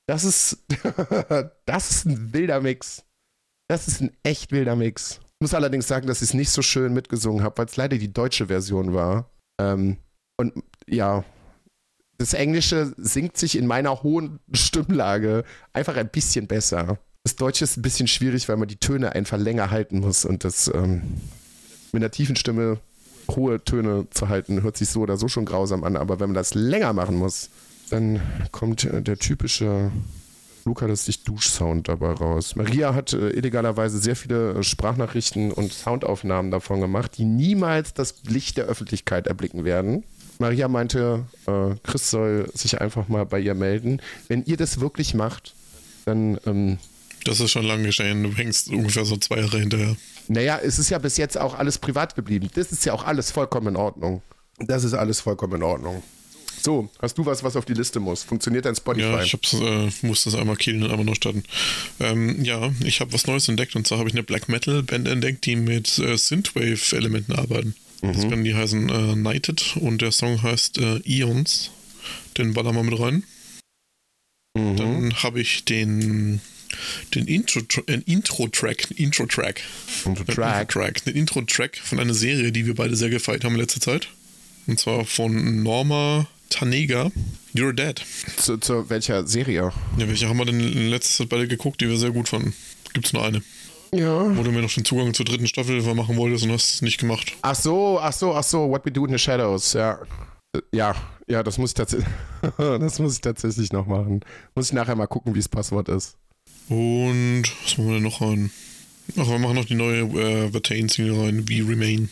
das 0.07 0.25
ist, 0.25 0.59
das 1.67 1.91
ist 1.91 2.07
ein 2.07 2.33
wilder 2.33 2.61
Mix. 2.61 3.05
Das 3.69 3.89
ist 3.89 4.01
ein 4.01 4.15
echt 4.23 4.53
wilder 4.53 4.77
Mix. 4.77 5.21
Ich 5.23 5.41
muss 5.41 5.55
allerdings 5.55 5.89
sagen, 5.89 6.07
dass 6.07 6.23
ich 6.23 6.29
es 6.29 6.35
nicht 6.35 6.51
so 6.51 6.63
schön 6.63 6.93
mitgesungen 6.93 7.43
habe, 7.43 7.59
weil 7.59 7.67
es 7.67 7.77
leider 7.77 7.97
die 7.99 8.13
deutsche 8.13 8.47
Version 8.47 8.95
war. 8.95 9.31
Ähm, 9.61 9.97
und 10.37 10.53
ja, 10.87 11.25
das 12.19 12.35
Englische 12.35 12.95
singt 12.97 13.37
sich 13.37 13.57
in 13.57 13.67
meiner 13.67 14.03
hohen 14.03 14.39
Stimmlage 14.53 15.45
einfach 15.73 15.97
ein 15.97 16.09
bisschen 16.09 16.47
besser. 16.47 16.99
Das 17.25 17.37
Deutsche 17.37 17.63
ist 17.63 17.77
ein 17.77 17.83
bisschen 17.83 18.09
schwierig, 18.09 18.49
weil 18.49 18.57
man 18.57 18.67
die 18.67 18.77
Töne 18.77 19.15
einfach 19.15 19.39
länger 19.39 19.71
halten 19.71 20.01
muss 20.01 20.25
und 20.25 20.43
das 20.43 20.69
ähm, 20.75 21.03
mit 21.93 22.03
einer 22.03 22.11
tiefen 22.11 22.35
Stimme 22.35 22.79
hohe 23.31 23.63
Töne 23.63 24.09
zu 24.11 24.29
halten, 24.29 24.63
hört 24.65 24.77
sich 24.77 24.89
so 24.89 25.03
oder 25.03 25.17
so 25.17 25.29
schon 25.29 25.45
grausam 25.45 25.85
an, 25.85 25.97
aber 25.97 26.19
wenn 26.19 26.31
man 26.31 26.35
das 26.35 26.55
länger 26.55 26.93
machen 26.93 27.17
muss, 27.17 27.51
dann 27.91 28.21
kommt 28.51 28.83
äh, 28.85 29.03
der 29.03 29.19
typische 29.19 29.93
Luca 30.65 30.95
sich 30.97 31.23
Duschsound 31.23 31.89
dabei 31.89 32.11
raus. 32.11 32.57
Maria 32.57 32.93
hat 32.93 33.13
äh, 33.13 33.31
illegalerweise 33.31 33.99
sehr 33.99 34.17
viele 34.17 34.55
äh, 34.55 34.63
Sprachnachrichten 34.65 35.53
und 35.53 35.73
Soundaufnahmen 35.73 36.51
davon 36.51 36.81
gemacht, 36.81 37.19
die 37.19 37.25
niemals 37.25 37.95
das 37.95 38.17
Licht 38.27 38.57
der 38.57 38.65
Öffentlichkeit 38.65 39.29
erblicken 39.29 39.65
werden. 39.65 40.03
Maria 40.41 40.67
meinte, 40.67 41.25
äh, 41.47 41.77
Chris 41.85 42.11
soll 42.11 42.51
sich 42.53 42.81
einfach 42.81 43.07
mal 43.07 43.27
bei 43.27 43.39
ihr 43.39 43.55
melden. 43.55 44.03
Wenn 44.27 44.45
ihr 44.45 44.57
das 44.57 44.81
wirklich 44.81 45.15
macht, 45.15 45.55
dann. 46.05 46.39
Ähm, 46.47 46.79
das 47.25 47.41
ist 47.41 47.51
schon 47.51 47.65
lange 47.65 47.85
geschehen. 47.85 48.23
Du 48.23 48.35
hängst 48.35 48.69
ungefähr 48.69 49.05
so 49.05 49.17
zwei 49.17 49.39
Jahre 49.41 49.59
hinterher. 49.59 49.97
Naja, 50.29 50.59
es 50.63 50.79
ist 50.79 50.91
ja 50.91 50.99
bis 50.99 51.17
jetzt 51.17 51.39
auch 51.39 51.55
alles 51.55 51.79
privat 51.79 52.15
geblieben. 52.15 52.49
Das 52.55 52.73
ist 52.73 52.85
ja 52.85 52.93
auch 52.93 53.05
alles 53.05 53.31
vollkommen 53.31 53.69
in 53.69 53.77
Ordnung. 53.77 54.23
Das 54.59 54.85
ist 54.85 54.95
alles 54.95 55.21
vollkommen 55.21 55.55
in 55.55 55.63
Ordnung. 55.63 56.03
So, 56.63 56.89
hast 57.01 57.19
du 57.19 57.27
was, 57.27 57.43
was 57.43 57.57
auf 57.57 57.65
die 57.65 57.75
Liste 57.75 57.99
muss? 57.99 58.23
Funktioniert 58.23 58.65
dein 58.65 58.77
Spotify? 58.77 59.07
Ja, 59.07 59.23
ich 59.23 59.33
hab's, 59.33 59.53
äh, 59.55 59.91
muss 60.03 60.25
das 60.25 60.37
einmal 60.37 60.57
killen 60.57 60.85
und 60.85 60.91
einmal 60.91 61.05
noch 61.05 61.17
starten. 61.17 61.43
Ähm, 61.99 62.45
ja, 62.45 62.71
ich 62.85 63.01
habe 63.01 63.13
was 63.13 63.27
Neues 63.27 63.49
entdeckt 63.49 63.75
und 63.75 63.87
zwar 63.87 63.99
habe 63.99 64.09
ich 64.09 64.15
eine 64.15 64.23
Black 64.23 64.49
Metal 64.49 64.83
Band 64.85 65.09
entdeckt, 65.09 65.45
die 65.45 65.57
mit 65.57 65.99
äh, 65.99 66.17
Synthwave-Elementen 66.17 67.33
arbeiten. 67.33 67.75
Mhm. 68.01 68.13
Das 68.13 68.23
können 68.29 68.45
die 68.45 68.55
heißen 68.55 68.89
äh, 68.89 69.17
Nighted 69.17 69.77
und 69.81 70.03
der 70.03 70.13
Song 70.13 70.41
heißt 70.43 70.79
äh, 70.79 71.01
Eons. 71.05 71.71
Den 72.39 72.55
ballern 72.55 72.77
wir 72.77 72.85
mit 72.85 72.99
rein. 72.99 73.25
Mhm. 74.57 74.77
Dann 74.77 75.15
habe 75.23 75.41
ich 75.41 75.65
den 75.65 76.41
den 77.15 77.27
Intro-Track, 77.27 77.89
äh, 77.89 78.03
Intro-Track, 78.07 78.91
Intro-Track, 78.97 79.63
Intro-Track, 80.05 80.67
Intro 80.67 81.01
den 81.07 81.17
Intro-Track 81.17 81.79
von 81.79 82.01
einer 82.01 82.15
Serie, 82.15 82.53
die 82.53 82.67
wir 82.67 82.75
beide 82.75 82.97
sehr 82.97 83.11
gefeiert 83.11 83.45
haben 83.45 83.55
in 83.55 83.61
letzter 83.61 83.81
Zeit. 83.81 84.09
Und 84.67 84.79
zwar 84.79 85.05
von 85.05 85.63
Norma 85.63 86.27
Tanega, 86.51 87.11
You're 87.55 87.73
Dead. 87.73 88.01
Zu, 88.37 88.59
zu 88.59 88.89
welcher 88.91 89.27
Serie? 89.27 89.73
Ja, 89.99 90.09
welche 90.09 90.29
haben 90.29 90.39
wir 90.39 90.45
denn 90.45 90.61
in 90.61 90.89
letzter 90.89 91.23
Zeit 91.23 91.29
beide 91.31 91.49
geguckt, 91.49 91.81
die 91.81 91.89
wir 91.89 91.97
sehr 91.97 92.11
gut 92.11 92.29
fanden? 92.29 92.55
Gibt's 92.93 93.13
nur 93.13 93.25
eine. 93.25 93.43
Ja. 93.95 94.37
Wo 94.37 94.43
du 94.43 94.53
mir 94.53 94.63
noch 94.63 94.73
den 94.73 94.85
Zugang 94.85 95.13
zur 95.13 95.27
dritten 95.27 95.47
Staffel 95.47 95.83
machen 95.95 96.17
wolltest 96.17 96.45
und 96.45 96.53
hast 96.53 96.75
es 96.75 96.83
nicht 96.83 96.99
gemacht. 96.99 97.33
Ach 97.43 97.55
so, 97.55 97.99
ach 98.01 98.13
so, 98.13 98.35
ach 98.35 98.45
so, 98.45 98.71
What 98.71 98.87
We 98.87 98.91
Do 98.91 99.05
in 99.05 99.13
the 99.13 99.19
Shadows, 99.19 99.75
ja. 99.75 99.99
Ja, 100.73 100.95
ja, 101.27 101.43
das 101.43 101.59
muss 101.59 101.71
ich 101.71 101.75
tatsächlich, 101.75 102.09
das 102.59 102.99
muss 102.99 103.15
ich 103.15 103.21
tatsächlich 103.21 103.73
noch 103.73 103.87
machen. 103.87 104.21
Muss 104.55 104.67
ich 104.67 104.73
nachher 104.73 104.97
mal 104.97 105.07
gucken, 105.07 105.35
wie 105.35 105.39
das 105.39 105.49
Passwort 105.49 105.89
ist. 105.89 106.17
Und 106.69 107.45
was 107.65 107.79
machen 107.79 107.89
wir 107.89 107.95
denn 107.95 108.03
noch 108.03 108.21
rein? 108.21 108.51
Ach, 109.19 109.29
wir 109.29 109.39
machen 109.39 109.57
noch 109.57 109.65
die 109.65 109.75
neue 109.75 110.03
äh, 110.03 110.51
Vertain-Single 110.51 111.21
rein, 111.21 111.49
wie 111.49 111.61
Remain. 111.61 112.09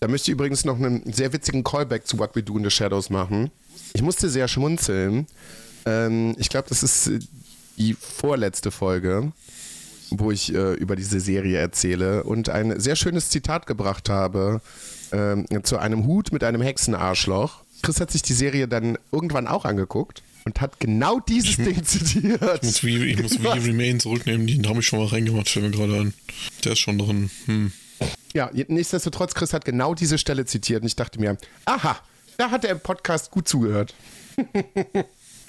Da 0.00 0.08
möchte 0.08 0.30
ich 0.30 0.34
übrigens 0.34 0.64
noch 0.64 0.76
einen 0.76 1.12
sehr 1.12 1.32
witzigen 1.32 1.64
Callback 1.64 2.06
zu 2.06 2.18
What 2.18 2.34
We 2.34 2.42
Do 2.42 2.58
in 2.58 2.64
the 2.64 2.70
Shadows 2.70 3.08
machen. 3.08 3.50
Ich 3.94 4.02
musste 4.02 4.28
sehr 4.28 4.48
schmunzeln. 4.48 5.26
Ähm, 5.86 6.34
ich 6.38 6.48
glaube, 6.48 6.68
das 6.68 6.82
ist 6.82 7.10
die 7.78 7.94
vorletzte 7.94 8.70
Folge, 8.70 9.32
wo 10.10 10.30
ich 10.30 10.52
äh, 10.54 10.74
über 10.74 10.96
diese 10.96 11.20
Serie 11.20 11.58
erzähle 11.58 12.24
und 12.24 12.48
ein 12.48 12.78
sehr 12.78 12.96
schönes 12.96 13.30
Zitat 13.30 13.66
gebracht 13.66 14.08
habe 14.10 14.60
ähm, 15.12 15.46
zu 15.62 15.78
einem 15.78 16.06
Hut 16.06 16.32
mit 16.32 16.44
einem 16.44 16.60
Hexenarschloch. 16.60 17.62
Chris 17.82 18.00
hat 18.00 18.10
sich 18.10 18.22
die 18.22 18.34
Serie 18.34 18.68
dann 18.68 18.98
irgendwann 19.12 19.46
auch 19.46 19.64
angeguckt 19.64 20.22
und 20.44 20.60
hat 20.60 20.78
genau 20.80 21.20
dieses 21.20 21.50
Ich- 21.58 21.64
Ding 21.64 21.84
zitiert. 21.84 22.40
Ich 22.62 22.62
muss 22.62 22.84
wie, 22.84 23.04
ich 23.04 23.22
muss 23.22 23.42
wie 23.42 23.46
Remain 23.48 24.00
zurücknehmen, 24.00 24.46
den 24.46 24.66
habe 24.68 24.80
ich 24.80 24.86
schon 24.86 24.98
mal 24.98 25.06
reingemacht, 25.08 25.48
fällt 25.48 25.64
mir 25.66 25.70
gerade 25.70 26.00
an. 26.00 26.14
Der 26.64 26.72
ist 26.72 26.78
schon 26.80 26.98
drin. 26.98 27.30
Hm. 27.46 27.72
Ja, 28.34 28.50
nichtsdestotrotz, 28.68 29.34
Chris 29.34 29.52
hat 29.52 29.64
genau 29.64 29.94
diese 29.94 30.18
Stelle 30.18 30.44
zitiert 30.44 30.82
und 30.82 30.86
ich 30.88 30.96
dachte 30.96 31.20
mir, 31.20 31.38
aha, 31.64 31.98
da 32.36 32.50
hat 32.50 32.64
er 32.64 32.72
im 32.72 32.80
Podcast 32.80 33.30
gut 33.30 33.48
zugehört. 33.48 33.94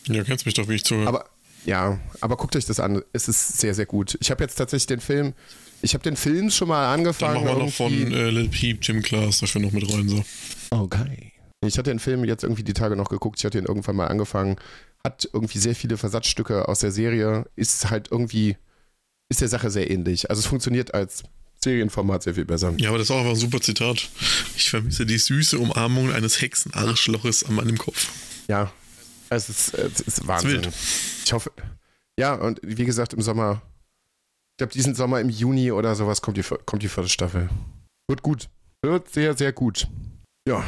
Ja, 0.08 0.24
kennst 0.24 0.46
mich 0.46 0.54
doch, 0.54 0.68
wie 0.70 0.76
ich 0.76 0.84
zuhöre. 0.84 1.08
Aber 1.08 1.26
ja, 1.66 1.98
aber 2.22 2.38
guckt 2.38 2.56
euch 2.56 2.66
das 2.66 2.80
an. 2.80 3.02
Es 3.12 3.28
ist 3.28 3.58
sehr, 3.58 3.74
sehr 3.74 3.88
gut. 3.88 4.16
Ich 4.22 4.30
habe 4.30 4.44
jetzt 4.44 4.54
tatsächlich 4.54 4.86
den 4.86 5.00
Film, 5.00 5.34
ich 5.82 5.96
habe 5.96 6.04
den 6.04 6.16
Film 6.16 6.52
schon 6.52 6.68
mal 6.68 6.84
Dann 6.92 7.00
angefangen. 7.00 7.44
machen 7.44 7.58
wir 7.58 7.66
noch 7.66 7.74
von 7.74 7.92
äh, 7.92 8.30
Lil 8.30 8.50
Peep, 8.50 8.80
Jim 8.84 9.02
Class 9.02 9.40
dafür 9.40 9.62
noch 9.62 9.72
mit 9.72 9.92
rein. 9.92 10.08
So. 10.08 10.24
Okay. 10.70 11.32
Ich 11.68 11.78
hatte 11.78 11.90
den 11.90 12.00
Film 12.00 12.24
jetzt 12.26 12.44
irgendwie 12.44 12.64
die 12.64 12.74
Tage 12.74 12.96
noch 12.96 13.10
geguckt. 13.10 13.40
Ich 13.40 13.46
hatte 13.46 13.58
ihn 13.58 13.66
irgendwann 13.66 13.96
mal 13.96 14.08
angefangen. 14.08 14.58
Hat 15.04 15.30
irgendwie 15.32 15.60
sehr 15.60 15.76
viele 15.76 15.98
Versatzstücke 15.98 16.68
aus 16.68 16.80
der 16.80 16.92
Serie. 16.92 17.46
Ist 17.56 17.90
halt 17.90 18.10
irgendwie, 18.12 18.58
ist 19.30 19.42
der 19.42 19.48
Sache 19.50 19.70
sehr 19.70 19.90
ähnlich. 19.92 20.30
Also 20.30 20.40
es 20.40 20.46
funktioniert 20.46 20.94
als 20.94 21.24
Serienformat 21.64 22.24
sehr 22.24 22.36
viel 22.36 22.46
besser. 22.46 22.74
Ja, 22.78 22.90
aber 22.90 22.98
das 23.00 23.08
ist 23.08 23.12
auch 23.12 23.20
einfach 23.20 23.32
ein 23.32 23.38
super 23.38 23.62
Zitat. 23.62 24.10
Ich 24.56 24.70
vermisse 24.70 25.06
die 25.06 25.18
süße 25.18 25.58
Umarmung 25.60 26.12
eines 26.12 26.42
Hexenarschloches 26.42 27.44
an 27.44 27.56
meinem 27.56 27.78
Kopf. 27.78 28.10
Ja, 28.48 28.72
es 29.30 29.50
ist, 29.50 29.74
es 29.74 30.02
ist 30.02 30.28
Wahnsinn. 30.28 30.64
wild. 30.64 30.70
Ich 31.26 31.34
hoffe, 31.34 31.52
ja, 32.20 32.36
und 32.36 32.60
wie 32.64 32.86
gesagt, 32.86 33.14
im 33.14 33.22
Sommer, 33.22 33.62
ich 34.54 34.58
glaube, 34.58 34.74
diesen 34.74 34.96
Sommer 34.96 35.20
im 35.20 35.30
Juni 35.30 35.72
oder 35.72 35.96
sowas 35.96 36.22
kommt 36.22 36.38
die, 36.38 36.44
kommt 36.44 36.84
die 36.84 36.90
vierte 36.90 37.10
Staffel. 37.10 37.50
Wird 38.08 38.22
gut. 38.22 38.48
Wird 38.84 39.12
sehr, 39.12 39.36
sehr 39.36 39.52
gut. 39.52 39.88
Ja. 40.48 40.64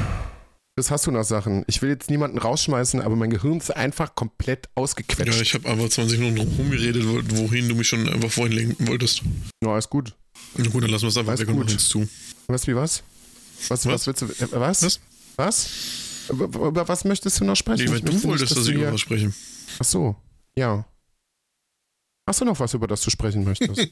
Das 0.78 0.91
hast 0.91 1.07
du 1.07 1.11
noch 1.11 1.23
Sachen. 1.23 1.63
Ich 1.67 1.82
will 1.82 1.89
jetzt 1.89 2.09
niemanden 2.11 2.38
rausschmeißen, 2.38 3.01
aber 3.01 3.15
mein 3.15 3.32
Gehirn 3.32 3.57
ist 3.57 3.75
einfach 3.75 4.13
komplett 4.13 4.69
ausgequetscht. 4.75 5.34
Ja, 5.36 5.41
ich 5.41 5.53
habe 5.55 5.67
einfach 5.67 5.89
20 5.89 6.19
Minuten 6.19 6.51
rumgeredet, 6.55 7.03
wo- 7.07 7.21
wohin 7.38 7.67
du 7.67 7.73
mich 7.73 7.88
schon 7.88 8.07
einfach 8.07 8.30
vorhin 8.32 8.55
lenken 8.55 8.88
wolltest. 8.88 9.23
Ja, 9.63 9.71
alles 9.71 9.89
gut. 9.89 10.13
Na 10.55 10.69
gut, 10.69 10.84
dann 10.84 10.91
lassen 10.91 11.01
wir 11.05 11.09
es 11.09 11.17
einfach 11.17 11.32
Alles 11.32 11.41
weg 11.41 11.47
und 11.47 11.55
gut. 11.55 11.63
machen 11.65 11.73
jetzt 11.73 11.89
zu. 11.89 12.07
Was, 12.45 12.67
wie 12.67 12.75
was? 12.75 13.01
Was, 13.69 13.86
was, 13.88 14.05
Was? 14.05 14.07
willst 14.07 14.21
du, 14.21 14.25
äh, 14.28 14.51
was? 14.51 14.84
Was? 14.84 14.99
Was? 15.36 15.69
Über, 16.30 16.45
über 16.67 16.88
was 16.88 17.05
möchtest 17.05 17.39
du 17.39 17.45
noch 17.45 17.55
sprechen? 17.55 17.86
Nee, 17.86 17.89
weil 17.89 17.97
Ich 17.97 18.03
du 18.21 18.23
wolltest, 18.28 18.55
dass 18.55 18.63
du 18.65 18.69
ich 18.71 18.78
über 18.78 18.93
was 18.93 19.01
spreche. 19.01 19.34
Ach 19.80 19.84
so, 19.86 20.15
ja. 20.55 20.86
Hast 22.30 22.41
du 22.41 22.45
noch 22.45 22.59
was, 22.59 22.73
über 22.75 22.86
das 22.86 23.01
du 23.01 23.09
sprechen 23.09 23.43
möchtest? 23.43 23.80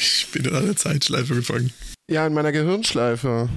Ich 0.00 0.28
bin 0.32 0.44
in 0.44 0.54
einer 0.54 0.76
Zeitschleife 0.76 1.34
gefangen. 1.34 1.72
ja, 2.10 2.26
in 2.26 2.34
meiner 2.34 2.52
Gehirnschleife. 2.52 3.48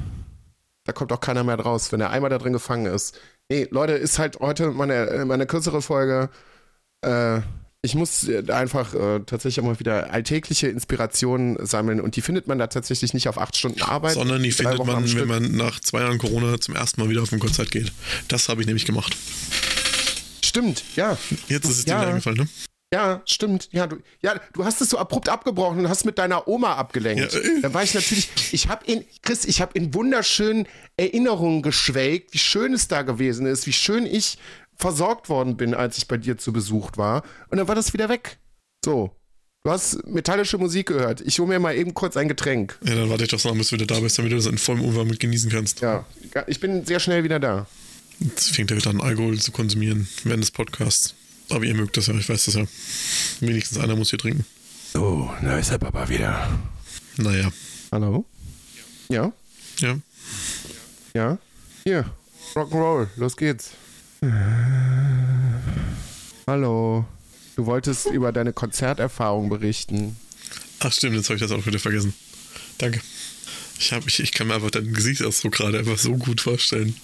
Da 0.85 0.93
kommt 0.93 1.11
auch 1.13 1.19
keiner 1.19 1.43
mehr 1.43 1.59
raus, 1.59 1.91
wenn 1.91 2.01
er 2.01 2.09
einmal 2.09 2.29
da 2.29 2.37
drin 2.37 2.53
gefangen 2.53 2.87
ist. 2.87 3.17
Nee, 3.49 3.67
Leute, 3.69 3.93
ist 3.93 4.17
halt 4.17 4.39
heute 4.39 4.71
meine, 4.71 5.25
meine 5.25 5.45
kürzere 5.45 5.81
Folge. 5.81 6.29
Äh, 7.05 7.41
ich 7.83 7.95
muss 7.95 8.27
äh, 8.27 8.43
einfach 8.51 8.93
äh, 8.93 9.21
tatsächlich 9.25 9.59
auch 9.63 9.67
mal 9.67 9.79
wieder 9.79 10.11
alltägliche 10.11 10.67
Inspirationen 10.67 11.63
sammeln 11.65 11.99
und 11.99 12.15
die 12.15 12.21
findet 12.21 12.47
man 12.47 12.59
da 12.59 12.67
tatsächlich 12.67 13.13
nicht 13.13 13.27
auf 13.27 13.39
acht 13.39 13.57
Stunden 13.57 13.81
Arbeit. 13.81 14.13
Sondern 14.13 14.43
die 14.43 14.51
findet 14.51 14.77
Wochen 14.77 14.87
man, 14.87 15.15
wenn 15.15 15.27
man 15.27 15.51
nach 15.55 15.79
zwei 15.79 16.01
Jahren 16.01 16.19
Corona 16.19 16.59
zum 16.59 16.75
ersten 16.75 17.01
Mal 17.01 17.09
wieder 17.09 17.23
auf 17.23 17.31
ein 17.31 17.39
Konzert 17.39 17.71
geht. 17.71 17.91
Das 18.27 18.49
habe 18.49 18.61
ich 18.61 18.67
nämlich 18.67 18.85
gemacht. 18.85 19.15
Stimmt, 20.43 20.83
ja. 20.95 21.17
Jetzt 21.47 21.69
ist 21.69 21.79
es 21.79 21.85
Ja. 21.85 22.01
dir 22.01 22.07
eingefallen, 22.07 22.39
ne? 22.39 22.47
Ja, 22.93 23.21
stimmt. 23.25 23.69
Ja, 23.71 23.87
du, 23.87 23.97
ja, 24.21 24.35
du 24.53 24.65
hast 24.65 24.81
es 24.81 24.89
so 24.89 24.97
abrupt 24.97 25.29
abgebrochen 25.29 25.79
und 25.79 25.89
hast 25.89 26.03
mit 26.05 26.17
deiner 26.17 26.47
Oma 26.47 26.75
abgelenkt. 26.75 27.33
Ja, 27.33 27.39
äh. 27.39 27.61
Da 27.61 27.73
war 27.73 27.83
ich 27.83 27.93
natürlich, 27.93 28.29
ich 28.51 28.67
habe 28.67 28.85
in, 28.85 29.05
Chris, 29.21 29.45
ich 29.45 29.61
habe 29.61 29.77
in 29.77 29.93
wunderschönen 29.93 30.67
Erinnerungen 30.97 31.61
geschwelgt, 31.61 32.33
wie 32.33 32.39
schön 32.39 32.73
es 32.73 32.89
da 32.89 33.03
gewesen 33.03 33.45
ist, 33.45 33.65
wie 33.65 33.73
schön 33.73 34.05
ich 34.05 34.37
versorgt 34.75 35.29
worden 35.29 35.55
bin, 35.55 35.73
als 35.73 35.97
ich 35.97 36.07
bei 36.07 36.17
dir 36.17 36.37
zu 36.37 36.51
Besuch 36.51 36.91
war. 36.97 37.23
Und 37.49 37.59
dann 37.59 37.67
war 37.67 37.75
das 37.75 37.93
wieder 37.93 38.09
weg. 38.09 38.39
So. 38.83 39.15
Du 39.63 39.69
hast 39.69 40.05
metallische 40.07 40.57
Musik 40.57 40.87
gehört. 40.87 41.21
Ich 41.21 41.39
hole 41.39 41.47
mir 41.47 41.59
mal 41.59 41.75
eben 41.75 41.93
kurz 41.93 42.17
ein 42.17 42.27
Getränk. 42.27 42.79
Ja, 42.83 42.95
dann 42.95 43.09
warte 43.11 43.23
ich 43.23 43.29
doch 43.29 43.39
so 43.39 43.49
lange, 43.49 43.59
bis 43.59 43.69
du 43.69 43.75
wieder 43.75 43.85
da 43.85 43.99
bist, 43.99 44.17
damit 44.17 44.31
du 44.31 44.35
das 44.35 44.47
in 44.47 44.57
vollem 44.57 44.83
Umfang 44.83 45.07
mit 45.07 45.19
genießen 45.19 45.51
kannst. 45.51 45.81
Ja, 45.81 46.03
ich 46.47 46.59
bin 46.59 46.83
sehr 46.83 46.99
schnell 46.99 47.23
wieder 47.23 47.39
da. 47.39 47.67
Jetzt 48.19 48.55
fängt 48.55 48.71
er 48.71 48.77
wieder 48.77 48.89
an, 48.89 48.99
Alkohol 48.99 49.39
zu 49.39 49.51
konsumieren 49.51 50.07
während 50.23 50.43
des 50.43 50.51
Podcasts. 50.51 51.13
Aber 51.51 51.63
ihr 51.65 51.75
mögt 51.75 51.97
das 51.97 52.07
ja, 52.07 52.13
ich 52.15 52.29
weiß 52.29 52.45
das 52.45 52.55
ja. 52.55 52.65
Wenigstens 53.41 53.77
einer 53.77 53.95
muss 53.95 54.09
hier 54.09 54.19
trinken. 54.19 54.45
Oh, 54.93 55.29
da 55.41 55.57
ist 55.57 55.71
der 55.71 55.77
Papa 55.77 56.09
wieder. 56.09 56.59
Naja, 57.17 57.51
Hallo? 57.91 58.25
Ja? 59.09 59.33
ja. 59.79 59.99
Ja? 61.13 61.37
Hier, 61.83 62.05
Rock'n'Roll, 62.55 63.07
los 63.17 63.35
geht's. 63.35 63.71
Hallo. 66.47 67.05
Du 67.57 67.65
wolltest 67.65 68.05
über 68.05 68.31
deine 68.31 68.53
Konzerterfahrung 68.53 69.49
berichten. 69.49 70.15
Ach 70.79 70.93
stimmt, 70.93 71.17
jetzt 71.17 71.25
habe 71.25 71.35
ich 71.35 71.41
das 71.41 71.51
auch 71.51 71.65
wieder 71.65 71.79
vergessen. 71.79 72.13
Danke. 72.77 73.01
Ich, 73.77 73.91
hab, 73.91 74.07
ich, 74.07 74.21
ich 74.21 74.31
kann 74.31 74.47
mir 74.47 74.55
einfach 74.55 74.71
deinen 74.71 74.93
Gesichtsausdruck 74.93 75.53
gerade 75.53 75.79
einfach 75.79 75.97
so 75.97 76.15
gut 76.15 76.39
vorstellen. 76.39 76.95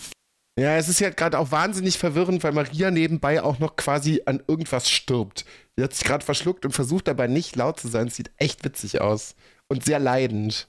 Ja, 0.57 0.75
es 0.75 0.89
ist 0.89 0.99
ja 0.99 1.11
gerade 1.11 1.37
auch 1.37 1.51
wahnsinnig 1.51 1.99
verwirrend, 1.99 2.43
weil 2.43 2.51
Maria 2.51 2.89
nebenbei 2.89 3.43
auch 3.43 3.59
noch 3.59 3.75
quasi 3.75 4.23
an 4.25 4.41
irgendwas 4.47 4.89
stirbt. 4.89 5.45
Die 5.77 5.83
hat 5.83 5.93
sich 5.93 6.03
gerade 6.03 6.25
verschluckt 6.25 6.65
und 6.65 6.71
versucht 6.71 7.07
dabei 7.07 7.27
nicht 7.27 7.55
laut 7.55 7.79
zu 7.79 7.87
sein. 7.87 8.09
Sieht 8.09 8.31
echt 8.37 8.63
witzig 8.63 8.99
aus. 8.99 9.35
Und 9.67 9.85
sehr 9.85 9.99
leidend. 9.99 10.67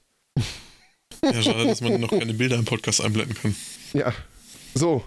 Ja, 1.23 1.41
schade, 1.41 1.65
dass 1.65 1.81
man 1.81 1.99
noch 1.99 2.11
keine 2.11 2.35
Bilder 2.35 2.57
im 2.57 2.65
Podcast 2.65 3.01
einblenden 3.01 3.35
kann. 3.35 3.55
Ja. 3.93 4.13
So, 4.75 5.03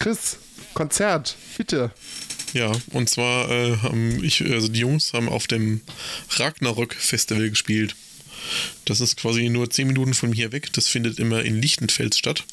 Chris, 0.00 0.38
Konzert, 0.74 1.36
bitte. 1.56 1.92
Ja, 2.52 2.72
und 2.90 3.08
zwar 3.08 3.48
äh, 3.50 3.76
haben 3.78 4.22
ich, 4.22 4.44
also 4.50 4.68
die 4.68 4.80
Jungs 4.80 5.12
haben 5.12 5.28
auf 5.28 5.46
dem 5.46 5.80
Ragnarök 6.30 6.94
Festival 6.94 7.48
gespielt. 7.50 7.94
Das 8.84 9.00
ist 9.00 9.16
quasi 9.16 9.48
nur 9.48 9.70
10 9.70 9.86
Minuten 9.86 10.14
von 10.14 10.32
hier 10.32 10.52
weg. 10.52 10.72
Das 10.72 10.88
findet 10.88 11.18
immer 11.18 11.42
in 11.42 11.60
Lichtenfels 11.60 12.18
statt. 12.18 12.44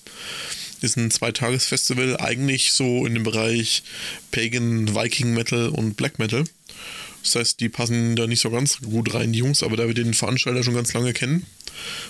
Ist 0.82 0.98
ein 0.98 1.12
Zweitagesfestival, 1.12 2.18
eigentlich 2.18 2.74
so 2.74 3.06
in 3.06 3.14
dem 3.14 3.24
Bereich 3.24 3.84
Pagan, 4.32 4.96
Viking 4.96 5.34
Metal 5.34 5.70
und 5.70 5.96
Black 5.96 6.18
Metal. 6.18 6.44
Das 7.22 7.36
heißt, 7.36 7.60
die 7.60 7.70
passen 7.70 8.16
da 8.16 8.26
nicht 8.26 8.42
so 8.42 8.50
ganz 8.50 8.80
gut 8.80 9.14
rein, 9.14 9.32
die 9.32 9.40
Jungs, 9.40 9.62
aber 9.62 9.78
da 9.78 9.86
wir 9.86 9.94
den 9.94 10.16
Veranstalter 10.16 10.64
schon 10.64 10.74
ganz 10.74 10.92
lange 10.94 11.14
kennen 11.14 11.46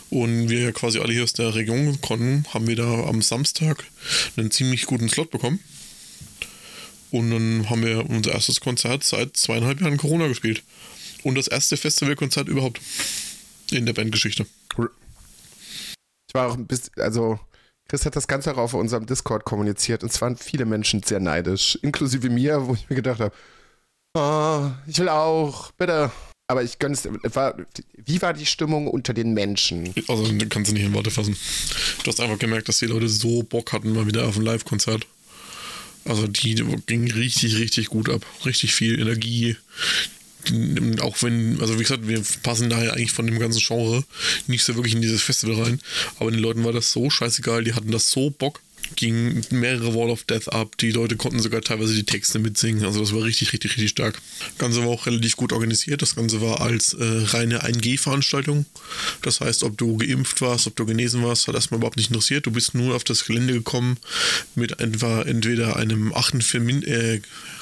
und 0.09 0.47
wir 0.47 0.61
ja 0.61 0.72
quasi 0.72 0.99
alle 0.99 1.11
hier 1.11 1.24
aus 1.24 1.34
der 1.34 1.53
Region 1.53 1.99
konnten, 1.99 2.45
haben 2.53 2.65
wir 2.65 2.78
da 2.78 3.03
am 3.03 3.22
Samstag 3.22 3.84
einen 4.38 4.51
ziemlich 4.51 4.86
guten 4.86 5.09
Slot 5.09 5.32
bekommen. 5.32 5.59
Und 7.11 7.30
dann 7.30 7.69
haben 7.69 7.84
wir 7.84 8.09
unser 8.09 8.32
erstes 8.32 8.61
Konzert 8.61 9.03
seit 9.03 9.36
zweieinhalb 9.36 9.82
Jahren 9.82 9.97
Corona 9.97 10.30
gespielt. 10.30 10.63
Und 11.24 11.36
das 11.36 11.47
erste 11.47 11.76
Festivalkonzert 11.76 12.47
überhaupt 12.47 12.80
in 13.69 13.86
der 13.86 13.91
Bandgeschichte. 13.91 14.45
Ich 14.78 16.34
war 16.34 16.47
auch 16.47 16.55
ein 16.55 16.67
bisschen, 16.67 16.93
also 16.95 17.38
Chris 17.92 18.06
hat 18.06 18.16
das 18.16 18.30
Ganze 18.30 18.54
auch 18.54 18.58
auf 18.58 18.74
unserem 18.74 19.06
Discord 19.06 19.44
kommuniziert 19.44 20.02
und 20.02 20.14
es 20.14 20.22
waren 20.22 20.38
viele 20.38 20.64
Menschen 20.64 21.04
sehr 21.04 21.20
neidisch, 21.20 21.78
inklusive 21.82 22.30
mir, 22.30 22.66
wo 22.66 22.74
ich 22.74 22.89
mir 22.89 22.96
gedacht 22.96 23.20
habe, 23.20 23.36
oh, 24.14 24.72
ich 24.88 24.98
will 24.98 25.10
auch, 25.10 25.72
bitte. 25.74 26.10
Aber 26.48 26.64
ich 26.64 26.80
gönne 26.80 26.94
es, 26.94 27.06
war, 27.36 27.58
wie 27.98 28.22
war 28.22 28.32
die 28.32 28.46
Stimmung 28.46 28.88
unter 28.88 29.14
den 29.14 29.34
Menschen? 29.34 29.94
Also 30.08 30.26
dann 30.26 30.48
kannst 30.48 30.72
du 30.72 30.74
nicht 30.74 30.86
in 30.86 30.94
Worte 30.94 31.12
fassen. 31.12 31.36
Du 32.06 32.10
hast 32.10 32.22
einfach 32.22 32.39
gemerkt, 32.39 32.70
dass 32.70 32.80
die 32.80 32.86
Leute 32.86 33.10
so 33.10 33.44
Bock 33.44 33.74
hatten 33.74 33.92
mal 33.92 34.08
wieder 34.08 34.26
auf 34.26 34.38
ein 34.38 34.44
Live-Konzert. 34.44 35.06
Also 36.06 36.28
die 36.28 36.56
ging 36.86 37.12
richtig, 37.12 37.60
richtig 37.60 37.88
gut 37.88 38.10
ab. 38.10 38.26
Richtig 38.46 38.74
viel 38.74 39.02
Energie. 39.02 39.58
Auch 41.02 41.22
wenn, 41.22 41.60
also 41.62 41.76
wie 41.76 41.84
gesagt, 41.84 42.08
wir 42.08 42.22
passen 42.44 42.70
da 42.70 42.84
ja 42.84 42.92
eigentlich 42.92 43.12
von 43.12 43.28
dem 43.28 43.39
ganzen 43.39 43.62
Genre 43.62 44.04
nicht 44.48 44.64
so 44.64 44.76
wirklich 44.76 44.96
in 44.96 45.02
dieses 45.02 45.22
Festival 45.22 45.62
rein. 45.62 45.80
Aber 46.20 46.32
den 46.32 46.39
Leuten 46.39 46.64
war 46.64 46.74
das 46.74 46.92
so 46.92 47.10
scheißegal, 47.10 47.64
die 47.64 47.74
hatten 47.74 47.92
das 47.92 48.12
so 48.12 48.30
Bock. 48.30 48.62
Ging 48.98 49.42
mehrere 49.52 49.96
Wall 49.96 50.10
of 50.10 50.24
Death 50.24 50.50
ab. 50.50 50.78
Die 50.80 50.92
Leute 50.92 51.16
konnten 51.16 51.39
sogar 51.39 51.62
teilweise 51.62 51.94
die 51.94 52.04
Texte 52.04 52.39
mitsingen. 52.39 52.84
Also 52.84 53.00
das 53.00 53.14
war 53.14 53.24
richtig, 53.24 53.54
richtig, 53.54 53.72
richtig 53.72 53.92
stark. 53.92 54.20
Das 54.39 54.58
Ganze 54.58 54.82
war 54.82 54.89
auch 54.89 55.06
relativ 55.06 55.38
gut 55.38 55.54
organisiert. 55.54 56.02
Das 56.02 56.16
Ganze 56.16 56.42
war 56.42 56.60
als 56.60 56.94
äh, 56.94 57.06
reine 57.06 57.64
1G-Veranstaltung. 57.64 58.66
Das 59.22 59.39
heißt, 59.39 59.64
ob 59.64 59.78
du 59.78 59.96
geimpft 59.98 60.42
warst, 60.42 60.68
ob 60.68 60.76
du 60.76 60.86
genesen 60.86 61.24
warst, 61.24 61.48
hat 61.48 61.56
erstmal 61.56 61.78
überhaupt 61.78 61.96
nicht 61.96 62.10
interessiert. 62.10 62.46
Du 62.48 62.52
bist 62.52 62.74
nur 62.76 62.96
auf 62.96 63.06
das 63.06 63.24
Gelände 63.24 63.54
gekommen 63.54 63.98
mit 64.56 64.82
etwa 64.82 65.22
entweder 65.22 65.78
einem 65.78 66.14
48, 66.14 66.86
äh, 66.86 67.22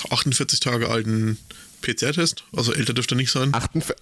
48 0.10 0.60
Tage 0.60 0.90
alten 0.90 1.38
PCR-Test, 1.82 2.44
also 2.56 2.74
älter 2.74 2.94
dürfte 2.94 3.16
nicht 3.16 3.32
sein. 3.32 3.54
48, 3.54 3.96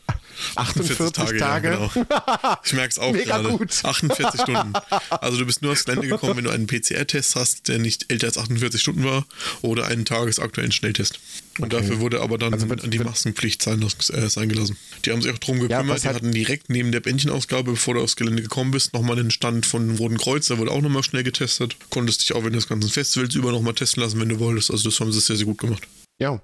48 0.55 1.13
Tage. 1.13 1.37
Tage. 1.37 1.69
Ja, 1.69 1.91
genau. 1.91 2.59
Ich 2.65 2.73
merke 2.73 2.91
es 2.91 2.99
auch 2.99 3.11
Mega 3.11 3.37
gerade. 3.37 3.57
Gut. 3.57 3.83
48 3.83 4.41
Stunden. 4.41 4.73
Also 5.09 5.37
du 5.37 5.45
bist 5.45 5.61
nur 5.61 5.71
aufs 5.71 5.85
Gelände 5.85 6.07
gekommen, 6.07 6.37
wenn 6.37 6.43
du 6.43 6.49
einen 6.51 6.67
PCR-Test 6.67 7.35
hast, 7.35 7.67
der 7.67 7.79
nicht 7.79 8.11
älter 8.11 8.27
als 8.27 8.37
48 8.37 8.81
Stunden 8.81 9.03
war 9.03 9.25
oder 9.61 9.87
einen 9.87 10.05
tagesaktuellen 10.05 10.71
Schnelltest. 10.71 11.19
Und 11.59 11.73
okay. 11.73 11.81
dafür 11.81 11.99
wurde 11.99 12.21
aber 12.21 12.37
dann 12.37 12.53
also 12.53 12.69
wird, 12.69 12.93
die 12.93 12.99
Maskenpflicht 12.99 13.61
sein, 13.63 13.81
äh, 13.81 14.29
sein 14.29 14.49
gelassen. 14.49 14.77
Die 15.05 15.11
haben 15.11 15.21
sich 15.21 15.31
auch 15.31 15.37
drum 15.39 15.59
gekümmert. 15.59 16.03
Ja, 16.03 16.11
die 16.11 16.15
hatten 16.15 16.31
direkt 16.31 16.69
neben 16.69 16.91
der 16.91 16.99
Bändchenausgabe, 16.99 17.71
bevor 17.71 17.95
du 17.95 18.01
aufs 18.01 18.15
Gelände 18.15 18.43
gekommen 18.43 18.71
bist, 18.71 18.93
nochmal 18.93 19.17
einen 19.17 19.31
Stand 19.31 19.65
von 19.65 19.97
Roten 19.97 20.17
Kreuz. 20.17 20.47
Da 20.47 20.57
wurde 20.57 20.71
auch 20.71 20.81
nochmal 20.81 21.03
schnell 21.03 21.23
getestet. 21.23 21.75
Konntest 21.89 22.21
dich 22.21 22.33
auch 22.33 22.41
während 22.41 22.55
des 22.55 22.67
ganzen 22.67 22.89
Festivals 22.89 23.33
über 23.35 23.51
nochmal 23.51 23.73
testen 23.73 24.03
lassen, 24.03 24.19
wenn 24.19 24.29
du 24.29 24.39
wolltest. 24.39 24.69
Also 24.71 24.89
das 24.89 24.99
haben 24.99 25.11
sie 25.11 25.19
sehr, 25.19 25.35
sehr 25.35 25.45
gut 25.45 25.57
gemacht. 25.57 25.87
Ja, 26.19 26.41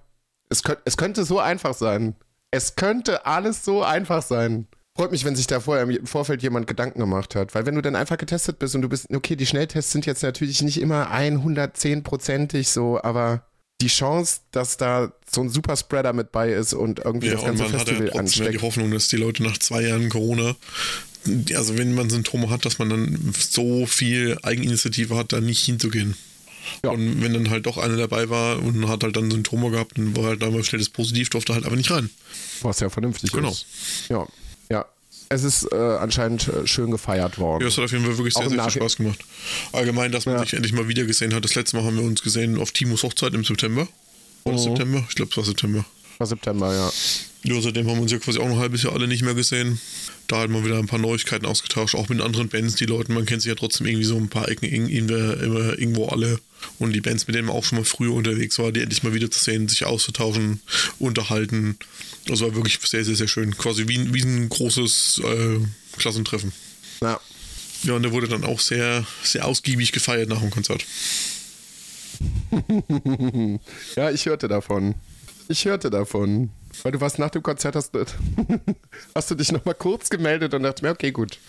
es, 0.54 0.64
könnt, 0.64 0.80
es 0.86 0.98
könnte 0.98 1.26
so 1.26 1.40
einfach 1.40 1.74
sein. 1.74 2.16
Es 2.52 2.76
könnte 2.76 3.26
alles 3.26 3.66
so 3.66 3.84
einfach 3.84 4.22
sein. 4.22 4.68
Freut 4.96 5.12
mich, 5.12 5.26
wenn 5.26 5.36
sich 5.36 5.48
da 5.48 5.60
vorher 5.60 5.84
im 5.84 6.06
Vorfeld 6.06 6.44
jemand 6.44 6.68
Gedanken 6.68 7.00
gemacht 7.00 7.34
hat. 7.34 7.56
Weil 7.56 7.66
wenn 7.66 7.74
du 7.74 7.82
dann 7.82 7.96
einfach 7.96 8.18
getestet 8.18 8.60
bist 8.60 8.76
und 8.76 8.84
du 8.84 8.90
bist, 8.90 9.08
okay, 9.12 9.36
die 9.36 9.48
Schnelltests 9.48 9.92
sind 9.92 10.06
jetzt 10.06 10.22
natürlich 10.22 10.62
nicht 10.62 10.80
immer 10.80 11.12
110-prozentig 11.12 12.70
so, 12.70 13.02
aber 13.02 13.48
die 13.82 13.88
Chance, 13.88 14.42
dass 14.52 14.78
da 14.78 15.12
so 15.30 15.42
ein 15.42 15.50
Superspreader 15.50 16.14
mit 16.14 16.32
bei 16.32 16.54
ist 16.54 16.74
und 16.74 17.00
irgendwie 17.00 17.28
ja, 17.28 17.34
das 17.34 17.44
ganze 17.44 17.64
und 17.64 17.72
man 17.72 17.80
Festival 17.80 18.08
hat 18.08 18.14
ja 18.14 18.20
ansteckt. 18.20 18.54
die 18.54 18.62
Hoffnung, 18.62 18.92
dass 18.92 19.08
die 19.08 19.18
Leute 19.18 19.42
nach 19.42 19.58
zwei 19.58 19.82
Jahren 19.82 20.10
Corona, 20.10 20.56
also 21.56 21.76
wenn 21.80 21.96
man 21.96 22.12
Symptome 22.12 22.52
hat, 22.52 22.64
dass 22.64 22.78
man 22.78 22.90
dann 22.90 23.34
so 23.36 23.88
viel 23.88 24.38
Eigeninitiative 24.44 25.18
hat, 25.18 25.34
da 25.34 25.42
nicht 25.42 25.66
hinzugehen. 25.66 26.16
Ja. 26.84 26.92
Und 26.92 27.22
wenn 27.22 27.34
dann 27.34 27.50
halt 27.50 27.66
doch 27.66 27.78
einer 27.78 27.98
dabei 27.98 28.30
war 28.30 28.62
und 28.62 28.88
hat 28.88 29.04
halt 29.04 29.16
dann 29.16 29.32
Symptome 29.32 29.72
gehabt 29.72 29.98
und 29.98 30.16
war 30.16 30.26
halt 30.26 30.44
einmal 30.44 30.64
schnell 30.64 30.80
das 30.80 30.90
Positiv, 30.90 31.30
durfte 31.30 31.54
halt 31.54 31.66
einfach 31.66 31.78
nicht 31.78 31.92
rein. 31.92 32.10
Was 32.62 32.80
ja 32.80 32.90
vernünftig 32.90 33.32
genau. 33.32 33.50
ist. 33.50 33.66
Genau. 34.08 34.28
Ja. 34.70 34.78
Ja. 34.78 34.86
Es 35.30 35.44
ist 35.44 35.72
äh, 35.72 35.76
anscheinend 35.76 36.48
äh, 36.48 36.68
schön 36.68 36.92
gefeiert 36.92 37.40
worden. 37.40 37.62
Ja, 37.62 37.68
es 37.68 37.78
hat 37.78 37.86
auf 37.86 37.92
jeden 37.92 38.06
Fall 38.06 38.18
wirklich 38.18 38.34
sehr, 38.34 38.50
sehr 38.50 38.64
viel 38.64 38.82
Spaß 38.82 38.98
gemacht. 38.98 39.20
Allgemein, 39.72 40.12
dass 40.12 40.26
man 40.26 40.36
ja. 40.36 40.42
sich 40.42 40.54
endlich 40.54 40.74
mal 40.74 40.88
wieder 40.88 41.06
gesehen 41.06 41.34
hat. 41.34 41.44
Das 41.44 41.56
letzte 41.56 41.78
Mal 41.78 41.86
haben 41.86 41.98
wir 41.98 42.04
uns 42.04 42.22
gesehen 42.22 42.60
auf 42.60 42.72
Timos 42.72 43.04
Hochzeit 43.04 43.34
im 43.34 43.44
September. 43.44 43.88
War 44.44 44.54
das 44.54 44.66
mhm. 44.66 44.70
September? 44.70 45.06
Ich 45.10 45.16
glaube, 45.16 45.32
es 45.32 45.38
war 45.38 45.44
September. 45.44 45.86
War 46.18 46.28
September, 46.28 46.74
ja. 46.74 46.92
Ja, 47.46 47.60
seitdem 47.62 47.90
haben 47.90 47.98
wir 47.98 48.04
uns 48.04 48.12
ja 48.12 48.20
quasi 48.20 48.40
auch 48.40 48.48
noch 48.48 48.56
ein 48.56 48.60
halbes 48.60 48.84
Jahr 48.84 48.94
alle 48.94 49.08
nicht 49.08 49.24
mehr 49.24 49.34
gesehen. 49.34 49.82
Da 50.28 50.40
hat 50.40 50.50
man 50.50 50.64
wieder 50.64 50.78
ein 50.78 50.88
paar 50.88 51.00
Neuigkeiten 51.00 51.46
ausgetauscht, 51.46 51.96
auch 51.96 52.08
mit 52.08 52.22
anderen 52.22 52.48
Bands. 52.48 52.76
Die 52.76 52.86
Leute, 52.86 53.12
man 53.12 53.26
kennt 53.26 53.42
sich 53.42 53.50
ja 53.50 53.56
trotzdem 53.56 53.88
irgendwie 53.88 54.06
so 54.06 54.16
ein 54.16 54.30
paar 54.30 54.48
Ecken 54.48 54.70
immer 54.70 55.78
irgendwo 55.78 56.08
alle. 56.08 56.40
Und 56.80 56.94
die 56.94 57.02
Bands, 57.02 57.28
mit 57.28 57.36
denen 57.36 57.48
man 57.48 57.56
auch 57.56 57.64
schon 57.64 57.78
mal 57.78 57.86
früher 57.86 58.14
unterwegs 58.14 58.60
war, 58.60 58.72
die 58.72 58.82
endlich 58.82 59.04
mal 59.04 59.14
wieder 59.14 59.30
zu 59.32 59.40
sehen, 59.40 59.68
sich 59.68 59.86
auszutauschen, 59.86 60.62
unterhalten. 61.00 61.78
Das 62.26 62.42
war 62.42 62.56
wirklich 62.56 62.80
sehr, 62.84 63.04
sehr, 63.04 63.16
sehr 63.16 63.28
schön. 63.28 63.58
Quasi 63.58 63.88
wie, 63.88 64.14
wie 64.14 64.22
ein 64.22 64.50
großes 64.50 65.22
äh, 65.24 65.60
Klassentreffen. 65.98 66.52
Ja. 67.02 67.20
Ja, 67.84 67.94
und 67.94 68.04
der 68.04 68.14
wurde 68.14 68.30
dann 68.30 68.46
auch 68.46 68.60
sehr, 68.62 69.06
sehr 69.24 69.46
ausgiebig 69.46 69.92
gefeiert 69.92 70.30
nach 70.30 70.40
dem 70.40 70.52
Konzert. 70.52 70.86
ja, 73.96 74.10
ich 74.12 74.26
hörte 74.26 74.48
davon. 74.48 74.96
Ich 75.50 75.66
hörte 75.66 75.90
davon. 75.90 76.50
Weil 76.82 76.94
du 76.94 77.02
warst 77.02 77.20
nach 77.20 77.30
dem 77.30 77.44
Konzert, 77.44 77.76
hast, 77.76 77.92
hast 79.16 79.32
du 79.32 79.36
dich 79.36 79.52
nochmal 79.52 79.76
kurz 79.76 80.10
gemeldet 80.10 80.54
und 80.54 80.64
dachte 80.64 80.84
mir, 80.86 80.92
okay, 80.92 81.12
gut. 81.12 81.40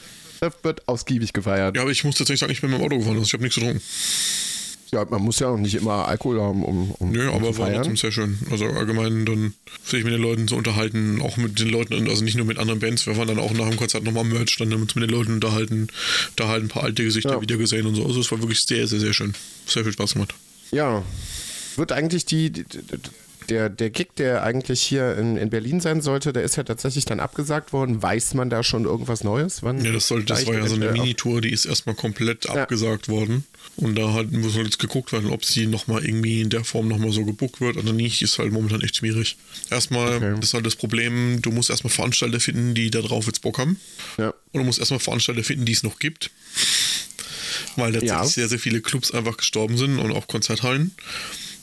Das 0.40 0.52
wird 0.62 0.86
ausgiebig 0.88 1.32
gefeiert. 1.32 1.76
Ja, 1.76 1.82
aber 1.82 1.90
ich 1.90 2.04
muss 2.04 2.16
tatsächlich 2.16 2.40
sagen, 2.40 2.52
ich 2.52 2.60
bin 2.60 2.70
mit 2.70 2.80
dem 2.80 2.84
Auto 2.84 2.98
gefahren, 2.98 3.16
also 3.16 3.26
ich 3.26 3.32
habe 3.32 3.42
nichts 3.42 3.54
getrunken. 3.54 3.80
Ja, 4.95 5.05
man 5.11 5.22
muss 5.22 5.40
ja 5.40 5.49
auch 5.49 5.57
nicht 5.57 5.74
immer 5.74 6.07
Alkohol 6.07 6.40
haben, 6.40 6.64
um, 6.64 6.92
um 6.92 7.11
Nö, 7.11 7.28
um 7.28 7.34
aber 7.34 7.59
war 7.59 7.72
trotzdem 7.72 7.97
sehr 7.97 8.12
schön. 8.12 8.38
Also 8.53 8.66
allgemein 8.66 9.26
dann 9.26 9.53
sich 9.84 10.05
mit 10.05 10.12
den 10.12 10.22
Leuten 10.22 10.47
zu 10.47 10.55
unterhalten, 10.55 11.20
auch 11.20 11.36
mit 11.36 11.59
den 11.59 11.68
Leuten, 11.68 12.09
also 12.09 12.22
nicht 12.22 12.36
nur 12.36 12.47
mit 12.47 12.59
anderen 12.59 12.78
Bands, 12.78 13.05
wir 13.05 13.16
waren 13.16 13.26
dann 13.26 13.40
auch 13.40 13.53
nach 13.55 13.68
dem 13.68 13.76
Konzert 13.76 14.05
nochmal 14.05 14.22
Merch, 14.22 14.57
dann 14.57 14.72
haben 14.72 14.82
uns 14.82 14.95
mit 14.95 15.03
den 15.03 15.11
Leuten 15.11 15.32
unterhalten, 15.32 15.88
da 16.36 16.47
halt 16.47 16.62
ein 16.62 16.68
paar 16.68 16.84
alte 16.84 17.03
Gesichter 17.03 17.32
ja. 17.32 17.40
wieder 17.40 17.57
gesehen 17.57 17.86
und 17.86 17.97
so. 17.97 18.07
Also 18.07 18.20
es 18.20 18.30
war 18.30 18.40
wirklich 18.40 18.62
sehr, 18.62 18.86
sehr, 18.86 19.01
sehr 19.01 19.12
schön. 19.12 19.34
Sehr 19.66 19.82
viel 19.82 19.92
Spaß 19.92 20.12
gemacht. 20.12 20.32
Ja. 20.70 21.03
Wird 21.74 21.90
eigentlich 21.90 22.24
die, 22.24 22.51
die, 22.51 22.62
die 22.62 22.78
der, 23.49 23.68
der 23.68 23.90
Gig, 23.90 24.09
der 24.16 24.42
eigentlich 24.42 24.82
hier 24.82 25.16
in, 25.16 25.36
in 25.36 25.51
Berlin 25.51 25.80
sein 25.80 26.01
sollte, 26.01 26.32
der 26.32 26.42
ist 26.42 26.57
ja 26.57 26.62
tatsächlich 26.62 27.05
dann 27.05 27.20
abgesagt 27.20 27.72
worden. 27.72 28.03
Weiß 28.03 28.34
man 28.34 28.51
da 28.51 28.62
schon 28.62 28.84
irgendwas 28.84 29.24
Neues? 29.24 29.62
Wann 29.62 29.84
ja, 29.84 29.92
das, 29.92 30.09
sollte, 30.09 30.26
das 30.26 30.47
war 30.47 30.55
ja 30.55 30.66
so 30.66 30.76
eine 30.76 30.92
Minitour, 30.92 31.40
die 31.40 31.51
ist 31.51 31.64
erstmal 31.64 31.95
komplett 31.95 32.45
ja. 32.45 32.55
abgesagt 32.55 33.09
worden. 33.09 33.45
Und 33.76 33.97
da 33.97 34.12
hat, 34.12 34.30
muss 34.30 34.55
halt 34.55 34.66
jetzt 34.66 34.78
geguckt 34.78 35.12
werden, 35.12 35.30
ob 35.30 35.45
sie 35.45 35.66
nochmal 35.66 36.05
irgendwie 36.05 36.40
in 36.42 36.51
der 36.51 36.64
Form 36.64 36.88
nochmal 36.88 37.12
so 37.12 37.24
gebuckt 37.24 37.61
wird 37.61 37.76
oder 37.76 37.92
nicht, 37.92 38.22
ist 38.22 38.38
halt 38.38 38.53
momentan 38.53 38.80
echt 38.82 38.97
schwierig. 38.97 39.36
Erstmal 39.70 40.16
okay. 40.16 40.34
ist 40.40 40.55
halt 40.55 40.66
das 40.66 40.76
Problem, 40.76 41.42
du 41.42 41.51
musst 41.51 41.70
erstmal 41.70 41.92
Veranstalter 41.92 42.40
finden, 42.40 42.74
die 42.74 42.90
da 42.90 43.01
drauf 43.01 43.26
jetzt 43.26 43.42
Bock 43.42 43.59
haben. 43.59 43.80
Ja. 44.18 44.28
Und 44.53 44.61
du 44.61 44.64
musst 44.64 44.78
erstmal 44.78 45.01
Veranstalter 45.01 45.42
finden, 45.42 45.64
die 45.64 45.72
es 45.72 45.82
noch 45.82 45.99
gibt. 45.99 46.30
Weil 47.76 47.92
tatsächlich 47.92 48.11
ja. 48.11 48.24
sehr, 48.26 48.49
sehr 48.49 48.59
viele 48.59 48.80
Clubs 48.80 49.11
einfach 49.11 49.36
gestorben 49.36 49.76
sind 49.76 49.99
und 49.99 50.12
auch 50.12 50.28
Konzerthallen. 50.28 50.92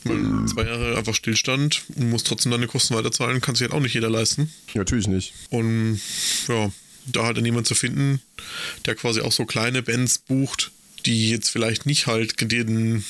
Weil 0.04 0.46
zwei 0.46 0.64
Jahre 0.64 0.96
einfach 0.96 1.14
Stillstand 1.14 1.82
und 1.96 2.10
muss 2.10 2.24
trotzdem 2.24 2.52
deine 2.52 2.66
Kosten 2.66 2.94
weiterzahlen, 2.94 3.40
kann 3.40 3.54
sich 3.54 3.62
halt 3.62 3.72
auch 3.72 3.80
nicht 3.80 3.94
jeder 3.94 4.10
leisten. 4.10 4.52
Natürlich 4.74 5.06
nicht. 5.06 5.32
Und 5.50 6.00
ja, 6.48 6.70
da 7.06 7.24
halt 7.24 7.36
dann 7.36 7.44
jemand 7.44 7.66
zu 7.66 7.74
finden, 7.74 8.20
der 8.86 8.94
quasi 8.94 9.20
auch 9.20 9.32
so 9.32 9.44
kleine 9.44 9.82
Bands 9.82 10.18
bucht, 10.18 10.72
die 11.06 11.30
jetzt 11.30 11.48
vielleicht 11.48 11.86
nicht 11.86 12.06
halt 12.06 12.40
den, 12.40 13.04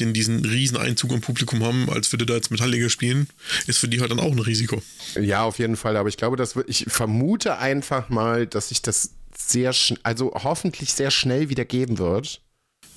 den 0.00 0.12
diesen 0.12 0.44
riesen 0.44 0.76
Einzug 0.76 1.12
im 1.12 1.20
Publikum 1.20 1.64
haben, 1.64 1.88
als 1.90 2.12
würde 2.12 2.26
da 2.26 2.34
jetzt 2.34 2.50
Metallica 2.50 2.88
spielen, 2.88 3.28
ist 3.66 3.78
für 3.78 3.88
die 3.88 4.00
halt 4.00 4.10
dann 4.10 4.20
auch 4.20 4.32
ein 4.32 4.38
Risiko. 4.38 4.82
Ja, 5.20 5.44
auf 5.44 5.58
jeden 5.58 5.76
Fall. 5.76 5.96
Aber 5.96 6.08
ich 6.08 6.16
glaube, 6.16 6.36
dass 6.36 6.56
ich 6.66 6.86
vermute 6.88 7.58
einfach 7.58 8.08
mal, 8.08 8.46
dass 8.46 8.70
sich 8.70 8.82
das 8.82 9.10
sehr, 9.36 9.74
also 10.02 10.32
hoffentlich 10.34 10.92
sehr 10.92 11.10
schnell 11.10 11.48
wieder 11.48 11.64
geben 11.64 11.98
wird. 11.98 12.40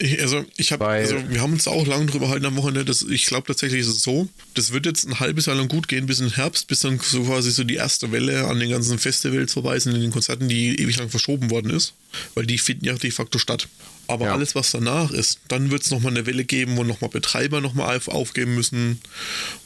Ich, 0.02 0.22
also, 0.22 0.46
ich 0.56 0.72
habe, 0.72 0.88
also, 0.88 1.18
wir 1.30 1.42
haben 1.42 1.52
uns 1.52 1.68
auch 1.68 1.86
lange 1.86 2.06
drüber 2.06 2.28
gehalten 2.28 2.46
am 2.46 2.56
Wochenende. 2.56 2.86
Dass, 2.86 3.04
ich 3.04 3.26
glaube 3.26 3.48
tatsächlich 3.48 3.82
ist 3.82 3.88
es 3.88 4.02
so, 4.02 4.30
das 4.54 4.72
wird 4.72 4.86
jetzt 4.86 5.06
ein 5.06 5.20
halbes 5.20 5.48
Jahr 5.48 5.58
lang 5.58 5.68
gut 5.68 5.90
gehen 5.90 6.06
bis 6.06 6.20
in 6.20 6.28
den 6.28 6.36
Herbst, 6.36 6.68
bis 6.68 6.80
dann 6.80 7.00
so 7.00 7.24
quasi 7.24 7.52
so 7.52 7.66
die 7.66 7.76
erste 7.76 8.12
Welle 8.14 8.48
an 8.48 8.62
den 8.62 8.70
ganzen 8.70 8.98
Festivals 8.98 9.54
vorbei 9.54 9.78
sind, 9.78 9.96
in 9.96 10.02
den 10.02 10.12
Konzerten, 10.12 10.48
die 10.48 10.80
ewig 10.82 10.98
lang 10.98 11.10
verschoben 11.10 11.50
worden 11.50 11.72
ist, 11.72 11.94
weil 12.34 12.46
die 12.46 12.58
finden 12.58 12.86
ja 12.86 12.94
de 12.94 13.12
facto 13.12 13.40
statt. 13.40 13.68
Aber 14.08 14.28
ja. 14.28 14.34
alles, 14.34 14.56
was 14.56 14.72
danach 14.72 15.12
ist, 15.12 15.40
dann 15.50 15.70
wird 15.70 15.84
es 15.84 15.92
nochmal 15.92 16.14
eine 16.14 16.26
Welle 16.26 16.46
geben, 16.46 16.78
wo 16.78 16.84
nochmal 16.84 17.12
Betreiber 17.12 17.60
nochmal 17.60 17.98
auf, 17.98 18.08
aufgeben 18.08 18.56
müssen, 18.56 19.02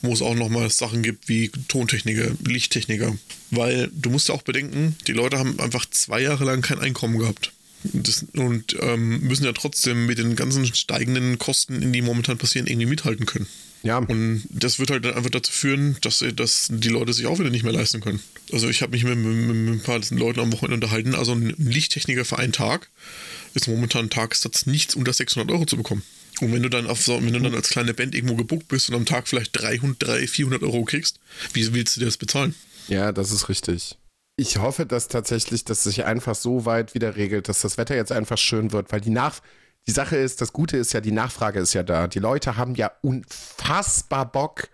wo 0.02 0.12
es 0.12 0.22
auch 0.22 0.36
nochmal 0.36 0.70
Sachen 0.70 1.04
gibt 1.04 1.30
wie 1.30 1.50
Tontechniker, 1.68 2.32
Lichttechniker. 2.44 3.16
Weil 3.52 3.90
du 3.94 4.10
musst 4.10 4.30
ja 4.30 4.36
auch 4.36 4.42
bedenken, 4.42 4.98
die 5.08 5.14
Leute 5.14 5.38
haben 5.38 5.60
einfach 5.60 5.86
zwei 5.92 6.22
Jahre 6.22 6.44
lang 6.44 6.62
kein 6.62 6.80
Einkommen 6.80 7.20
gehabt. 7.20 7.54
Das, 7.84 8.26
und 8.36 8.78
ähm, 8.80 9.22
müssen 9.22 9.44
ja 9.46 9.52
trotzdem 9.54 10.06
mit 10.06 10.18
den 10.18 10.36
ganzen 10.36 10.66
steigenden 10.74 11.38
Kosten, 11.38 11.92
die 11.92 12.02
momentan 12.02 12.38
passieren, 12.38 12.68
irgendwie 12.68 12.88
mithalten 12.88 13.26
können. 13.26 13.48
Ja. 13.84 13.98
Und 13.98 14.44
das 14.50 14.80
wird 14.80 14.92
halt 14.92 15.04
dann 15.04 15.14
einfach 15.14 15.30
dazu 15.30 15.52
führen, 15.52 15.98
dass, 16.02 16.24
dass 16.36 16.68
die 16.72 16.88
Leute 16.88 17.12
sich 17.12 17.26
auch 17.26 17.40
wieder 17.40 17.50
nicht 17.50 17.64
mehr 17.64 17.74
leisten 17.74 18.00
können. 18.00 18.22
Also 18.52 18.70
ich 18.70 18.82
habe 18.82 18.94
mich 18.94 19.04
mit, 19.04 19.18
mit, 19.18 19.36
mit, 19.36 19.74
ein 19.74 19.84
paar 19.84 20.00
Leuten 20.12 20.40
am 20.40 20.54
Wochenende 20.54 20.76
unterhalten. 20.76 21.16
Also 21.16 21.34
ein 21.34 21.54
Lichttechniker 21.58 22.24
für 22.24 22.40
einen 22.40 22.54
Tag 22.54 22.90
ist 23.54 23.68
momentan 23.68 24.06
ein 24.06 24.10
Tagessatz 24.10 24.66
nichts 24.66 24.96
unter 24.96 25.12
600 25.12 25.52
Euro 25.52 25.66
zu 25.66 25.76
bekommen. 25.76 26.04
Und 26.40 26.54
wenn 26.54 26.64
du 26.64 26.70
dann 26.70 26.88
auf 26.88 27.08
wenn 27.08 27.34
du 27.34 27.40
dann 27.40 27.54
als 27.54 27.70
kleine 27.70 27.94
Band 27.94 28.16
irgendwo 28.16 28.36
gebucht 28.36 28.68
bist 28.70 28.90
und 28.90 28.96
am 28.96 29.06
Tag 29.06 29.28
vielleicht 29.28 29.52
300, 29.62 30.02
300 30.02 30.30
400 30.30 30.64
Euro 30.64 30.84
kriegst, 30.86 31.20
wie 31.52 31.74
willst 31.74 31.96
du 31.96 32.00
dir 32.00 32.06
das 32.06 32.18
bezahlen? 32.18 32.56
Ja, 32.88 33.12
das 33.12 33.32
ist 33.32 33.50
richtig. 33.50 33.98
Ich 34.36 34.58
hoffe, 34.58 34.86
dass 34.86 35.08
tatsächlich 35.08 35.64
das 35.64 35.84
sich 35.84 36.06
einfach 36.06 36.36
so 36.36 36.66
weit 36.66 36.96
wieder 36.96 37.16
regelt, 37.16 37.50
dass 37.50 37.62
das 37.62 37.78
Wetter 37.78 37.96
jetzt 37.96 38.12
einfach 38.12 38.38
schön 38.38 38.72
wird, 38.72 38.92
weil 38.92 39.02
die 39.02 39.12
Nach 39.12 39.42
die 39.88 39.92
Sache 39.92 40.16
ist, 40.16 40.40
das 40.42 40.54
Gute 40.54 40.78
ist 40.78 40.94
ja, 40.94 41.02
die 41.02 41.12
Nachfrage 41.12 41.60
ist 41.60 41.74
ja 41.74 41.84
da. 41.84 42.08
Die 42.08 42.20
Leute 42.20 42.56
haben 42.56 42.76
ja 42.76 42.92
unfassbar 43.02 44.32
Bock, 44.32 44.70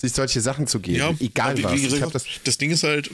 sich 0.00 0.12
solche 0.14 0.40
Sachen 0.40 0.66
zu 0.66 0.80
geben. 0.80 0.98
Ja, 0.98 1.14
egal 1.20 1.56
wie, 1.56 1.62
was. 1.62 1.74
Wie 1.74 1.82
gesagt, 1.82 2.12
das, 2.12 2.24
das, 2.42 2.58
Ding 2.58 2.72
ist 2.72 2.82
halt, 2.82 3.08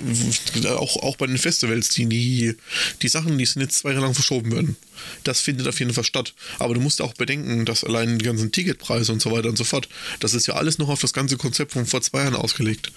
auch, 0.67 0.97
auch 0.97 1.17
bei 1.17 1.27
den 1.27 1.37
Festivals, 1.37 1.91
die, 1.91 2.07
die, 2.07 2.57
die 3.03 3.09
Sachen, 3.09 3.37
die 3.37 3.45
sind 3.45 3.61
jetzt 3.61 3.81
zwei 3.81 3.91
Jahre 3.91 4.07
lang 4.07 4.15
verschoben 4.15 4.51
werden. 4.53 4.77
Das 5.23 5.43
findet 5.43 5.69
auf 5.69 5.79
jeden 5.79 5.93
Fall 5.93 6.05
statt. 6.05 6.35
Aber 6.59 6.73
du 6.73 6.81
musst 6.81 7.03
auch 7.03 7.13
bedenken, 7.13 7.67
dass 7.67 7.85
allein 7.85 8.19
die 8.19 8.25
ganzen 8.25 8.51
Ticketpreise 8.51 9.13
und 9.13 9.21
so 9.21 9.31
weiter 9.31 9.51
und 9.51 9.59
so 9.59 9.65
fort, 9.65 9.87
das 10.21 10.33
ist 10.33 10.47
ja 10.47 10.55
alles 10.55 10.79
noch 10.79 10.89
auf 10.89 11.01
das 11.03 11.13
ganze 11.13 11.37
Konzept 11.37 11.73
von 11.73 11.85
vor 11.85 12.01
zwei 12.01 12.23
Jahren 12.23 12.37
ausgelegt. 12.37 12.91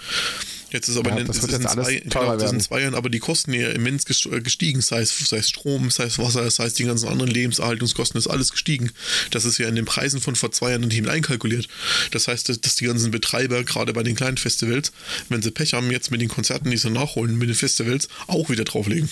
Jetzt 0.72 0.88
ist 0.88 0.98
aber 0.98 1.12
ja, 1.12 1.18
in, 1.18 1.28
das 1.28 1.42
wird 1.42 1.52
jetzt 1.52 1.66
alles 1.66 1.88
zwei, 1.88 2.00
genau, 2.00 2.38
das 2.38 2.52
in 2.52 2.60
zwei 2.62 2.82
Jahren, 2.82 2.96
aber 2.96 3.10
die 3.10 3.20
Kosten 3.20 3.54
ja 3.54 3.70
immens 3.70 4.06
äh, 4.26 4.42
gestiegen, 4.42 4.82
sei 4.82 5.02
es, 5.02 5.18
sei 5.18 5.38
es 5.38 5.50
Strom, 5.50 5.92
sei 5.92 6.06
es 6.06 6.18
Wasser, 6.18 6.50
sei 6.50 6.66
es 6.66 6.74
die 6.74 6.86
ganzen 6.86 7.10
anderen 7.10 7.30
Lebenserhaltungskosten, 7.30 8.18
ist 8.18 8.28
alles 8.28 8.52
gestiegen. 8.52 8.92
Das 9.32 9.44
ist 9.44 9.58
ja 9.58 9.68
in 9.68 9.76
den 9.76 9.86
Preisen 9.86 10.22
von 10.22 10.36
vor 10.36 10.52
zwei 10.52 10.72
Jahren 10.72 10.82
nicht 10.82 11.08
einkalkuliert. 11.08 11.68
Das 12.12 12.28
heißt, 12.28 12.48
dass 12.50 12.76
die 12.76 12.86
ganzen 12.86 13.12
Betreiber, 13.12 13.64
gerade 13.64 13.92
bei 13.92 14.04
den 14.04 14.16
kleinen 14.16 14.38
Festivals, 14.38 14.94
wenn 15.28 15.42
sie 15.42 15.52
Pech 15.52 15.74
haben, 15.74 15.92
jetzt 15.92 16.10
mit 16.10 16.22
den 16.22 16.30
Konzerten, 16.30 16.72
die 16.72 16.78
sie 16.78 16.90
nachholen, 16.90 17.38
mit 17.38 17.50
den 17.50 17.56
Festivals, 17.56 18.08
auch 18.28 18.50
wieder 18.50 18.64
drauflegen. 18.64 19.10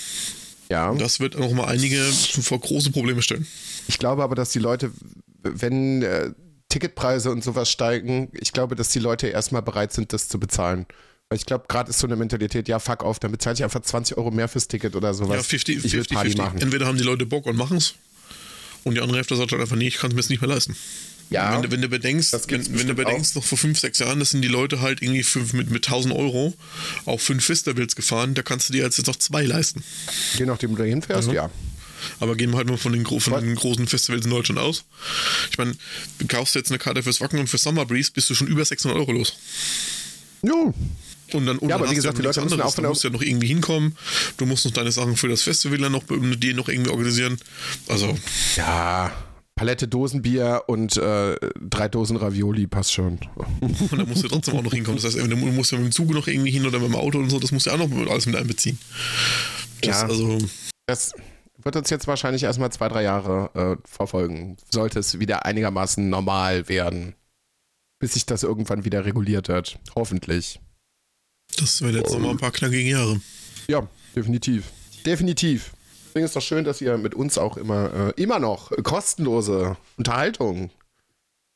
Ja. 0.69 0.93
Das 0.93 1.19
wird 1.19 1.37
noch 1.37 1.51
mal 1.51 1.65
einige 1.65 2.01
vor 2.03 2.59
große 2.59 2.91
Probleme 2.91 3.21
stellen. 3.21 3.47
Ich 3.87 3.97
glaube 3.97 4.23
aber, 4.23 4.35
dass 4.35 4.51
die 4.51 4.59
Leute, 4.59 4.91
wenn 5.41 6.03
äh, 6.03 6.31
Ticketpreise 6.69 7.31
und 7.31 7.43
sowas 7.43 7.69
steigen, 7.69 8.29
ich 8.39 8.53
glaube, 8.53 8.75
dass 8.75 8.89
die 8.89 8.99
Leute 8.99 9.27
erstmal 9.27 9.63
bereit 9.63 9.91
sind, 9.91 10.13
das 10.13 10.29
zu 10.29 10.39
bezahlen 10.39 10.85
Ich 11.31 11.45
glaube, 11.45 11.65
gerade 11.67 11.91
ist 11.91 11.99
so 11.99 12.07
eine 12.07 12.15
Mentalität, 12.15 12.67
ja, 12.67 12.79
fuck 12.79 13.03
auf, 13.03 13.19
dann 13.19 13.31
bezahle 13.31 13.53
ich 13.53 13.63
einfach 13.63 13.81
20 13.83 14.17
Euro 14.17 14.31
mehr 14.31 14.47
fürs 14.47 14.67
Ticket 14.67 14.95
oder 14.95 15.13
sowas. 15.13 15.35
Ja, 15.37 15.43
50, 15.43 15.77
ich 15.77 15.83
will 15.83 15.89
50, 15.91 16.15
Party 16.15 16.29
50. 16.31 16.37
machen. 16.43 16.59
Entweder 16.61 16.87
haben 16.87 16.97
die 16.97 17.03
Leute 17.03 17.27
Bock 17.27 17.45
und 17.45 17.55
machen 17.55 17.77
es. 17.77 17.93
Und 18.83 18.95
die 18.95 19.01
andere 19.01 19.17
Hälfte 19.17 19.35
sagt 19.35 19.51
halt 19.51 19.61
einfach, 19.61 19.75
nee, 19.75 19.87
ich 19.89 19.97
kann 19.97 20.09
es 20.09 20.15
mir 20.15 20.21
jetzt 20.21 20.31
nicht 20.31 20.41
mehr 20.41 20.49
leisten. 20.49 20.75
Ja, 21.29 21.53
wenn, 21.53 21.61
du, 21.61 21.69
wenn 21.71 21.81
du 21.83 21.87
bedenkst, 21.89 22.33
wenn, 22.49 22.79
wenn 22.79 22.87
du 22.87 22.95
bedenkst, 22.95 23.35
noch 23.35 23.43
vor 23.43 23.59
fünf, 23.59 23.77
sechs 23.79 23.99
Jahren, 23.99 24.17
das 24.19 24.31
sind 24.31 24.41
die 24.41 24.47
Leute 24.47 24.81
halt 24.81 25.03
irgendwie 25.03 25.21
für, 25.21 25.41
mit, 25.55 25.69
mit 25.69 25.85
1000 25.85 26.15
Euro 26.15 26.55
auf 27.05 27.21
fünf 27.21 27.45
Festivals 27.45 27.95
gefahren, 27.95 28.33
da 28.33 28.41
kannst 28.41 28.69
du 28.69 28.73
dir 28.73 28.81
jetzt 28.85 29.05
noch 29.05 29.15
zwei 29.17 29.43
leisten. 29.45 29.83
je 30.39 30.47
nachdem, 30.47 30.71
wo 30.71 30.77
du 30.77 30.83
hinfährst, 30.85 31.27
Mhm. 31.27 31.35
ja. 31.35 31.51
Aber 32.19 32.35
gehen 32.37 32.49
wir 32.49 32.57
halt 32.57 32.67
mal 32.69 32.77
von 32.77 32.93
den, 32.93 33.05
von 33.05 33.43
den 33.45 33.53
großen 33.55 33.85
Festivals 33.85 34.25
in 34.25 34.31
Deutschland 34.31 34.59
aus. 34.59 34.83
Ich 35.51 35.59
meine, 35.59 35.75
du 36.17 36.25
kaufst 36.25 36.55
jetzt 36.55 36.71
eine 36.71 36.79
Karte 36.79 37.03
fürs 37.03 37.21
Wacken 37.21 37.37
und 37.37 37.47
für 37.47 37.59
Summer 37.59 37.85
Breeze, 37.85 38.09
bist 38.11 38.31
du 38.31 38.33
schon 38.33 38.47
über 38.47 38.65
600 38.65 38.97
Euro 38.97 39.11
los. 39.11 39.35
Jo, 40.41 40.73
Und 41.33 41.45
dann, 41.45 41.57
und 41.57 41.69
Ja, 41.69 41.75
aber 41.75 41.89
wie 41.89 41.95
gesagt, 41.95 42.17
die 42.17 42.21
Leute 42.21 42.41
müssen 42.41 42.61
auch 42.61 42.73
Du 42.73 42.81
musst 42.83 43.03
ja 43.03 43.09
noch 43.09 43.21
irgendwie 43.21 43.47
hinkommen. 43.47 43.95
Du 44.37 44.45
musst 44.45 44.65
noch 44.65 44.71
deine 44.71 44.91
Sachen 44.91 45.15
für 45.15 45.27
das 45.27 45.41
Festival 45.41 45.77
dann 45.77 45.91
noch, 45.91 46.03
die 46.09 46.53
noch 46.53 46.69
irgendwie 46.69 46.91
organisieren. 46.91 47.37
Also, 47.87 48.17
ja. 48.55 49.11
Palette 49.55 49.89
Dosenbier 49.89 50.63
und 50.67 50.95
äh, 50.95 51.35
drei 51.59 51.89
Dosen 51.89 52.15
Ravioli 52.15 52.65
passt 52.65 52.93
schon. 52.93 53.19
und 53.59 53.91
dann 53.91 54.07
musst 54.07 54.23
du 54.23 54.29
trotzdem 54.29 54.55
auch 54.55 54.63
noch 54.63 54.73
hinkommen. 54.73 55.01
Das 55.01 55.13
heißt, 55.13 55.17
du 55.17 55.35
musst 55.35 55.71
ja 55.71 55.77
mit 55.77 55.87
dem 55.87 55.91
Zug 55.91 56.11
noch 56.11 56.27
irgendwie 56.27 56.51
hin 56.51 56.65
oder 56.65 56.79
mit 56.79 56.87
dem 56.87 56.95
Auto 56.95 57.17
und 57.17 57.29
so. 57.29 57.39
Das 57.39 57.51
musst 57.51 57.65
du 57.65 57.71
ja 57.71 57.75
auch 57.75 57.89
noch 57.89 58.09
alles 58.09 58.25
mit 58.25 58.37
einbeziehen. 58.37 58.79
Das, 59.81 60.01
Ja. 60.01 60.07
Also, 60.07 60.37
Das 60.85 61.13
wird 61.63 61.75
uns 61.75 61.89
jetzt 61.89 62.07
wahrscheinlich 62.07 62.43
erstmal 62.43 62.71
zwei, 62.71 62.87
drei 62.87 63.03
Jahre 63.03 63.49
äh, 63.53 63.87
verfolgen. 63.87 64.57
Sollte 64.69 64.99
es 64.99 65.19
wieder 65.19 65.45
einigermaßen 65.45 66.09
normal 66.09 66.69
werden. 66.69 67.15
Bis 67.99 68.13
sich 68.13 68.25
das 68.25 68.43
irgendwann 68.43 68.85
wieder 68.85 69.03
reguliert 69.03 69.49
wird. 69.49 69.77
Hoffentlich. 69.93 70.61
Das 71.57 71.81
werden 71.81 71.97
jetzt 71.97 72.11
noch 72.11 72.19
mal 72.19 72.31
ein 72.31 72.37
paar 72.37 72.51
knackige 72.51 72.89
Jahre. 72.89 73.21
Ja, 73.67 73.87
definitiv. 74.15 74.65
Definitiv. 75.05 75.71
Deswegen 76.07 76.25
ist 76.25 76.35
doch 76.35 76.41
schön, 76.41 76.63
dass 76.63 76.81
ihr 76.81 76.97
mit 76.97 77.13
uns 77.13 77.37
auch 77.37 77.57
immer, 77.57 77.93
äh, 78.17 78.21
immer 78.21 78.39
noch 78.39 78.71
kostenlose 78.83 79.77
Unterhaltung 79.97 80.71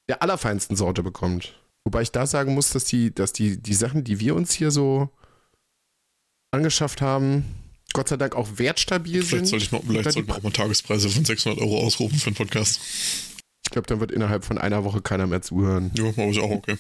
der 0.08 0.22
allerfeinsten 0.22 0.76
Sorte 0.76 1.02
bekommt. 1.02 1.60
Wobei 1.86 2.02
ich 2.02 2.12
da 2.12 2.26
sagen 2.28 2.54
muss, 2.54 2.70
dass 2.70 2.86
die, 2.86 3.14
dass 3.14 3.34
die, 3.34 3.58
die 3.62 3.74
Sachen, 3.74 4.04
die 4.04 4.20
wir 4.20 4.36
uns 4.36 4.54
hier 4.54 4.72
so 4.72 5.10
angeschafft 6.52 7.02
haben, 7.02 7.46
Gott 7.94 8.10
sei 8.10 8.18
Dank 8.18 8.36
auch 8.36 8.48
wertstabil 8.58 9.24
Vielleicht 9.24 9.30
sind. 9.30 9.48
sollte 9.48 9.66
ich 9.66 9.72
noch, 9.72 9.84
vielleicht 9.84 10.12
sollten 10.12 10.28
wir 10.28 10.36
auch 10.36 10.44
mal 10.44 10.52
Tagespreise 10.52 11.10
von 11.10 11.26
600 11.26 11.60
Euro 11.60 11.80
ausrufen 11.86 12.18
für 12.18 12.28
einen 12.28 12.36
Podcast. 12.36 12.80
Ich 13.64 13.72
glaube, 13.72 13.88
dann 13.88 14.00
wird 14.00 14.12
innerhalb 14.12 14.46
von 14.46 14.58
einer 14.58 14.84
Woche 14.84 15.02
keiner 15.02 15.28
mehr 15.28 15.42
zuhören. 15.42 15.92
Ja, 15.96 16.06
aber 16.06 16.26
ist 16.26 16.40
auch 16.40 16.50
okay. 16.52 16.78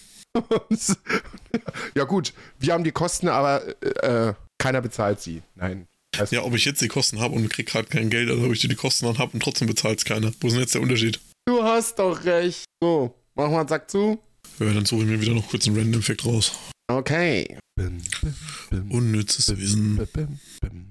Ja 1.95 2.03
gut, 2.05 2.33
wir 2.59 2.73
haben 2.73 2.83
die 2.83 2.91
Kosten, 2.91 3.27
aber 3.27 3.63
äh, 4.03 4.33
keiner 4.57 4.81
bezahlt 4.81 5.21
sie. 5.21 5.41
Nein. 5.55 5.87
Also, 6.17 6.35
Ja, 6.35 6.43
ob 6.43 6.53
ich 6.55 6.65
jetzt 6.65 6.81
die 6.81 6.87
Kosten 6.87 7.19
habe 7.19 7.35
und 7.35 7.49
krieg 7.49 7.73
halt 7.73 7.89
kein 7.89 8.09
Geld, 8.09 8.29
oder 8.29 8.45
ob 8.45 8.53
ich 8.53 8.61
die 8.61 8.75
Kosten 8.75 9.05
dann 9.05 9.17
habe 9.17 9.31
und 9.33 9.41
trotzdem 9.43 9.67
bezahlt 9.67 9.99
es 9.99 10.05
keiner. 10.05 10.31
Wo 10.39 10.47
ist 10.47 10.53
denn 10.53 10.61
jetzt 10.61 10.75
der 10.75 10.81
Unterschied? 10.81 11.19
Du 11.45 11.63
hast 11.63 11.99
doch 11.99 12.23
recht. 12.25 12.65
So, 12.81 13.13
machen 13.35 13.51
wir 13.51 13.59
einen 13.59 13.67
Sack 13.69 13.89
zu. 13.89 14.19
Ja, 14.59 14.73
dann 14.73 14.85
suche 14.85 15.01
ich 15.03 15.07
mir 15.07 15.21
wieder 15.21 15.33
noch 15.33 15.47
kurz 15.47 15.67
einen 15.67 15.77
Random-Effekt 15.77 16.25
raus. 16.25 16.51
Okay. 16.87 17.57
Bim, 17.75 18.01
bim, 18.21 18.35
bim, 18.69 18.91
Unnützes 18.91 19.47
bim, 19.47 19.57
Wissen. 19.59 19.97
bim, 19.97 20.39
bim, 20.61 20.85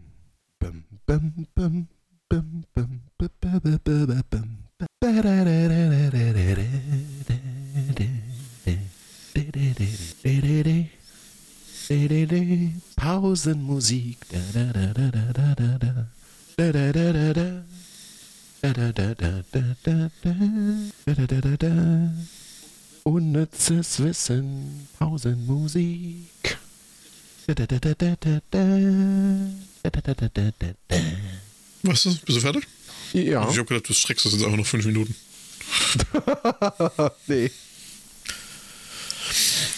bim, 0.59 0.85
bim, 1.07 1.07
bim, 1.07 1.47
bim, 1.55 1.89
bim, 2.29 2.65
bim, 2.75 3.01
bim, 3.21 3.41
bim, 3.41 3.81
bim, 3.81 3.81
bim, 3.85 4.23
bim. 4.31 4.63
Pausenmusik. 4.93 4.93
Da, 5.01 5.11
da, 5.11 6.33
da, 6.33 6.55
da, 7.29 7.52
Pausenmusik. 12.95 14.19
Unnützes 23.03 23.99
Wissen, 23.99 24.87
Pausenmusik. 24.97 26.57
Was 31.83 32.07
ist? 32.07 32.25
Bist 32.25 32.39
du 32.39 32.41
fertig? 32.41 32.69
Ja. 33.13 33.51
Ich 33.51 33.59
habe 33.59 33.65
gedacht, 33.65 33.89
du 33.89 33.93
streckst 33.93 34.25
das 34.25 34.35
jetzt 34.35 34.45
einfach 34.45 34.57
noch 34.57 34.67
fünf 34.67 34.87
Minuten. 34.87 35.17
nee. 37.27 37.51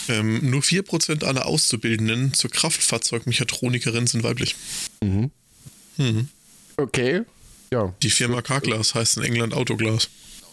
Ähm, 0.08 0.50
nur 0.50 0.60
4% 0.62 1.24
aller 1.24 1.46
Auszubildenden 1.46 2.34
zur 2.34 2.50
Kraftfahrzeugmechatronikerin 2.50 4.06
sind 4.06 4.22
weiblich. 4.24 4.54
Mhm. 5.02 5.30
Mhm. 5.96 6.28
Okay. 6.76 7.22
Ja, 7.72 7.94
Die 8.02 8.10
Firma 8.10 8.42
Carglass 8.42 8.94
heißt 8.94 9.16
in 9.16 9.22
England 9.24 9.54
Autoglas. 9.54 10.08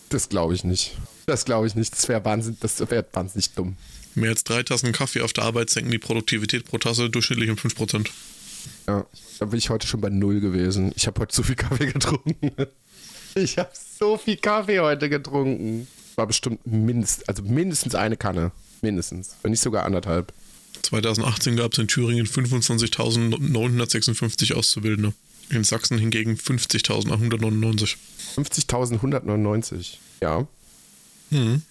das 0.09 0.29
glaube 0.29 0.53
ich 0.55 0.63
nicht. 0.63 0.97
Das 1.25 1.45
glaube 1.45 1.67
ich 1.67 1.75
nicht. 1.75 1.91
Das 1.93 2.07
wäre 2.07 2.23
wahnsinnig, 2.25 2.59
das 2.59 2.79
wäre 2.79 3.05
wahnsinnig 3.13 3.51
dumm. 3.51 3.75
Mehr 4.15 4.31
als 4.31 4.43
drei 4.43 4.63
Tassen 4.63 4.91
Kaffee 4.91 5.21
auf 5.21 5.33
der 5.33 5.43
Arbeit 5.45 5.69
senken 5.69 5.91
die 5.91 5.99
Produktivität 5.99 6.65
pro 6.65 6.77
Tasse 6.77 7.09
durchschnittlich 7.09 7.49
um 7.49 7.55
5%. 7.57 8.07
Ja, 8.87 9.05
da 9.39 9.45
bin 9.45 9.57
ich 9.57 9.69
heute 9.69 9.87
schon 9.87 10.01
bei 10.01 10.09
null 10.09 10.39
gewesen. 10.39 10.91
Ich 10.95 11.07
habe 11.07 11.21
heute 11.21 11.35
so 11.35 11.43
viel 11.43 11.55
Kaffee 11.55 11.85
getrunken. 11.91 12.51
Ich 13.35 13.57
habe 13.57 13.71
so 13.99 14.17
viel 14.17 14.37
Kaffee 14.37 14.79
heute 14.79 15.09
getrunken. 15.09 15.87
War 16.15 16.27
bestimmt 16.27 16.65
mindestens, 16.67 17.27
also 17.27 17.43
mindestens 17.43 17.95
eine 17.95 18.17
Kanne. 18.17 18.51
Mindestens. 18.81 19.35
Wenn 19.41 19.51
nicht 19.51 19.61
sogar 19.61 19.85
anderthalb. 19.85 20.33
2018 20.83 21.55
gab 21.55 21.73
es 21.73 21.79
in 21.79 21.87
Thüringen 21.87 22.25
25.956 22.25 24.53
Auszubildende. 24.53 25.13
In 25.49 25.63
Sachsen 25.63 25.97
hingegen 25.97 26.35
50.199. 26.35 27.95
50.199. 28.35 29.97
Ja. 30.21 30.47
Mhm. 31.29 31.61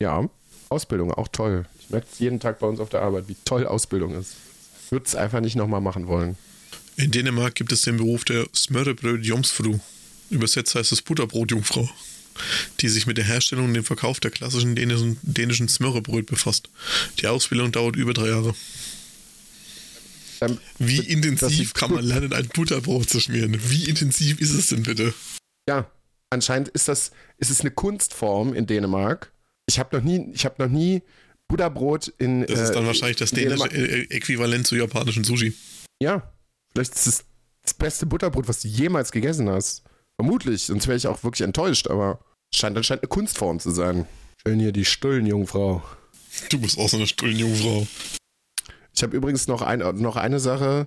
Ja. 0.00 0.28
Ausbildung, 0.68 1.12
auch 1.12 1.28
toll. 1.28 1.66
Ich 1.80 1.90
merke 1.90 2.06
es 2.12 2.18
jeden 2.18 2.40
Tag 2.40 2.58
bei 2.58 2.66
uns 2.66 2.80
auf 2.80 2.90
der 2.90 3.02
Arbeit, 3.02 3.28
wie 3.28 3.36
toll 3.44 3.66
Ausbildung 3.66 4.14
ist. 4.14 4.34
Würde 4.90 5.06
es 5.06 5.14
einfach 5.14 5.40
nicht 5.40 5.56
nochmal 5.56 5.80
machen 5.80 6.08
wollen. 6.08 6.36
In 6.96 7.10
Dänemark 7.10 7.54
gibt 7.54 7.72
es 7.72 7.82
den 7.82 7.96
Beruf 7.96 8.24
der 8.24 8.46
Smørrebrød 8.54 9.24
Jomsfru. 9.24 9.78
Übersetzt 10.30 10.74
heißt 10.74 10.92
es 10.92 11.00
Butterbrotjungfrau, 11.00 11.88
die 12.80 12.88
sich 12.88 13.06
mit 13.06 13.18
der 13.18 13.24
Herstellung 13.24 13.66
und 13.66 13.74
dem 13.74 13.84
Verkauf 13.84 14.20
der 14.20 14.30
klassischen 14.30 14.74
dänischen, 14.74 15.18
dänischen 15.22 15.68
Smørrebrød 15.68 16.26
befasst. 16.26 16.70
Die 17.20 17.26
Ausbildung 17.26 17.72
dauert 17.72 17.96
über 17.96 18.12
drei 18.14 18.28
Jahre. 18.28 18.54
Ähm, 20.40 20.58
Wie 20.78 20.98
intensiv 20.98 21.74
kann 21.74 21.92
man 21.92 22.04
lernen, 22.04 22.32
ein 22.32 22.48
Butterbrot 22.48 23.10
zu 23.10 23.20
schmieren? 23.20 23.58
Wie 23.70 23.88
intensiv 23.88 24.40
ist 24.40 24.54
es 24.54 24.68
denn 24.68 24.84
bitte? 24.84 25.12
Ja, 25.68 25.90
anscheinend 26.30 26.68
ist 26.68 26.88
das, 26.88 27.10
ist 27.38 27.50
es 27.50 27.60
eine 27.60 27.70
Kunstform 27.70 28.54
in 28.54 28.66
Dänemark. 28.66 29.32
Ich 29.66 29.78
habe 29.78 29.96
noch 29.96 30.04
nie, 30.04 30.30
ich 30.32 30.44
habe 30.44 30.62
noch 30.62 30.70
nie 30.70 31.02
Butterbrot 31.48 32.08
in. 32.18 32.46
Das 32.46 32.60
ist 32.60 32.72
dann 32.72 32.84
äh, 32.84 32.86
wahrscheinlich 32.86 33.16
das 33.16 33.30
dänische 33.30 33.68
Dänemark- 33.68 34.10
Äquivalent 34.10 34.66
zu 34.66 34.76
japanischen 34.76 35.24
Sushi. 35.24 35.54
Ja, 36.00 36.32
vielleicht 36.72 36.94
ist 36.94 37.06
es 37.06 37.24
das 37.62 37.74
beste 37.74 38.06
Butterbrot, 38.06 38.48
was 38.48 38.62
du 38.62 38.68
jemals 38.68 39.10
gegessen 39.12 39.48
hast. 39.48 39.82
Vermutlich, 40.16 40.64
sonst 40.64 40.86
wäre 40.86 40.96
ich 40.96 41.06
auch 41.06 41.22
wirklich 41.22 41.42
enttäuscht, 41.42 41.88
aber 41.88 42.24
scheint 42.54 42.76
anscheinend 42.76 43.04
eine 43.04 43.08
Kunstform 43.08 43.60
zu 43.60 43.70
sein. 43.70 44.06
Schön 44.46 44.60
hier 44.60 44.72
die 44.72 44.84
Stullenjungfrau. 44.84 45.82
Du 46.50 46.60
bist 46.60 46.78
auch 46.78 46.88
so 46.88 46.96
eine 46.96 47.06
Stullenjungfrau. 47.06 47.86
Ich 48.94 49.02
habe 49.02 49.16
übrigens 49.16 49.48
noch, 49.48 49.62
ein, 49.62 49.80
noch 50.00 50.16
eine 50.16 50.40
Sache. 50.40 50.86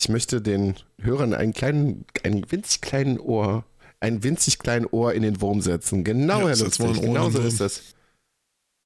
Ich 0.00 0.08
möchte 0.08 0.42
den 0.42 0.74
Hörern 1.00 1.32
einen 1.32 1.52
kleinen, 1.52 2.04
einen 2.22 2.50
winzig 2.50 2.80
kleinen 2.80 3.18
Ohr, 3.18 3.64
ein 4.00 4.22
winzig 4.22 4.58
kleinen 4.58 4.86
Ohr 4.86 5.14
in 5.14 5.22
den 5.22 5.40
Wurm 5.40 5.60
setzen. 5.60 6.04
Genau, 6.04 6.40
Ja, 6.40 6.48
Herr 6.48 6.56
Lustig, 6.56 7.00
genau 7.00 7.30
so 7.30 7.40
ist 7.40 7.60
das. 7.60 7.82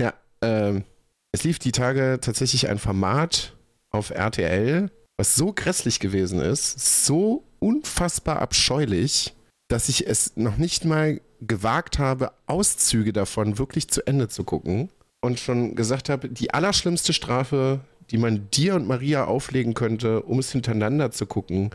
Ja, 0.01 0.15
ähm, 0.41 0.85
es 1.33 1.45
lief 1.45 1.59
die 1.59 1.73
Tage 1.73 2.19
tatsächlich 2.21 2.69
ein 2.69 2.79
Format 2.79 3.57
auf 3.91 4.11
RTL, 4.11 4.91
was 5.17 5.35
so 5.35 5.53
grässlich 5.53 6.01
gewesen 6.01 6.41
ist, 6.41 7.05
so 7.07 7.45
unfassbar 7.59 8.41
abscheulich, 8.41 9.35
dass 9.69 9.89
ich 9.89 10.07
es 10.07 10.37
noch 10.37 10.57
nicht 10.57 10.85
mal 10.85 11.21
gewagt 11.41 11.99
habe, 11.99 12.33
Auszüge 12.47 13.13
davon 13.13 13.59
wirklich 13.59 13.89
zu 13.89 14.07
Ende 14.07 14.29
zu 14.29 14.45
gucken 14.45 14.91
und 15.21 15.41
schon 15.41 15.75
gesagt 15.75 16.09
habe, 16.09 16.29
die 16.29 16.53
allerschlimmste 16.53 17.13
Strafe, 17.13 17.81
die 18.11 18.19
man 18.19 18.49
dir 18.51 18.75
und 18.75 18.89
Maria 18.89 19.25
auflegen 19.25 19.75
könnte, 19.75 20.23
um 20.23 20.39
es 20.39 20.53
hintereinander 20.53 21.11
zu 21.11 21.27
gucken, 21.27 21.71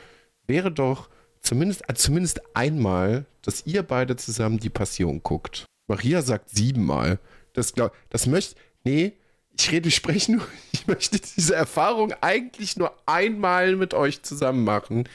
wäre 0.47 0.72
doch 0.72 1.09
zumindest, 1.41 1.89
äh, 1.89 1.93
zumindest 1.93 2.41
einmal, 2.55 3.26
dass 3.41 3.66
ihr 3.66 3.84
beide 3.84 4.16
zusammen 4.16 4.59
die 4.59 4.70
Passion 4.70 5.22
guckt. 5.24 5.66
Maria 5.88 6.22
sagt 6.22 6.49
siebenmal. 6.49 7.20
Das 7.53 7.74
glaub, 7.74 7.93
das 8.09 8.26
möchte, 8.28 8.55
nee, 8.84 9.13
ich 9.57 9.72
rede, 9.72 9.88
ich 9.88 9.95
spreche 9.95 10.34
nur, 10.34 10.47
ich 10.72 10.88
möchte 10.88 11.20
diese 11.20 11.55
Erfahrung 11.55 12.13
eigentlich 12.22 12.76
nur 12.76 12.93
einmal 13.05 13.76
mit 13.76 13.93
euch 13.93 14.24
zusammen 14.24 14.63
machen. 14.63 15.07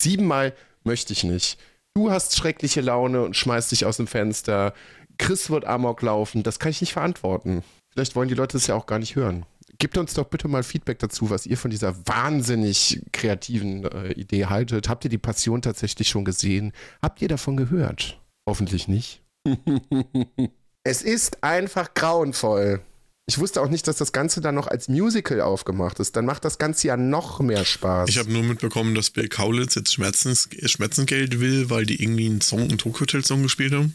Siebenmal 0.00 0.54
möchte 0.84 1.12
ich 1.12 1.24
nicht. 1.24 1.58
Du 1.94 2.10
hast 2.10 2.36
schreckliche 2.36 2.80
Laune 2.80 3.22
und 3.22 3.36
schmeißt 3.36 3.72
dich 3.72 3.84
aus 3.84 3.96
dem 3.96 4.06
Fenster. 4.06 4.72
Chris 5.18 5.50
wird 5.50 5.64
Amok 5.64 6.02
laufen. 6.02 6.42
Das 6.42 6.58
kann 6.58 6.70
ich 6.70 6.80
nicht 6.80 6.92
verantworten. 6.92 7.62
Vielleicht 7.92 8.14
wollen 8.14 8.28
die 8.28 8.34
Leute 8.34 8.56
das 8.56 8.68
ja 8.68 8.74
auch 8.74 8.86
gar 8.86 8.98
nicht 8.98 9.16
hören. 9.16 9.44
gebt 9.78 9.98
uns 9.98 10.14
doch 10.14 10.26
bitte 10.26 10.48
mal 10.48 10.62
Feedback 10.62 10.98
dazu, 10.98 11.30
was 11.30 11.46
ihr 11.46 11.56
von 11.56 11.70
dieser 11.70 11.96
wahnsinnig 12.06 13.02
kreativen 13.12 13.84
äh, 13.84 14.12
Idee 14.12 14.46
haltet. 14.46 14.88
Habt 14.88 15.04
ihr 15.04 15.10
die 15.10 15.18
Passion 15.18 15.62
tatsächlich 15.62 16.08
schon 16.08 16.24
gesehen? 16.24 16.72
Habt 17.02 17.20
ihr 17.22 17.28
davon 17.28 17.56
gehört? 17.56 18.20
Hoffentlich 18.48 18.88
nicht. 18.88 19.22
es 20.84 21.02
ist 21.02 21.42
einfach 21.42 21.94
grauenvoll. 21.94 22.80
Ich 23.28 23.36
wusste 23.36 23.60
auch 23.60 23.68
nicht, 23.68 23.86
dass 23.86 23.96
das 23.96 24.12
Ganze 24.12 24.40
dann 24.40 24.54
noch 24.54 24.68
als 24.68 24.88
Musical 24.88 25.42
aufgemacht 25.42 26.00
ist. 26.00 26.16
Dann 26.16 26.24
macht 26.24 26.46
das 26.46 26.56
Ganze 26.56 26.86
ja 26.86 26.96
noch 26.96 27.40
mehr 27.40 27.66
Spaß. 27.66 28.08
Ich 28.08 28.16
habe 28.16 28.32
nur 28.32 28.42
mitbekommen, 28.42 28.94
dass 28.94 29.10
Bill 29.10 29.28
Kaulitz 29.28 29.74
jetzt 29.74 29.92
Schmerzens, 29.92 30.48
Schmerzensgeld 30.64 31.38
will, 31.38 31.68
weil 31.68 31.84
die 31.84 32.02
irgendwie 32.02 32.24
einen 32.24 32.40
Song, 32.40 32.60
einen 32.60 32.78
Tokyo 32.78 33.02
Hotel 33.02 33.22
Song 33.22 33.42
gespielt 33.42 33.74
haben. 33.74 33.94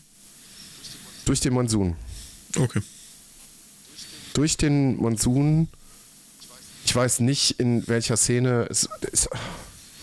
Durch 1.25 1.39
den 1.39 1.53
Monsun. 1.53 1.95
Okay. 2.55 2.81
Durch 4.35 4.55
den 4.55 4.97
Monsun. 4.97 5.67
Ich 6.85 6.95
weiß 6.95 7.21
nicht, 7.21 7.59
in 7.59 7.87
welcher 7.87 8.17
Szene. 8.17 8.67
Es, 8.69 8.87
es, 9.11 9.27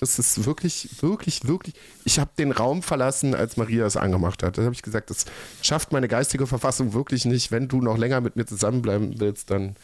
das 0.00 0.18
ist 0.18 0.46
wirklich, 0.46 0.88
wirklich, 1.02 1.46
wirklich. 1.46 1.74
Ich 2.04 2.18
habe 2.18 2.30
den 2.38 2.52
Raum 2.52 2.82
verlassen, 2.82 3.34
als 3.34 3.58
Maria 3.58 3.84
es 3.84 3.98
angemacht 3.98 4.42
hat. 4.42 4.56
Da 4.56 4.62
habe 4.62 4.74
ich 4.74 4.82
gesagt, 4.82 5.10
das 5.10 5.26
schafft 5.60 5.92
meine 5.92 6.08
geistige 6.08 6.46
Verfassung 6.46 6.94
wirklich 6.94 7.26
nicht. 7.26 7.50
Wenn 7.50 7.68
du 7.68 7.82
noch 7.82 7.98
länger 7.98 8.22
mit 8.22 8.34
mir 8.34 8.46
zusammenbleiben 8.46 9.20
willst, 9.20 9.50
dann 9.50 9.76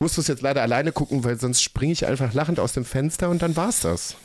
musst 0.00 0.16
du 0.16 0.22
es 0.22 0.28
jetzt 0.28 0.42
leider 0.42 0.62
alleine 0.62 0.92
gucken, 0.92 1.24
weil 1.24 1.38
sonst 1.38 1.62
springe 1.62 1.92
ich 1.92 2.06
einfach 2.06 2.32
lachend 2.32 2.58
aus 2.58 2.72
dem 2.72 2.86
Fenster 2.86 3.28
und 3.28 3.42
dann 3.42 3.54
war's 3.54 3.80
das. 3.80 4.16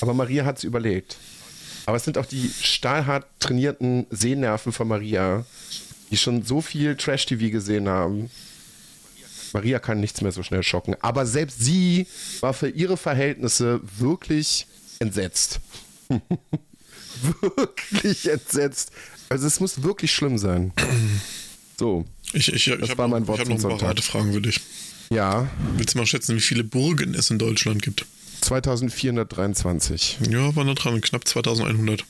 Aber 0.00 0.14
Maria 0.14 0.46
hat 0.46 0.58
es 0.58 0.64
überlegt. 0.64 1.18
Aber 1.84 1.96
es 1.96 2.04
sind 2.04 2.16
auch 2.16 2.26
die 2.26 2.50
stahlhart 2.60 3.26
trainierten 3.40 4.06
Sehnerven 4.10 4.72
von 4.72 4.88
Maria, 4.88 5.44
die 6.10 6.16
schon 6.16 6.42
so 6.42 6.60
viel 6.60 6.96
Trash-TV 6.96 7.50
gesehen 7.50 7.88
haben. 7.88 8.30
Maria 9.52 9.78
kann 9.78 10.00
nichts 10.00 10.20
mehr 10.20 10.32
so 10.32 10.42
schnell 10.42 10.62
schocken. 10.62 10.96
Aber 11.00 11.26
selbst 11.26 11.60
sie 11.60 12.06
war 12.40 12.54
für 12.54 12.68
ihre 12.68 12.96
Verhältnisse 12.96 13.80
wirklich 13.98 14.66
entsetzt. 14.98 15.60
wirklich 17.40 18.30
entsetzt. 18.30 18.90
Also 19.28 19.46
es 19.46 19.60
muss 19.60 19.82
wirklich 19.82 20.12
schlimm 20.12 20.38
sein. 20.38 20.72
So. 21.78 22.04
Ich, 22.32 22.52
ich, 22.52 22.66
ich 22.66 22.72
habe 22.72 22.80
noch, 22.80 22.88
hab 22.88 23.48
noch 23.48 23.70
ein 23.70 23.78
paar 23.78 23.96
Fragen 23.96 24.32
für 24.32 24.40
dich. 24.40 24.60
Ja. 25.10 25.48
Willst 25.76 25.94
du 25.94 25.98
mal 25.98 26.06
schätzen, 26.06 26.36
wie 26.36 26.40
viele 26.40 26.64
Burgen 26.64 27.14
es 27.14 27.30
in 27.30 27.38
Deutschland 27.38 27.82
gibt? 27.82 28.06
2423. 28.40 30.18
Ja, 30.30 30.54
war 30.56 30.64
noch 30.64 30.74
dran, 30.74 31.00
knapp 31.00 31.26
2100. 31.26 32.04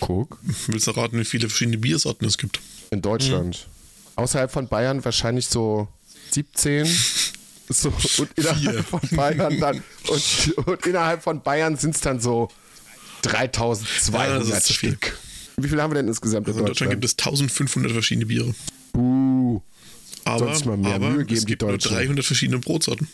Guck. 0.00 0.38
Willst 0.66 0.86
du 0.86 0.90
raten, 0.92 1.18
wie 1.18 1.24
viele 1.24 1.48
verschiedene 1.48 1.78
Biersorten 1.78 2.26
es 2.26 2.38
gibt? 2.38 2.60
In 2.90 3.02
Deutschland. 3.02 3.66
Mhm. 3.66 4.22
Außerhalb 4.22 4.50
von 4.50 4.68
Bayern 4.68 5.04
wahrscheinlich 5.04 5.46
so 5.46 5.88
17. 6.34 6.86
So, 7.70 7.92
und 8.18 8.28
innerhalb 8.36 8.84
von 8.86 9.00
Bayern 9.12 9.58
dann 9.58 9.82
und, 10.08 10.58
und 10.66 10.86
innerhalb 10.86 11.22
von 11.22 11.42
Bayern 11.42 11.76
sind 11.76 11.94
es 11.94 12.02
dann 12.02 12.20
so 12.20 12.50
3200 13.22 14.46
ja, 14.46 14.60
Stück. 14.60 15.18
Wie 15.56 15.68
viel 15.68 15.80
haben 15.80 15.90
wir 15.92 15.96
denn 15.96 16.08
insgesamt 16.08 16.46
also 16.46 16.60
in 16.60 16.66
Deutschland? 16.66 16.92
In 16.92 17.00
Deutschland 17.00 17.16
gibt 17.16 17.20
es 17.20 17.26
1500 17.26 17.92
verschiedene 17.92 18.26
Biere. 18.26 18.54
Uh. 18.94 19.62
Aber, 20.26 20.46
Sonst 20.46 20.64
mal 20.64 20.76
mehr 20.78 20.94
aber 20.94 21.10
Mühe 21.10 21.24
geben, 21.24 21.38
es 21.38 21.44
gibt 21.44 21.62
nur 21.62 21.76
300 21.76 22.24
verschiedene 22.24 22.58
Brotsorten. 22.58 23.08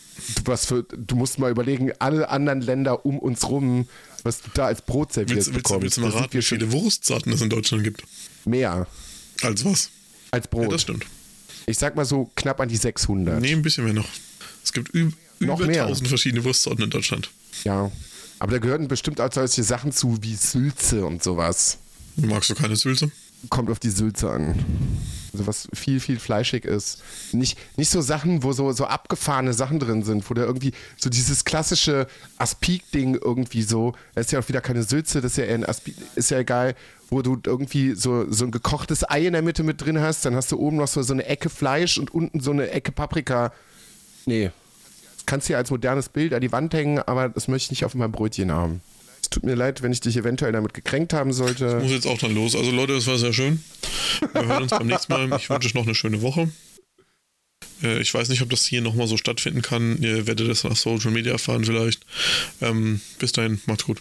Was 0.45 0.67
für, 0.67 0.85
du 0.85 1.17
musst 1.17 1.41
mal 1.41 1.51
überlegen, 1.51 1.91
alle 1.99 2.29
anderen 2.29 2.61
Länder 2.61 3.05
um 3.05 3.19
uns 3.19 3.49
rum, 3.49 3.89
was 4.23 4.43
du 4.43 4.51
da 4.55 4.67
als 4.67 4.83
Brot 4.83 5.13
serviert 5.13 5.37
willst, 5.37 5.53
bekommst. 5.53 5.83
Willst 5.83 5.97
du 5.97 6.03
mal 6.03 6.11
raten, 6.11 6.39
wie 6.39 6.43
viele 6.43 6.71
Wurstsorten 6.71 7.33
es 7.33 7.41
in 7.41 7.51
Deutschland 7.51 7.83
gibt? 7.83 8.05
Mehr. 8.45 8.87
Als 9.43 9.65
was? 9.65 9.91
Als 10.31 10.47
Brot. 10.47 10.65
Ja, 10.65 10.69
das 10.69 10.83
stimmt. 10.83 11.07
Ich 11.67 11.79
sag 11.79 11.97
mal 11.97 12.05
so 12.05 12.31
knapp 12.35 12.61
an 12.61 12.69
die 12.69 12.77
600. 12.77 13.41
Nee, 13.41 13.53
ein 13.53 13.63
bisschen 13.63 13.85
mehr 13.85 13.93
noch. 13.93 14.09
Es 14.63 14.73
gibt 14.73 14.95
üb 14.95 15.15
noch 15.41 15.59
über 15.59 15.67
mehr. 15.67 15.85
1000 15.85 16.09
verschiedene 16.09 16.45
Wurstsorten 16.45 16.85
in 16.85 16.91
Deutschland. 16.91 17.31
Ja. 17.65 17.91
Aber 18.39 18.53
da 18.53 18.59
gehören 18.59 18.89
bestimmt 18.89 19.21
auch 19.21 19.33
solche 19.33 19.63
Sachen 19.63 19.93
zu 19.93 20.23
wie 20.23 20.35
Sülze 20.35 21.05
und 21.05 21.23
sowas. 21.23 21.79
Magst 22.17 22.51
du 22.51 22.55
keine 22.55 22.77
Sülze? 22.77 23.11
Kommt 23.49 23.71
auf 23.71 23.79
die 23.79 23.91
Sülze 23.91 24.31
an. 24.31 24.65
Also 25.33 25.47
was 25.47 25.69
viel, 25.73 26.01
viel 26.01 26.19
fleischig 26.19 26.65
ist. 26.65 27.03
Nicht, 27.33 27.59
nicht 27.77 27.91
so 27.91 28.01
Sachen, 28.01 28.43
wo 28.43 28.53
so, 28.53 28.73
so 28.73 28.85
abgefahrene 28.85 29.55
Sachen 29.55 29.79
drin 29.79 30.03
sind, 30.03 30.29
wo 30.29 30.35
da 30.35 30.43
irgendwie 30.43 30.73
so 30.99 31.09
dieses 31.09 31.45
klassische 31.45 32.07
Aspik-Ding 32.37 33.15
irgendwie 33.15 33.63
so, 33.63 33.95
das 34.15 34.27
ist 34.27 34.33
ja 34.33 34.41
auch 34.41 34.49
wieder 34.49 34.61
keine 34.61 34.83
Sülze, 34.83 35.21
das 35.21 35.33
ist 35.33 35.39
ja 35.39 35.45
eher 35.45 35.55
ein 35.55 35.67
Aspik, 35.67 35.95
ist 36.17 36.31
ja 36.31 36.39
egal, 36.39 36.75
wo 37.11 37.23
du 37.23 37.39
irgendwie 37.45 37.95
so, 37.95 38.31
so 38.31 38.45
ein 38.45 38.51
gekochtes 38.51 39.09
Ei 39.09 39.27
in 39.27 39.33
der 39.33 39.43
Mitte 39.43 39.63
mit 39.63 39.81
drin 39.81 40.01
hast, 40.01 40.25
dann 40.25 40.35
hast 40.35 40.53
du 40.53 40.59
oben 40.59 40.77
noch 40.77 40.89
so, 40.89 41.03
so 41.03 41.13
eine 41.13 41.27
Ecke 41.27 41.51
Fleisch 41.51 41.99
und 41.99 42.13
unten 42.15 42.41
so 42.41 42.51
eine 42.53 42.71
Ecke 42.71 42.93
Paprika. 42.93 43.53
Nee. 44.27 44.51
Das 45.17 45.27
kannst 45.27 45.49
du 45.49 45.53
ja 45.53 45.59
als 45.59 45.71
modernes 45.71 46.09
Bild 46.09 46.33
an 46.33 46.41
die 46.41 46.53
Wand 46.53 46.73
hängen, 46.75 46.99
aber 47.01 47.29
das 47.29 47.49
möchte 47.49 47.67
ich 47.67 47.71
nicht 47.71 47.85
auf 47.85 47.95
meinem 47.95 48.13
Brötchen 48.13 48.53
haben 48.53 48.81
tut 49.31 49.45
mir 49.45 49.55
leid, 49.55 49.83
wenn 49.83 49.93
ich 49.93 50.01
dich 50.01 50.17
eventuell 50.17 50.53
damit 50.53 50.75
gekränkt 50.75 51.13
haben 51.13 51.33
sollte. 51.33 51.77
Ich 51.79 51.85
muss 51.85 51.93
jetzt 51.93 52.07
auch 52.07 52.19
dann 52.19 52.35
los. 52.35 52.55
Also 52.57 52.71
Leute, 52.71 52.95
es 52.95 53.07
war 53.07 53.17
sehr 53.17 53.33
schön. 53.33 53.63
Wir 54.33 54.47
hören 54.47 54.63
uns 54.65 54.71
beim 54.71 54.87
nächsten 54.87 55.13
Mal. 55.13 55.39
Ich 55.39 55.49
wünsche 55.49 55.69
euch 55.69 55.75
noch 55.75 55.85
eine 55.85 55.95
schöne 55.95 56.21
Woche. 56.21 56.51
Äh, 57.83 58.01
ich 58.01 58.13
weiß 58.13 58.29
nicht, 58.29 58.43
ob 58.43 58.51
das 58.51 58.65
hier 58.67 58.83
nochmal 58.83 59.07
so 59.07 59.17
stattfinden 59.17 59.63
kann. 59.63 60.03
Ihr 60.03 60.27
werdet 60.27 60.49
das 60.49 60.65
nach 60.65 60.77
Social 60.77 61.13
Media 61.13 61.33
erfahren 61.33 61.65
vielleicht. 61.65 62.05
Ähm, 62.61 63.01
bis 63.19 63.33
dahin, 63.33 63.61
macht's 63.67 63.85
gut. 63.85 64.01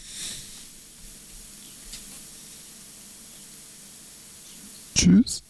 Tschüss. 4.99 5.43